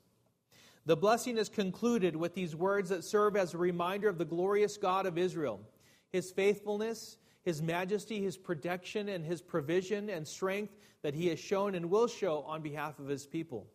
The 0.87 0.97
blessing 0.97 1.39
is 1.39 1.49
concluded 1.49 2.17
with 2.17 2.35
these 2.35 2.57
words 2.57 2.89
that 2.91 3.05
serve 3.05 3.37
as 3.37 3.55
a 3.55 3.59
reminder 3.59 4.09
of 4.09 4.19
the 4.19 4.25
glorious 4.25 4.77
God 4.77 5.07
of 5.07 5.19
Israel, 5.19 5.61
his 6.11 6.31
faithfulness, 6.31 7.19
his 7.43 7.63
majesty, 7.63 8.23
his 8.23 8.37
protection, 8.37 9.09
and 9.09 9.25
his 9.25 9.41
provision 9.41 10.11
and 10.11 10.27
strength 10.27 10.75
that 11.03 11.15
he 11.15 11.29
has 11.29 11.39
shown 11.39 11.75
and 11.75 11.91
will 11.91 12.07
show 12.07 12.43
on 12.43 12.63
behalf 12.63 12.99
of 12.99 13.09
his 13.09 13.27
people 13.27 13.67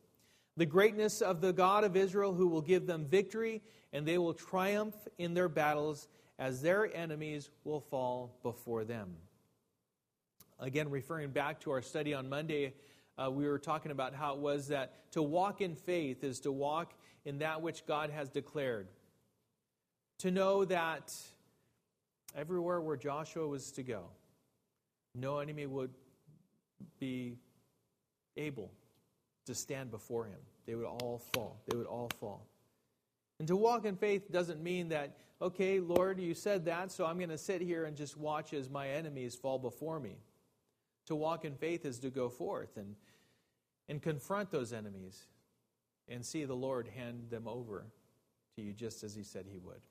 the 0.58 0.66
greatness 0.66 1.22
of 1.22 1.42
the 1.42 1.54
God 1.54 1.84
of 1.84 1.96
Israel 1.96 2.34
who 2.34 2.48
will 2.48 2.62
give 2.62 2.88
them 2.88 3.06
victory, 3.06 3.62
and 3.92 4.06
they 4.06 4.18
will 4.18 4.34
triumph 4.34 4.96
in 5.18 5.34
their 5.34 5.50
battles 5.50 6.08
as 6.40 6.62
their 6.62 6.94
enemies 6.96 7.50
will 7.64 7.82
fall 7.82 8.38
before 8.42 8.84
them. 8.86 9.16
Again, 10.60 10.90
referring 10.90 11.32
back 11.32 11.60
to 11.62 11.72
our 11.72 11.82
study 11.82 12.14
on 12.14 12.30
Monday, 12.30 12.74
uh, 13.18 13.32
we 13.32 13.48
were 13.48 13.60
talking 13.60 13.92
about 13.92 14.14
how 14.14 14.34
it 14.34 14.40
was 14.40 14.68
that 14.68 15.12
to 15.12 15.22
walk 15.22 15.62
in 15.62 15.76
faith 15.76 16.24
is 16.24 16.42
to 16.42 16.52
walk 16.52 16.94
in 17.24 17.40
that 17.40 17.62
which 17.62 17.86
God 17.86 18.10
has 18.10 18.30
declared. 18.30 18.88
To 20.20 20.32
know 20.32 20.66
that 20.66 21.14
everywhere 22.36 22.82
where 22.82 22.98
Joshua 22.98 23.48
was 23.48 23.72
to 23.74 23.84
go, 23.84 24.04
no 25.14 25.40
enemy 25.40 25.66
would 25.66 25.92
be 27.00 27.38
able 28.38 28.72
to 29.46 29.56
stand 29.56 29.92
before 29.92 30.26
him. 30.26 30.40
They 30.66 30.76
would 30.76 30.86
all 30.86 31.22
fall. 31.34 31.62
They 31.68 31.78
would 31.78 31.88
all 31.88 32.10
fall. 32.20 32.46
And 33.40 33.48
to 33.48 33.56
walk 33.56 33.86
in 33.86 33.96
faith 33.96 34.32
doesn't 34.32 34.62
mean 34.62 34.90
that, 34.90 35.18
okay, 35.42 35.80
Lord, 35.80 36.20
you 36.20 36.34
said 36.34 36.66
that, 36.66 36.92
so 36.92 37.06
I'm 37.06 37.18
going 37.18 37.30
to 37.30 37.38
sit 37.38 37.62
here 37.62 37.86
and 37.86 37.96
just 37.96 38.18
watch 38.18 38.54
as 38.54 38.70
my 38.70 38.90
enemies 38.90 39.36
fall 39.36 39.60
before 39.60 40.00
me. 40.00 40.18
To 41.08 41.16
walk 41.16 41.46
in 41.46 41.56
faith 41.56 41.86
is 41.86 42.00
to 42.00 42.10
go 42.10 42.30
forth 42.30 42.78
and, 42.78 42.96
and 43.88 44.02
confront 44.02 44.52
those 44.52 44.74
enemies 44.74 45.28
and 46.08 46.26
see 46.26 46.46
the 46.46 46.56
Lord 46.56 46.88
hand 46.88 47.30
them 47.30 47.48
over 47.48 47.86
to 48.56 48.62
you 48.62 48.74
just 48.74 49.04
as 49.04 49.16
He 49.16 49.24
said 49.24 49.46
He 49.50 49.58
would. 49.60 49.82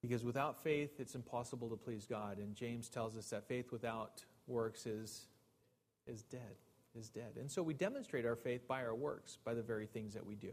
Because 0.00 0.24
without 0.24 0.62
faith, 0.62 0.98
it's 0.98 1.14
impossible 1.14 1.68
to 1.70 1.76
please 1.76 2.06
God. 2.06 2.38
And 2.38 2.56
James 2.56 2.88
tells 2.88 3.16
us 3.16 3.30
that 3.30 3.46
faith 3.46 3.70
without 3.70 4.24
works 4.46 4.86
is, 4.86 5.26
is 6.06 6.22
dead 6.22 6.56
is 6.94 7.08
dead. 7.08 7.36
And 7.38 7.50
so 7.50 7.62
we 7.62 7.74
demonstrate 7.74 8.24
our 8.24 8.36
faith 8.36 8.66
by 8.66 8.84
our 8.84 8.94
works, 8.94 9.38
by 9.44 9.54
the 9.54 9.62
very 9.62 9.86
things 9.86 10.14
that 10.14 10.24
we 10.24 10.34
do. 10.34 10.52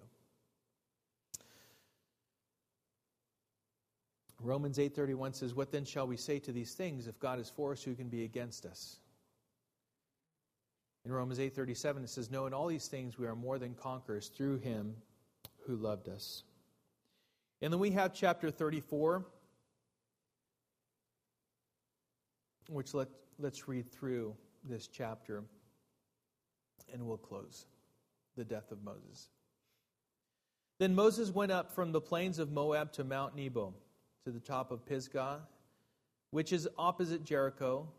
Romans 4.42 4.80
8:31 4.80 5.34
says, 5.34 5.54
"What 5.54 5.72
then 5.72 5.84
shall 5.84 6.08
we 6.08 6.16
say 6.16 6.40
to 6.40 6.54
these 6.54 6.74
things? 6.74 7.08
If 7.08 7.20
God 7.20 7.40
is 7.40 7.50
for 7.50 7.74
us, 7.74 7.84
who 7.84 7.94
can 7.94 8.08
be 8.08 8.24
against 8.24 8.66
us?" 8.66 9.02
In 11.10 11.16
Romans 11.16 11.40
8:37 11.40 12.04
it 12.04 12.10
says, 12.10 12.30
"No, 12.30 12.46
in 12.46 12.54
all 12.54 12.68
these 12.68 12.88
things 12.88 13.18
we 13.18 13.26
are 13.26 13.36
more 13.36 13.58
than 13.58 13.74
conquerors 13.74 14.28
through 14.30 14.60
him 14.60 15.02
who 15.62 15.76
loved 15.76 16.08
us." 16.08 16.44
And 17.62 17.74
then 17.74 17.80
we 17.80 17.90
have 17.90 18.14
chapter 18.14 18.52
34, 18.52 19.26
which 22.68 22.94
let, 22.94 23.10
let's 23.40 23.68
read 23.68 23.92
through 23.92 24.38
this 24.64 24.88
chapter 24.88 25.44
and 26.94 27.08
we'll 27.08 27.18
close 27.18 27.66
the 28.36 28.46
death 28.46 28.72
of 28.72 28.84
Moses. 28.84 29.32
Then 30.78 30.94
Moses 30.94 31.32
went 31.32 31.52
up 31.52 31.72
from 31.72 31.92
the 31.92 32.02
plains 32.02 32.38
of 32.38 32.52
Moab 32.52 32.92
to 32.94 33.04
Mount 33.04 33.36
Nebo, 33.36 33.74
to 34.26 34.32
the 34.32 34.40
top 34.40 34.70
of 34.70 34.86
Pisgah, 34.86 35.48
which 36.30 36.54
is 36.54 36.70
opposite 36.78 37.24
Jericho. 37.24 37.92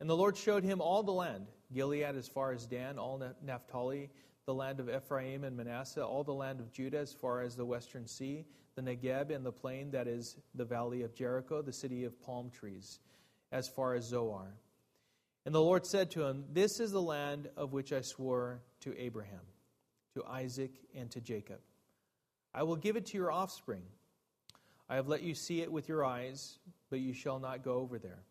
And 0.00 0.10
the 0.10 0.16
Lord 0.18 0.36
showed 0.36 0.64
him 0.64 0.82
all 0.82 1.02
the 1.02 1.12
land 1.12 1.46
Gilead 1.72 2.16
as 2.16 2.28
far 2.28 2.52
as 2.52 2.66
Dan, 2.66 2.98
all 2.98 3.22
Naphtali, 3.42 4.10
the 4.46 4.54
land 4.54 4.80
of 4.80 4.88
Ephraim 4.88 5.44
and 5.44 5.56
Manasseh, 5.56 6.04
all 6.04 6.24
the 6.24 6.32
land 6.32 6.60
of 6.60 6.72
Judah 6.72 6.98
as 6.98 7.12
far 7.12 7.42
as 7.42 7.54
the 7.54 7.66
western 7.66 8.06
sea, 8.06 8.46
the 8.74 8.82
Negeb 8.82 9.34
and 9.34 9.44
the 9.44 9.52
plain 9.52 9.90
that 9.90 10.06
is 10.06 10.36
the 10.54 10.64
valley 10.64 11.02
of 11.02 11.14
Jericho, 11.14 11.60
the 11.62 11.72
city 11.72 12.04
of 12.04 12.20
palm 12.22 12.50
trees, 12.50 13.00
as 13.52 13.68
far 13.68 13.94
as 13.94 14.04
Zoar 14.04 14.54
and 15.48 15.54
the 15.54 15.62
Lord 15.62 15.86
said 15.86 16.10
to 16.10 16.24
him, 16.24 16.44
This 16.52 16.78
is 16.78 16.90
the 16.90 17.00
land 17.00 17.48
of 17.56 17.72
which 17.72 17.90
I 17.90 18.02
swore 18.02 18.60
to 18.80 18.94
Abraham, 19.00 19.40
to 20.12 20.22
Isaac, 20.26 20.72
and 20.94 21.10
to 21.12 21.22
Jacob. 21.22 21.60
I 22.52 22.64
will 22.64 22.76
give 22.76 22.96
it 22.96 23.06
to 23.06 23.16
your 23.16 23.32
offspring. 23.32 23.84
I 24.90 24.96
have 24.96 25.08
let 25.08 25.22
you 25.22 25.34
see 25.34 25.62
it 25.62 25.72
with 25.72 25.88
your 25.88 26.04
eyes, 26.04 26.58
but 26.90 27.00
you 27.00 27.14
shall 27.14 27.38
not 27.38 27.64
go 27.64 27.76
over 27.76 27.98
there. 27.98 28.24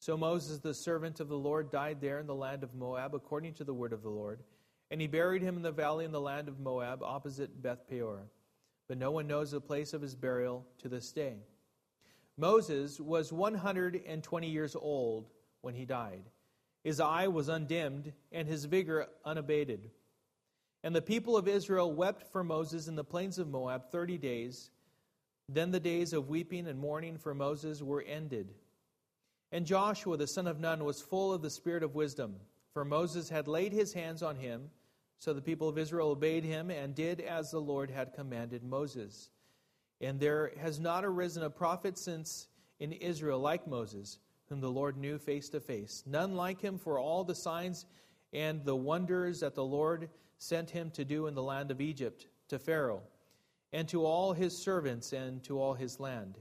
So 0.00 0.16
Moses, 0.16 0.60
the 0.60 0.72
servant 0.72 1.20
of 1.20 1.28
the 1.28 1.36
Lord, 1.36 1.70
died 1.70 2.00
there 2.00 2.18
in 2.18 2.26
the 2.26 2.34
land 2.34 2.64
of 2.64 2.74
Moab, 2.74 3.14
according 3.14 3.52
to 3.54 3.64
the 3.64 3.74
word 3.74 3.92
of 3.92 4.02
the 4.02 4.08
Lord. 4.08 4.40
And 4.90 4.98
he 4.98 5.06
buried 5.06 5.42
him 5.42 5.56
in 5.56 5.62
the 5.62 5.70
valley 5.70 6.06
in 6.06 6.10
the 6.10 6.20
land 6.20 6.48
of 6.48 6.58
Moab, 6.58 7.02
opposite 7.02 7.62
Beth 7.62 7.86
Peor. 7.86 8.26
But 8.88 8.96
no 8.96 9.10
one 9.10 9.26
knows 9.26 9.50
the 9.50 9.60
place 9.60 9.92
of 9.92 10.00
his 10.00 10.14
burial 10.14 10.66
to 10.78 10.88
this 10.88 11.12
day. 11.12 11.36
Moses 12.38 12.98
was 12.98 13.30
120 13.30 14.48
years 14.48 14.74
old 14.74 15.28
when 15.60 15.74
he 15.74 15.84
died. 15.84 16.22
His 16.82 16.98
eye 16.98 17.28
was 17.28 17.50
undimmed, 17.50 18.14
and 18.32 18.48
his 18.48 18.64
vigor 18.64 19.06
unabated. 19.22 19.90
And 20.82 20.96
the 20.96 21.02
people 21.02 21.36
of 21.36 21.46
Israel 21.46 21.92
wept 21.92 22.32
for 22.32 22.42
Moses 22.42 22.88
in 22.88 22.96
the 22.96 23.04
plains 23.04 23.38
of 23.38 23.48
Moab 23.48 23.90
thirty 23.90 24.16
days. 24.16 24.70
Then 25.46 25.72
the 25.72 25.80
days 25.80 26.14
of 26.14 26.30
weeping 26.30 26.66
and 26.66 26.78
mourning 26.78 27.18
for 27.18 27.34
Moses 27.34 27.82
were 27.82 28.00
ended. 28.00 28.54
And 29.52 29.66
Joshua 29.66 30.16
the 30.16 30.26
son 30.26 30.46
of 30.46 30.60
Nun 30.60 30.84
was 30.84 31.00
full 31.00 31.32
of 31.32 31.42
the 31.42 31.50
spirit 31.50 31.82
of 31.82 31.94
wisdom, 31.94 32.36
for 32.72 32.84
Moses 32.84 33.28
had 33.28 33.48
laid 33.48 33.72
his 33.72 33.92
hands 33.92 34.22
on 34.22 34.36
him. 34.36 34.70
So 35.18 35.32
the 35.32 35.42
people 35.42 35.68
of 35.68 35.76
Israel 35.76 36.10
obeyed 36.10 36.44
him 36.44 36.70
and 36.70 36.94
did 36.94 37.20
as 37.20 37.50
the 37.50 37.60
Lord 37.60 37.90
had 37.90 38.14
commanded 38.14 38.62
Moses. 38.62 39.30
And 40.00 40.18
there 40.18 40.52
has 40.58 40.80
not 40.80 41.04
arisen 41.04 41.42
a 41.42 41.50
prophet 41.50 41.98
since 41.98 42.48
in 42.78 42.92
Israel 42.92 43.38
like 43.38 43.66
Moses 43.66 44.18
whom 44.50 44.60
the 44.60 44.70
Lord 44.70 44.96
knew 44.96 45.16
face 45.16 45.48
to 45.50 45.60
face. 45.60 46.02
None 46.06 46.34
like 46.34 46.60
him 46.60 46.76
for 46.76 46.98
all 46.98 47.24
the 47.24 47.34
signs 47.34 47.86
and 48.32 48.64
the 48.64 48.76
wonders 48.76 49.40
that 49.40 49.54
the 49.54 49.64
Lord 49.64 50.10
sent 50.38 50.70
him 50.70 50.90
to 50.90 51.04
do 51.04 51.28
in 51.28 51.34
the 51.34 51.42
land 51.42 51.70
of 51.70 51.80
Egypt, 51.80 52.26
to 52.48 52.58
Pharaoh, 52.58 53.02
and 53.72 53.88
to 53.88 54.04
all 54.04 54.32
his 54.32 54.56
servants 54.56 55.12
and 55.12 55.42
to 55.44 55.60
all 55.60 55.74
his 55.74 56.00
land, 56.00 56.36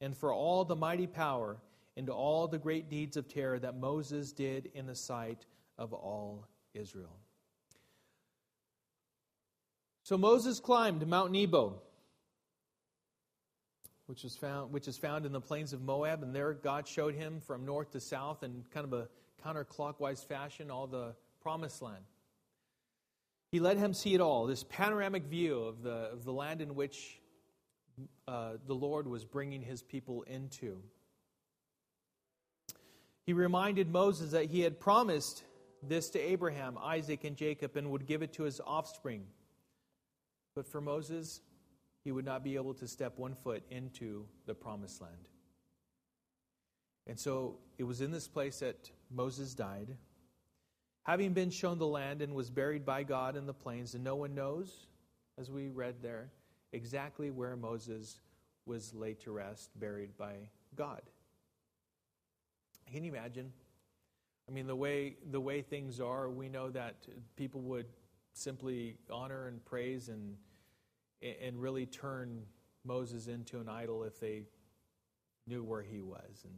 and 0.00 0.16
for 0.16 0.32
all 0.32 0.64
the 0.64 0.76
mighty 0.76 1.06
power 1.06 1.58
and 2.00 2.08
all 2.08 2.48
the 2.48 2.58
great 2.58 2.88
deeds 2.88 3.18
of 3.18 3.28
terror 3.28 3.58
that 3.58 3.76
Moses 3.76 4.32
did 4.32 4.70
in 4.74 4.86
the 4.86 4.96
sight 4.96 5.44
of 5.76 5.92
all 5.92 6.46
Israel. 6.72 7.16
So 10.02 10.16
Moses 10.16 10.58
climbed 10.60 11.06
Mount 11.06 11.30
Nebo 11.30 11.82
which 14.06 14.24
is 14.24 14.34
found 14.36 14.72
which 14.72 14.88
is 14.88 14.98
found 14.98 15.24
in 15.24 15.30
the 15.30 15.40
plains 15.40 15.72
of 15.72 15.82
Moab, 15.82 16.24
and 16.24 16.34
there 16.34 16.52
God 16.52 16.88
showed 16.88 17.14
him 17.14 17.40
from 17.40 17.64
north 17.64 17.92
to 17.92 18.00
south 18.00 18.42
in 18.42 18.64
kind 18.74 18.84
of 18.84 18.92
a 18.92 19.08
counterclockwise 19.44 20.26
fashion 20.26 20.68
all 20.68 20.88
the 20.88 21.14
promised 21.40 21.80
land. 21.80 22.02
He 23.52 23.60
let 23.60 23.76
him 23.76 23.94
see 23.94 24.14
it 24.14 24.20
all, 24.20 24.46
this 24.46 24.64
panoramic 24.64 25.26
view 25.26 25.62
of 25.62 25.82
the, 25.82 26.10
of 26.12 26.24
the 26.24 26.32
land 26.32 26.60
in 26.60 26.74
which 26.74 27.20
uh, 28.26 28.54
the 28.66 28.74
Lord 28.74 29.06
was 29.06 29.24
bringing 29.24 29.62
his 29.62 29.82
people 29.82 30.22
into. 30.22 30.82
He 33.26 33.32
reminded 33.32 33.88
Moses 33.88 34.32
that 34.32 34.46
he 34.46 34.60
had 34.60 34.80
promised 34.80 35.44
this 35.82 36.10
to 36.10 36.18
Abraham, 36.18 36.78
Isaac, 36.78 37.24
and 37.24 37.36
Jacob 37.36 37.76
and 37.76 37.90
would 37.90 38.06
give 38.06 38.22
it 38.22 38.32
to 38.34 38.42
his 38.42 38.60
offspring. 38.66 39.24
But 40.54 40.66
for 40.66 40.80
Moses, 40.80 41.40
he 42.04 42.12
would 42.12 42.24
not 42.24 42.42
be 42.42 42.56
able 42.56 42.74
to 42.74 42.88
step 42.88 43.18
one 43.18 43.34
foot 43.34 43.62
into 43.70 44.26
the 44.46 44.54
promised 44.54 45.00
land. 45.00 45.28
And 47.06 47.18
so 47.18 47.58
it 47.78 47.84
was 47.84 48.00
in 48.00 48.10
this 48.10 48.28
place 48.28 48.60
that 48.60 48.90
Moses 49.10 49.54
died, 49.54 49.96
having 51.02 51.32
been 51.32 51.50
shown 51.50 51.78
the 51.78 51.86
land 51.86 52.22
and 52.22 52.34
was 52.34 52.50
buried 52.50 52.84
by 52.84 53.02
God 53.02 53.36
in 53.36 53.46
the 53.46 53.54
plains, 53.54 53.94
and 53.94 54.04
no 54.04 54.16
one 54.16 54.34
knows, 54.34 54.86
as 55.38 55.50
we 55.50 55.68
read 55.68 55.96
there, 56.02 56.30
exactly 56.72 57.30
where 57.30 57.56
Moses 57.56 58.20
was 58.66 58.94
laid 58.94 59.20
to 59.20 59.32
rest, 59.32 59.70
buried 59.78 60.16
by 60.16 60.34
God. 60.76 61.02
Can 62.92 63.04
you 63.04 63.12
imagine? 63.12 63.52
I 64.48 64.52
mean, 64.52 64.66
the 64.66 64.76
way 64.76 65.16
the 65.30 65.40
way 65.40 65.62
things 65.62 66.00
are, 66.00 66.28
we 66.28 66.48
know 66.48 66.70
that 66.70 66.96
people 67.36 67.60
would 67.62 67.86
simply 68.32 68.96
honor 69.10 69.46
and 69.46 69.64
praise 69.64 70.08
and 70.08 70.36
and 71.22 71.60
really 71.60 71.86
turn 71.86 72.42
Moses 72.84 73.28
into 73.28 73.60
an 73.60 73.68
idol 73.68 74.04
if 74.04 74.18
they 74.18 74.44
knew 75.46 75.62
where 75.62 75.82
he 75.82 76.00
was. 76.00 76.44
And 76.44 76.54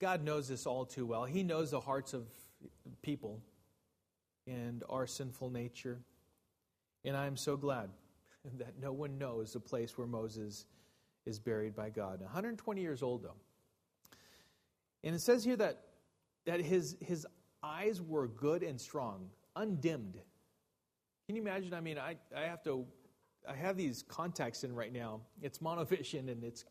God 0.00 0.22
knows 0.22 0.48
this 0.48 0.66
all 0.66 0.84
too 0.84 1.06
well. 1.06 1.24
He 1.24 1.42
knows 1.42 1.70
the 1.70 1.80
hearts 1.80 2.14
of 2.14 2.26
people 3.02 3.42
and 4.46 4.84
our 4.88 5.06
sinful 5.06 5.50
nature. 5.50 6.00
And 7.04 7.16
I 7.16 7.26
am 7.26 7.36
so 7.36 7.56
glad 7.56 7.90
that 8.58 8.78
no 8.80 8.92
one 8.92 9.18
knows 9.18 9.52
the 9.52 9.60
place 9.60 9.96
where 9.96 10.06
Moses 10.06 10.66
is 11.26 11.38
buried 11.38 11.74
by 11.74 11.90
God. 11.90 12.20
120 12.20 12.80
years 12.80 13.02
old, 13.02 13.22
though. 13.22 13.36
And 15.08 15.14
it 15.14 15.20
says 15.20 15.42
here 15.42 15.56
that, 15.56 15.84
that 16.44 16.60
his, 16.60 16.98
his 17.00 17.26
eyes 17.62 18.02
were 18.02 18.28
good 18.28 18.62
and 18.62 18.78
strong, 18.78 19.30
undimmed. 19.56 20.20
Can 21.26 21.34
you 21.34 21.40
imagine? 21.40 21.72
I 21.72 21.80
mean, 21.80 21.96
I, 21.96 22.16
I 22.36 22.42
have 22.42 22.62
to, 22.64 22.84
I 23.48 23.54
have 23.56 23.78
these 23.78 24.04
contacts 24.06 24.64
in 24.64 24.74
right 24.74 24.92
now. 24.92 25.22
It's 25.40 25.60
monovision 25.60 26.30
and 26.30 26.44
it's, 26.44 26.66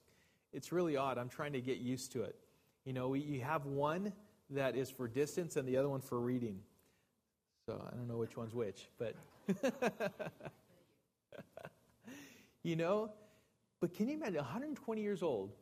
it's 0.54 0.72
really 0.72 0.96
odd. 0.96 1.18
I'm 1.18 1.30
trying 1.30 1.54
to 1.54 1.62
get 1.62 1.78
used 1.80 2.12
to 2.12 2.22
it. 2.22 2.36
You 2.86 2.94
know, 2.94 3.16
you 3.16 3.42
have 3.42 3.66
one 3.66 4.14
that 4.52 4.76
is 4.76 4.92
for 4.92 5.08
distance 5.08 5.56
and 5.56 5.68
the 5.68 5.76
other 5.76 5.90
one 5.90 6.02
for 6.02 6.20
reading. 6.20 6.60
So 7.66 7.84
I 7.92 7.96
don't 7.96 8.08
know 8.08 8.18
which 8.18 8.38
one's 8.38 8.54
which, 8.54 8.88
but. 9.00 9.16
you 12.62 12.76
know, 12.76 13.10
but 13.82 13.96
can 13.96 14.08
you 14.08 14.14
imagine 14.14 14.36
120 14.36 15.02
years 15.02 15.24
old? 15.24 15.54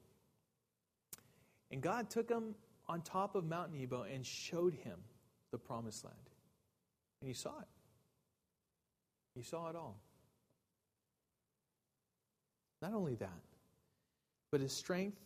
And 1.71 1.81
God 1.81 2.09
took 2.09 2.29
him 2.29 2.55
on 2.87 3.01
top 3.01 3.35
of 3.35 3.45
Mount 3.45 3.73
Nebo 3.73 4.03
and 4.03 4.25
showed 4.25 4.73
him 4.73 4.97
the 5.51 5.57
promised 5.57 6.03
land. 6.03 6.15
And 7.21 7.27
he 7.27 7.33
saw 7.33 7.57
it. 7.59 7.67
He 9.35 9.41
saw 9.41 9.69
it 9.69 9.75
all. 9.75 9.99
Not 12.81 12.93
only 12.93 13.15
that, 13.15 13.29
but 14.51 14.61
his 14.61 14.71
strength 14.71 15.17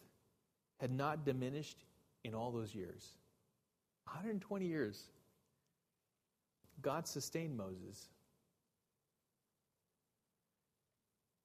had 0.80 0.92
not 0.92 1.26
diminished 1.26 1.84
in 2.24 2.34
all 2.34 2.52
those 2.52 2.74
years. 2.74 3.18
120 4.06 4.66
years. 4.66 5.04
God 6.82 7.08
sustained 7.08 7.58
Moses. 7.58 8.08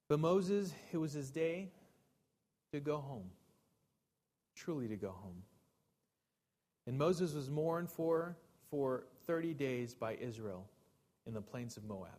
But 0.08 0.20
Moses, 0.20 0.72
it 0.92 0.98
was 0.98 1.12
his 1.12 1.30
day 1.30 1.70
to 2.72 2.80
go 2.80 2.98
home, 2.98 3.30
truly 4.54 4.88
to 4.88 4.96
go 4.96 5.10
home. 5.10 5.42
And 6.86 6.98
Moses 6.98 7.34
was 7.34 7.50
mourned 7.50 7.90
for 7.90 8.36
for 8.70 9.04
30 9.26 9.54
days 9.54 9.94
by 9.94 10.16
Israel 10.16 10.66
in 11.26 11.34
the 11.34 11.40
plains 11.40 11.76
of 11.76 11.84
Moab. 11.84 12.10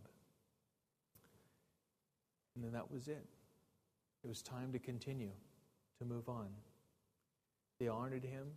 And 2.56 2.64
then 2.64 2.72
that 2.72 2.92
was 2.92 3.08
it. 3.08 3.26
It 4.24 4.28
was 4.28 4.42
time 4.42 4.72
to 4.72 4.80
continue, 4.80 5.32
to 6.00 6.06
move 6.06 6.30
on. 6.30 6.48
They 7.80 7.88
honored 7.88 8.24
him, 8.24 8.48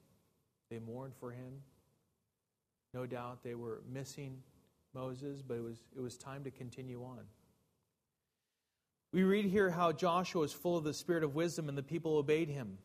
they 0.71 0.79
mourned 0.79 1.15
for 1.19 1.31
him. 1.31 1.63
No 2.95 3.05
doubt 3.05 3.43
they 3.43 3.55
were 3.55 3.83
missing 3.93 4.39
Moses, 4.95 5.43
but 5.43 5.55
it 5.55 5.63
was, 5.63 5.79
it 5.97 6.01
was 6.01 6.17
time 6.17 6.45
to 6.45 6.51
continue 6.51 7.03
on. 7.03 7.21
We 9.13 9.25
read 9.25 9.47
here 9.47 9.71
how 9.71 9.93
Joshua 9.93 10.43
was 10.43 10.53
full 10.53 10.77
of 10.77 10.85
the 10.85 10.95
spirit 10.95 11.25
of 11.25 11.35
wisdom 11.35 11.69
and 11.69 11.77
the 11.77 11.83
people 11.83 12.17
obeyed 12.17 12.49
him. 12.49 12.79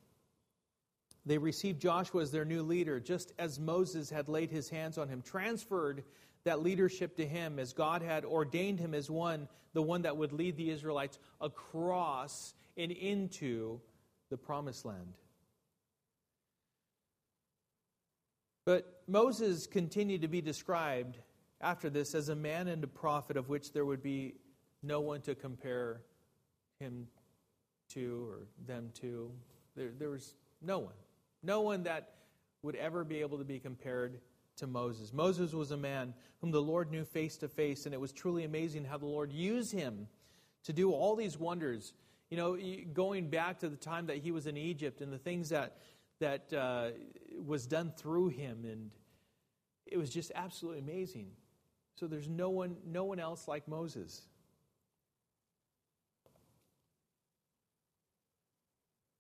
They 1.26 1.38
received 1.38 1.82
Joshua 1.82 2.22
as 2.22 2.32
their 2.32 2.46
new 2.46 2.64
leader, 2.64 3.00
just 3.00 3.34
as 3.40 3.60
Moses 3.60 4.10
had 4.10 4.28
laid 4.28 4.52
his 4.52 4.70
hands 4.70 4.98
on 4.98 5.08
him, 5.08 5.22
transferred 5.22 6.04
that 6.44 6.62
leadership 6.62 7.16
to 7.18 7.26
him 7.26 7.60
as 7.60 7.72
God 7.72 8.02
had 8.02 8.26
ordained 8.26 8.80
him 8.80 8.94
as 8.94 9.10
one, 9.10 9.48
the 9.74 9.82
one 9.82 10.02
that 10.02 10.18
would 10.18 10.34
lead 10.34 10.58
the 10.58 10.70
Israelites 10.70 11.20
across 11.40 12.54
and 12.76 12.92
into 12.92 13.80
the 14.30 14.38
promised 14.38 14.84
land. 14.84 15.14
But 18.66 19.04
Moses 19.08 19.68
continued 19.68 20.22
to 20.22 20.28
be 20.28 20.42
described 20.42 21.18
after 21.62 21.90
this 21.90 22.16
as 22.16 22.30
a 22.30 22.36
man 22.36 22.68
and 22.68 22.84
a 22.84 22.88
prophet 22.88 23.38
of 23.38 23.50
which 23.50 23.72
there 23.72 23.86
would 23.86 24.04
be 24.04 24.36
no 24.82 25.00
one 25.00 25.22
to 25.22 25.36
compare 25.36 26.02
him 26.80 27.08
to 27.90 28.28
or 28.30 28.48
them 28.66 28.90
to. 28.96 29.32
There, 29.76 29.92
there 29.98 30.10
was 30.10 30.36
no 30.62 30.80
one. 30.80 30.94
No 31.44 31.62
one 31.62 31.84
that 31.84 32.10
would 32.62 32.76
ever 32.76 33.04
be 33.04 33.20
able 33.20 33.38
to 33.38 33.44
be 33.44 33.60
compared 33.60 34.20
to 34.58 34.68
Moses. 34.68 35.12
Moses 35.14 35.54
was 35.54 35.72
a 35.72 35.78
man 35.78 36.14
whom 36.40 36.52
the 36.52 36.62
Lord 36.62 36.90
knew 36.92 37.04
face 37.04 37.38
to 37.38 37.48
face, 37.48 37.86
and 37.86 37.94
it 37.94 38.00
was 38.00 38.12
truly 38.12 38.44
amazing 38.44 38.86
how 38.86 38.98
the 38.98 39.06
Lord 39.06 39.32
used 39.32 39.72
him 39.72 40.08
to 40.64 40.74
do 40.74 40.92
all 40.92 41.16
these 41.16 41.38
wonders. 41.38 41.94
You 42.30 42.38
know, 42.38 42.58
going 42.94 43.30
back 43.30 43.60
to 43.60 43.70
the 43.70 43.76
time 43.76 44.08
that 44.08 44.18
he 44.18 44.32
was 44.32 44.48
in 44.48 44.58
Egypt 44.58 45.02
and 45.02 45.12
the 45.12 45.18
things 45.18 45.50
that 45.50 45.78
that 46.20 46.54
uh, 46.54 46.92
was 47.46 47.66
done 47.66 47.92
through 47.98 48.30
him, 48.30 48.64
and 48.64 48.92
it 49.86 49.98
was 49.98 50.10
just 50.10 50.32
absolutely 50.36 50.80
amazing. 50.80 51.28
So 51.96 52.08
there's 52.08 52.30
no 52.30 52.50
one, 52.50 52.78
no 52.86 53.04
one 53.04 53.20
else 53.20 53.48
like 53.48 53.68
Moses. 53.68 54.22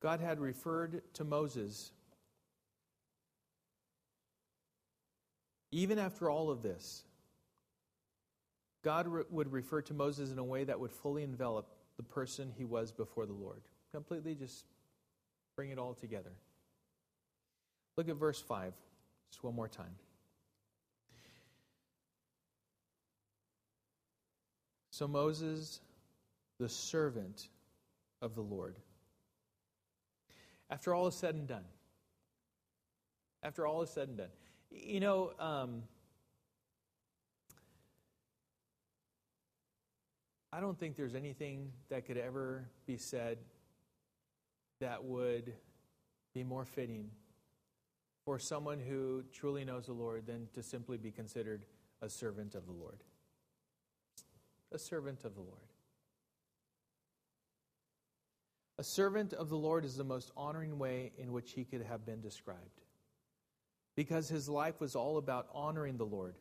God 0.01 0.19
had 0.19 0.39
referred 0.39 1.01
to 1.13 1.24
Moses. 1.24 1.91
Even 5.74 5.97
after 5.97 6.30
all 6.30 6.51
of 6.51 6.61
this, 6.61 7.03
God 8.84 9.07
re- 9.07 9.24
would 9.32 9.51
refer 9.51 9.82
to 9.82 9.93
Moses 9.95 10.32
in 10.32 10.38
a 10.38 10.43
way 10.43 10.63
that 10.65 10.80
would 10.80 10.91
fully 10.91 11.24
envelop 11.24 11.67
the 11.97 12.03
person 12.03 12.53
he 12.55 12.63
was 12.63 12.91
before 12.91 13.26
the 13.26 13.34
Lord. 13.34 13.63
Completely 13.91 14.36
just 14.36 14.65
bring 15.55 15.71
it 15.71 15.80
all 15.80 15.95
together. 15.95 16.30
Look 17.97 18.07
at 18.07 18.17
verse 18.17 18.39
5, 18.39 18.71
just 19.32 19.43
one 19.43 19.55
more 19.55 19.67
time. 19.67 19.95
So 24.91 25.07
Moses, 25.07 25.80
the 26.59 26.69
servant 26.69 27.49
of 28.21 28.36
the 28.36 28.41
Lord, 28.41 28.76
after 30.69 30.93
all 30.93 31.07
is 31.07 31.15
said 31.15 31.34
and 31.34 31.47
done, 31.47 31.65
after 33.41 33.65
all 33.65 33.82
is 33.82 33.89
said 33.89 34.09
and 34.09 34.17
done, 34.17 34.30
you 34.74 34.99
know, 34.99 35.32
um, 35.39 35.84
I 40.51 40.59
don't 40.59 40.78
think 40.78 40.95
there's 40.95 41.15
anything 41.15 41.71
that 41.89 42.05
could 42.05 42.17
ever 42.17 42.69
be 42.86 42.97
said 42.97 43.38
that 44.80 45.03
would 45.03 45.53
be 46.34 46.43
more 46.43 46.65
fitting 46.65 47.09
for 48.26 48.39
someone 48.39 48.80
who 48.80 49.24
truly 49.34 49.65
knows 49.65 49.88
the 49.88 49.93
Lord 49.93 50.26
than 50.26 50.47
to 50.53 50.63
simply 50.63 50.97
be 50.97 51.11
considered 51.11 51.65
a 52.01 52.09
servant 52.09 52.55
of 52.55 52.65
the 52.65 52.71
Lord. 52.71 53.03
A 54.71 54.80
servant 54.80 55.24
of 55.26 55.36
the 55.36 55.41
Lord. 55.41 55.74
A 58.78 58.84
servant 58.84 59.34
of 59.34 59.49
the 59.49 59.57
Lord 59.57 59.86
is 59.86 59.95
the 59.95 60.03
most 60.03 60.32
honoring 60.36 60.80
way 60.80 61.11
in 61.17 61.32
which 61.32 61.51
he 61.51 61.63
could 61.63 61.84
have 61.84 62.05
been 62.05 62.21
described. 62.21 62.82
Because 63.95 64.27
his 64.27 64.49
life 64.49 64.79
was 64.79 64.95
all 64.95 65.17
about 65.17 65.47
honoring 65.53 65.97
the 65.97 66.05
Lord, 66.05 66.35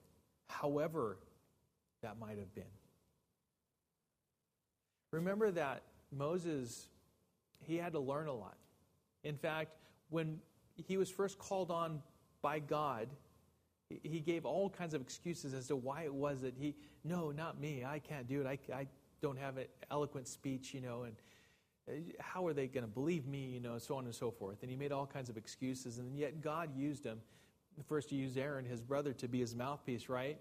however 0.49 1.19
that 2.03 2.19
might 2.19 2.39
have 2.39 2.55
been. 2.55 2.65
Remember 5.11 5.51
that 5.51 5.83
Moses, 6.11 6.89
he 7.67 7.77
had 7.77 7.93
to 7.93 8.01
learn 8.01 8.29
a 8.29 8.35
lot. 8.35 8.57
In 9.25 9.37
fact, 9.37 9.77
when 10.09 10.41
he 10.77 10.97
was 10.97 11.11
first 11.11 11.39
called 11.39 11.71
on 11.71 12.03
by 12.41 12.59
God, 12.59 13.09
he 14.03 14.21
gave 14.21 14.47
all 14.47 14.71
kinds 14.71 14.95
of 14.95 15.03
excuses 15.03 15.53
as 15.53 15.69
to 15.69 15.77
why 15.77 16.03
it 16.03 16.15
was 16.15 16.41
that 16.41 16.55
he, 16.59 16.75
no, 17.05 17.31
not 17.31 17.61
me, 17.61 17.85
I 17.85 17.99
can't 17.99 18.27
do 18.27 18.41
it, 18.41 18.47
I, 18.47 18.59
I 18.75 18.87
don't 19.21 19.39
have 19.39 19.59
an 19.59 19.67
eloquent 19.91 20.27
speech, 20.27 20.73
you 20.73 20.81
know, 20.81 21.03
and 21.03 21.15
uh, 21.89 21.93
how 22.21 22.47
are 22.47 22.53
they 22.53 22.67
going 22.67 22.85
to 22.85 22.91
believe 22.91 23.27
me? 23.27 23.45
You 23.45 23.61
know, 23.61 23.79
so 23.79 23.97
on 23.97 24.05
and 24.05 24.15
so 24.15 24.31
forth. 24.31 24.59
And 24.63 24.71
he 24.71 24.77
made 24.77 24.93
all 24.93 25.07
kinds 25.07 25.29
of 25.29 25.37
excuses, 25.37 25.99
and 25.99 26.17
yet 26.17 26.41
God 26.41 26.77
used 26.77 27.05
him. 27.05 27.21
First, 27.89 28.11
he 28.11 28.17
used 28.17 28.37
Aaron, 28.39 28.65
his 28.65 28.81
brother, 28.81 29.13
to 29.15 29.29
be 29.29 29.41
his 29.41 29.55
mouthpiece, 29.55 30.09
right? 30.09 30.39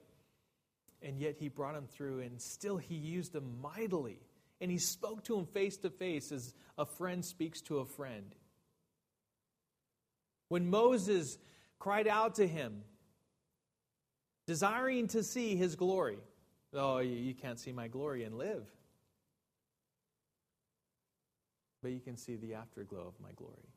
And 1.02 1.20
yet 1.20 1.38
he 1.40 1.50
brought 1.50 1.76
him 1.76 1.88
through, 1.88 2.20
and 2.20 2.42
still 2.42 2.78
he 2.78 2.96
used 2.96 3.36
him 3.36 3.60
mightily. 3.62 4.20
And 4.60 4.70
he 4.70 4.78
spoke 4.78 5.24
to 5.24 5.38
him 5.38 5.46
face 5.46 5.78
to 5.78 5.90
face 5.90 6.32
as 6.32 6.54
a 6.78 6.86
friend 6.86 7.26
speaks 7.26 7.62
to 7.62 7.80
a 7.80 7.86
friend. 7.86 8.36
When 10.50 10.70
Moses 10.70 11.38
cried 11.80 12.08
out 12.08 12.36
to 12.36 12.48
him, 12.48 12.84
desiring 14.46 15.08
to 15.10 15.24
see 15.24 15.56
his 15.56 15.76
glory, 15.76 16.20
oh, 16.74 17.00
you 17.00 17.34
can't 17.34 17.60
see 17.60 17.72
my 17.72 17.88
glory 17.88 18.24
and 18.24 18.38
live. 18.38 18.68
But 21.82 21.92
you 21.92 22.00
can 22.00 22.18
see 22.18 22.36
the 22.36 22.54
afterglow 22.54 23.08
of 23.08 23.20
my 23.20 23.32
glory. 23.36 23.71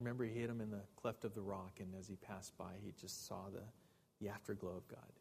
Remember, 0.00 0.24
he 0.24 0.32
hit 0.32 0.50
him 0.50 0.60
in 0.60 0.70
the 0.70 0.82
cleft 0.96 1.24
of 1.24 1.34
the 1.34 1.40
rock, 1.40 1.78
and 1.80 1.94
as 1.98 2.08
he 2.08 2.16
passed 2.16 2.56
by, 2.58 2.72
he 2.84 2.92
just 3.00 3.26
saw 3.26 3.48
the, 3.52 3.62
the 4.20 4.28
afterglow 4.28 4.76
of 4.76 4.88
God. 4.88 5.12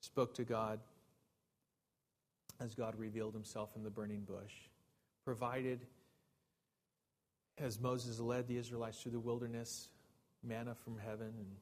Spoke 0.00 0.34
to 0.34 0.44
God 0.44 0.80
as 2.60 2.74
God 2.74 2.94
revealed 2.96 3.34
himself 3.34 3.70
in 3.76 3.82
the 3.82 3.90
burning 3.90 4.20
bush, 4.20 4.52
provided 5.24 5.80
as 7.58 7.80
Moses 7.80 8.20
led 8.20 8.46
the 8.46 8.56
Israelites 8.56 9.00
through 9.00 9.12
the 9.12 9.20
wilderness 9.20 9.88
manna 10.42 10.74
from 10.74 10.98
heaven 10.98 11.32
and 11.38 11.56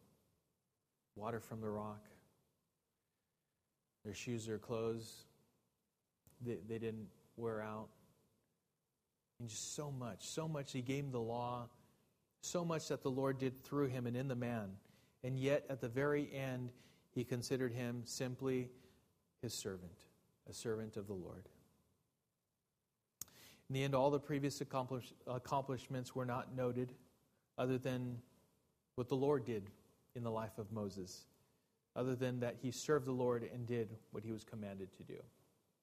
water 1.15 1.41
from 1.41 1.61
the 1.61 1.69
rock. 1.69 2.05
Their 4.05 4.15
shoes, 4.15 4.47
their 4.47 4.59
clothes, 4.59 5.25
they, 6.41 6.59
they 6.69 6.79
didn't 6.79 7.09
wear 7.37 7.61
out. 7.63 7.89
So 9.47 9.91
much, 9.91 10.29
so 10.29 10.47
much. 10.47 10.73
He 10.73 10.83
gave 10.83 11.05
him 11.05 11.13
the 11.13 11.21
law, 11.21 11.69
so 12.43 12.65
much 12.65 12.89
that 12.89 13.03
the 13.03 13.11
Lord 13.11 13.39
did 13.39 13.63
through 13.65 13.87
him 13.87 14.07
and 14.07 14.17
in 14.17 14.29
the 14.29 14.35
man. 14.35 14.71
And 15.25 15.39
yet, 15.39 15.65
at 15.71 15.81
the 15.81 15.89
very 15.89 16.29
end, 16.33 16.71
he 17.11 17.25
considered 17.25 17.73
him 17.73 18.03
simply 18.05 18.69
his 19.43 19.55
servant, 19.55 20.05
a 20.49 20.53
servant 20.53 20.97
of 20.97 21.07
the 21.07 21.15
Lord. 21.15 21.49
In 23.69 23.75
the 23.75 23.85
end, 23.85 23.95
all 23.95 24.11
the 24.11 24.21
previous 24.21 24.61
accomplish, 24.61 25.13
accomplishments 25.27 26.15
were 26.15 26.27
not 26.27 26.55
noted, 26.57 26.93
other 27.57 27.79
than 27.79 28.19
what 28.97 29.09
the 29.09 29.17
Lord 29.17 29.45
did 29.45 29.71
in 30.15 30.23
the 30.23 30.31
life 30.31 30.59
of 30.59 30.73
Moses, 30.73 31.25
other 31.95 32.15
than 32.15 32.41
that 32.41 32.57
he 32.61 32.71
served 32.71 33.07
the 33.07 33.13
Lord 33.13 33.49
and 33.53 33.67
did 33.67 33.97
what 34.11 34.25
he 34.25 34.33
was 34.33 34.45
commanded 34.45 34.93
to 34.97 35.03
do. 35.03 35.19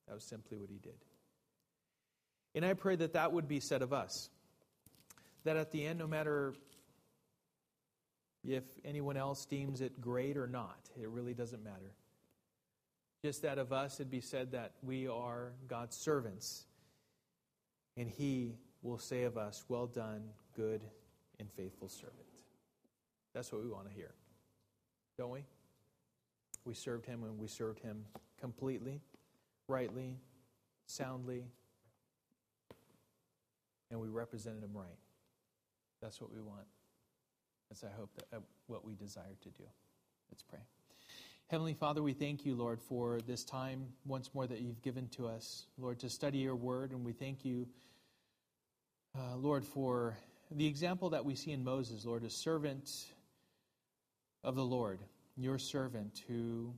That 0.07 0.13
was 0.13 0.23
simply 0.23 0.57
what 0.57 0.69
he 0.69 0.77
did. 0.77 0.97
And 2.55 2.65
I 2.65 2.73
pray 2.73 2.95
that 2.95 3.13
that 3.13 3.31
would 3.31 3.47
be 3.47 3.59
said 3.59 3.81
of 3.81 3.93
us. 3.93 4.29
That 5.43 5.57
at 5.57 5.71
the 5.71 5.85
end, 5.85 5.99
no 5.99 6.07
matter 6.07 6.53
if 8.43 8.63
anyone 8.85 9.17
else 9.17 9.45
deems 9.45 9.81
it 9.81 9.99
great 10.01 10.37
or 10.37 10.47
not, 10.47 10.89
it 10.99 11.09
really 11.09 11.33
doesn't 11.33 11.63
matter. 11.63 11.93
Just 13.21 13.41
that 13.41 13.57
of 13.57 13.73
us, 13.73 13.99
it'd 13.99 14.11
be 14.11 14.21
said 14.21 14.51
that 14.51 14.73
we 14.81 15.07
are 15.07 15.51
God's 15.67 15.97
servants. 15.97 16.65
And 17.97 18.09
He 18.09 18.55
will 18.81 18.99
say 18.99 19.23
of 19.23 19.37
us, 19.37 19.65
Well 19.67 19.87
done, 19.87 20.23
good 20.55 20.81
and 21.39 21.51
faithful 21.51 21.89
servant. 21.89 22.15
That's 23.33 23.51
what 23.51 23.63
we 23.63 23.69
want 23.69 23.87
to 23.89 23.93
hear, 23.93 24.13
don't 25.17 25.31
we? 25.31 25.43
We 26.63 26.73
served 26.73 27.05
Him 27.05 27.23
and 27.23 27.37
we 27.37 27.47
served 27.47 27.79
Him 27.79 28.05
completely, 28.39 29.01
rightly, 29.67 30.17
soundly, 30.85 31.45
and 33.91 33.99
we 33.99 34.07
represented 34.07 34.63
him 34.63 34.71
right. 34.73 34.97
That's 36.01 36.21
what 36.21 36.31
we 36.31 36.41
want. 36.41 36.67
That's, 37.69 37.83
I 37.83 37.89
hope, 37.97 38.09
that, 38.15 38.38
uh, 38.38 38.39
what 38.67 38.85
we 38.85 38.95
desire 38.95 39.35
to 39.41 39.49
do. 39.49 39.63
Let's 40.31 40.43
pray. 40.43 40.59
Heavenly 41.47 41.73
Father, 41.73 42.03
we 42.03 42.13
thank 42.13 42.45
you, 42.45 42.55
Lord, 42.55 42.81
for 42.81 43.19
this 43.25 43.43
time 43.43 43.88
once 44.05 44.29
more 44.33 44.45
that 44.47 44.59
you've 44.59 44.81
given 44.81 45.07
to 45.09 45.27
us, 45.27 45.65
Lord, 45.77 45.99
to 45.99 46.09
study 46.09 46.39
your 46.39 46.55
word. 46.55 46.91
And 46.91 47.05
we 47.05 47.13
thank 47.13 47.45
you, 47.45 47.67
uh, 49.17 49.38
Lord, 49.38 49.63
for 49.65 50.17
the 50.51 50.67
example 50.67 51.09
that 51.11 51.23
we 51.23 51.35
see 51.35 51.51
in 51.51 51.63
Moses, 51.63 52.05
Lord, 52.05 52.23
a 52.23 52.29
servant 52.29 52.89
of 54.43 54.55
the 54.55 54.63
Lord, 54.63 54.99
your 55.38 55.57
servant 55.57 56.21
who 56.27 56.73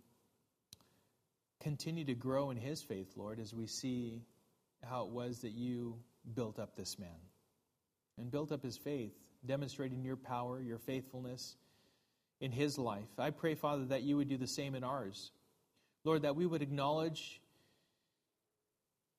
continued 1.60 2.08
to 2.08 2.16
grow 2.16 2.52
in 2.52 2.58
his 2.58 2.82
faith, 2.82 3.14
Lord, 3.16 3.40
as 3.40 3.54
we 3.54 3.68
see 3.68 4.22
how 4.84 5.04
it 5.04 5.10
was 5.10 5.40
that 5.40 5.52
you 5.52 5.96
built 6.36 6.60
up 6.60 6.76
this 6.76 6.98
man 7.00 7.10
and 8.18 8.32
built 8.32 8.52
up 8.52 8.64
his 8.64 8.78
faith, 8.78 9.14
demonstrating 9.46 10.04
your 10.04 10.16
power, 10.16 10.62
your 10.62 10.78
faithfulness 10.78 11.56
in 12.42 12.52
his 12.52 12.78
life. 12.78 13.08
I 13.18 13.32
pray, 13.32 13.56
Father, 13.56 13.86
that 13.86 14.04
you 14.04 14.18
would 14.18 14.30
do 14.30 14.38
the 14.38 14.48
same 14.48 14.76
in 14.76 14.84
ours. 14.84 15.32
Lord, 16.04 16.22
that 16.22 16.36
we 16.36 16.46
would 16.46 16.62
acknowledge, 16.62 17.42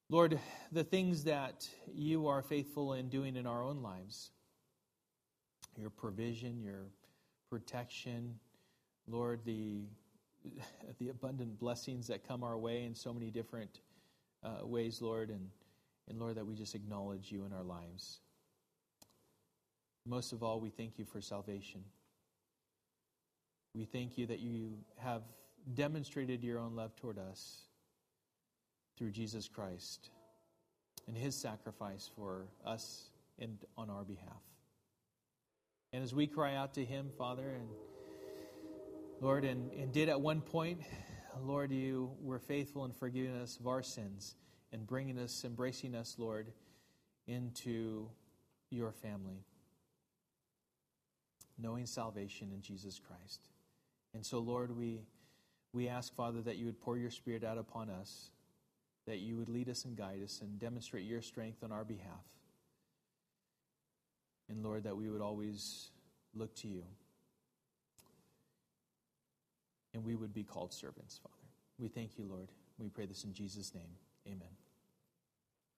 Lord, 0.08 0.38
the 0.72 0.84
things 0.84 1.24
that 1.24 1.68
you 1.94 2.28
are 2.28 2.42
faithful 2.42 2.94
in 2.94 3.08
doing 3.08 3.36
in 3.36 3.46
our 3.46 3.62
own 3.62 3.82
lives 3.82 4.30
your 5.78 5.90
provision, 5.90 6.61
your 6.61 6.86
protection, 7.48 8.38
Lord, 9.06 9.40
the, 9.44 9.82
the 10.98 11.08
abundant 11.08 11.58
blessings 11.58 12.08
that 12.08 12.26
come 12.26 12.42
our 12.42 12.58
way 12.58 12.84
in 12.84 12.94
so 12.94 13.14
many 13.14 13.30
different 13.30 13.80
uh, 14.42 14.66
ways, 14.66 15.00
Lord, 15.00 15.30
and 15.30 15.48
and 16.11 16.18
Lord, 16.18 16.36
that 16.36 16.44
we 16.44 16.54
just 16.54 16.74
acknowledge 16.74 17.30
you 17.30 17.44
in 17.44 17.52
our 17.52 17.62
lives. 17.62 18.18
Most 20.04 20.32
of 20.32 20.42
all, 20.42 20.61
we 20.61 20.68
thank 20.68 20.98
you 20.98 21.04
for 21.04 21.20
salvation. 21.20 21.82
We 23.74 23.84
thank 23.84 24.18
you 24.18 24.26
that 24.26 24.40
you 24.40 24.72
have 24.98 25.22
demonstrated 25.74 26.42
your 26.42 26.58
own 26.58 26.74
love 26.74 26.96
toward 26.96 27.18
us 27.18 27.62
through 28.98 29.12
Jesus 29.12 29.46
Christ 29.46 30.11
and 31.06 31.16
his 31.16 31.36
sacrifice 31.36 32.11
for 32.16 32.48
us 32.66 33.11
and 33.38 33.56
on 33.78 33.88
our 33.88 34.02
behalf. 34.02 34.42
And 35.92 36.02
as 36.02 36.12
we 36.12 36.26
cry 36.26 36.56
out 36.56 36.74
to 36.74 36.84
him, 36.84 37.11
Father, 37.16 37.50
and 37.50 37.68
Lord, 39.20 39.44
and, 39.44 39.70
and 39.72 39.92
did 39.92 40.08
at 40.08 40.20
one 40.20 40.40
point, 40.40 40.80
Lord, 41.40 41.70
you 41.70 42.11
were 42.20 42.40
faithful 42.40 42.84
in 42.84 42.92
forgiving 42.92 43.36
us 43.36 43.58
of 43.58 43.68
our 43.68 43.82
sins 43.82 44.34
and 44.73 44.87
bringing 44.87 45.18
us, 45.18 45.45
embracing 45.45 45.95
us, 45.95 46.16
Lord, 46.18 46.53
into 47.27 48.09
your 48.71 48.93
family, 48.93 49.45
knowing 51.59 51.87
salvation 51.87 52.51
in 52.55 52.62
Jesus 52.62 53.01
Christ. 53.01 53.41
And 54.14 54.25
so, 54.25 54.39
Lord, 54.39 54.77
we, 54.77 55.01
we 55.73 55.89
ask, 55.89 56.14
Father, 56.14 56.41
that 56.43 56.57
you 56.57 56.66
would 56.66 56.81
pour 56.81 56.97
your 56.97 57.11
Spirit 57.11 57.45
out 57.45 57.59
upon 57.59 57.91
us, 57.91 58.31
that 59.07 59.18
you 59.18 59.37
would 59.37 59.49
lead 59.49 59.68
us 59.68 59.85
and 59.85 59.97
guide 59.97 60.23
us 60.23 60.41
and 60.41 60.59
demonstrate 60.59 61.05
your 61.05 61.23
strength 61.23 61.62
on 61.62 61.73
our 61.73 61.85
behalf. 61.85 62.25
And, 64.49 64.64
Lord, 64.64 64.85
that 64.85 64.97
we 64.97 65.09
would 65.09 65.21
always 65.21 65.91
look 66.35 66.55
to 66.57 66.68
you. 66.68 66.83
And 69.95 70.05
we 70.05 70.14
would 70.14 70.33
be 70.33 70.45
called 70.45 70.73
servants, 70.73 71.18
Father. 71.23 71.35
We 71.79 71.89
thank 71.89 72.18
you, 72.18 72.25
Lord. 72.29 72.49
We 72.79 72.89
pray 72.89 73.07
this 73.07 73.25
in 73.25 73.33
Jesus' 73.33 73.75
name. 73.75 73.91
Amen. 74.31 74.70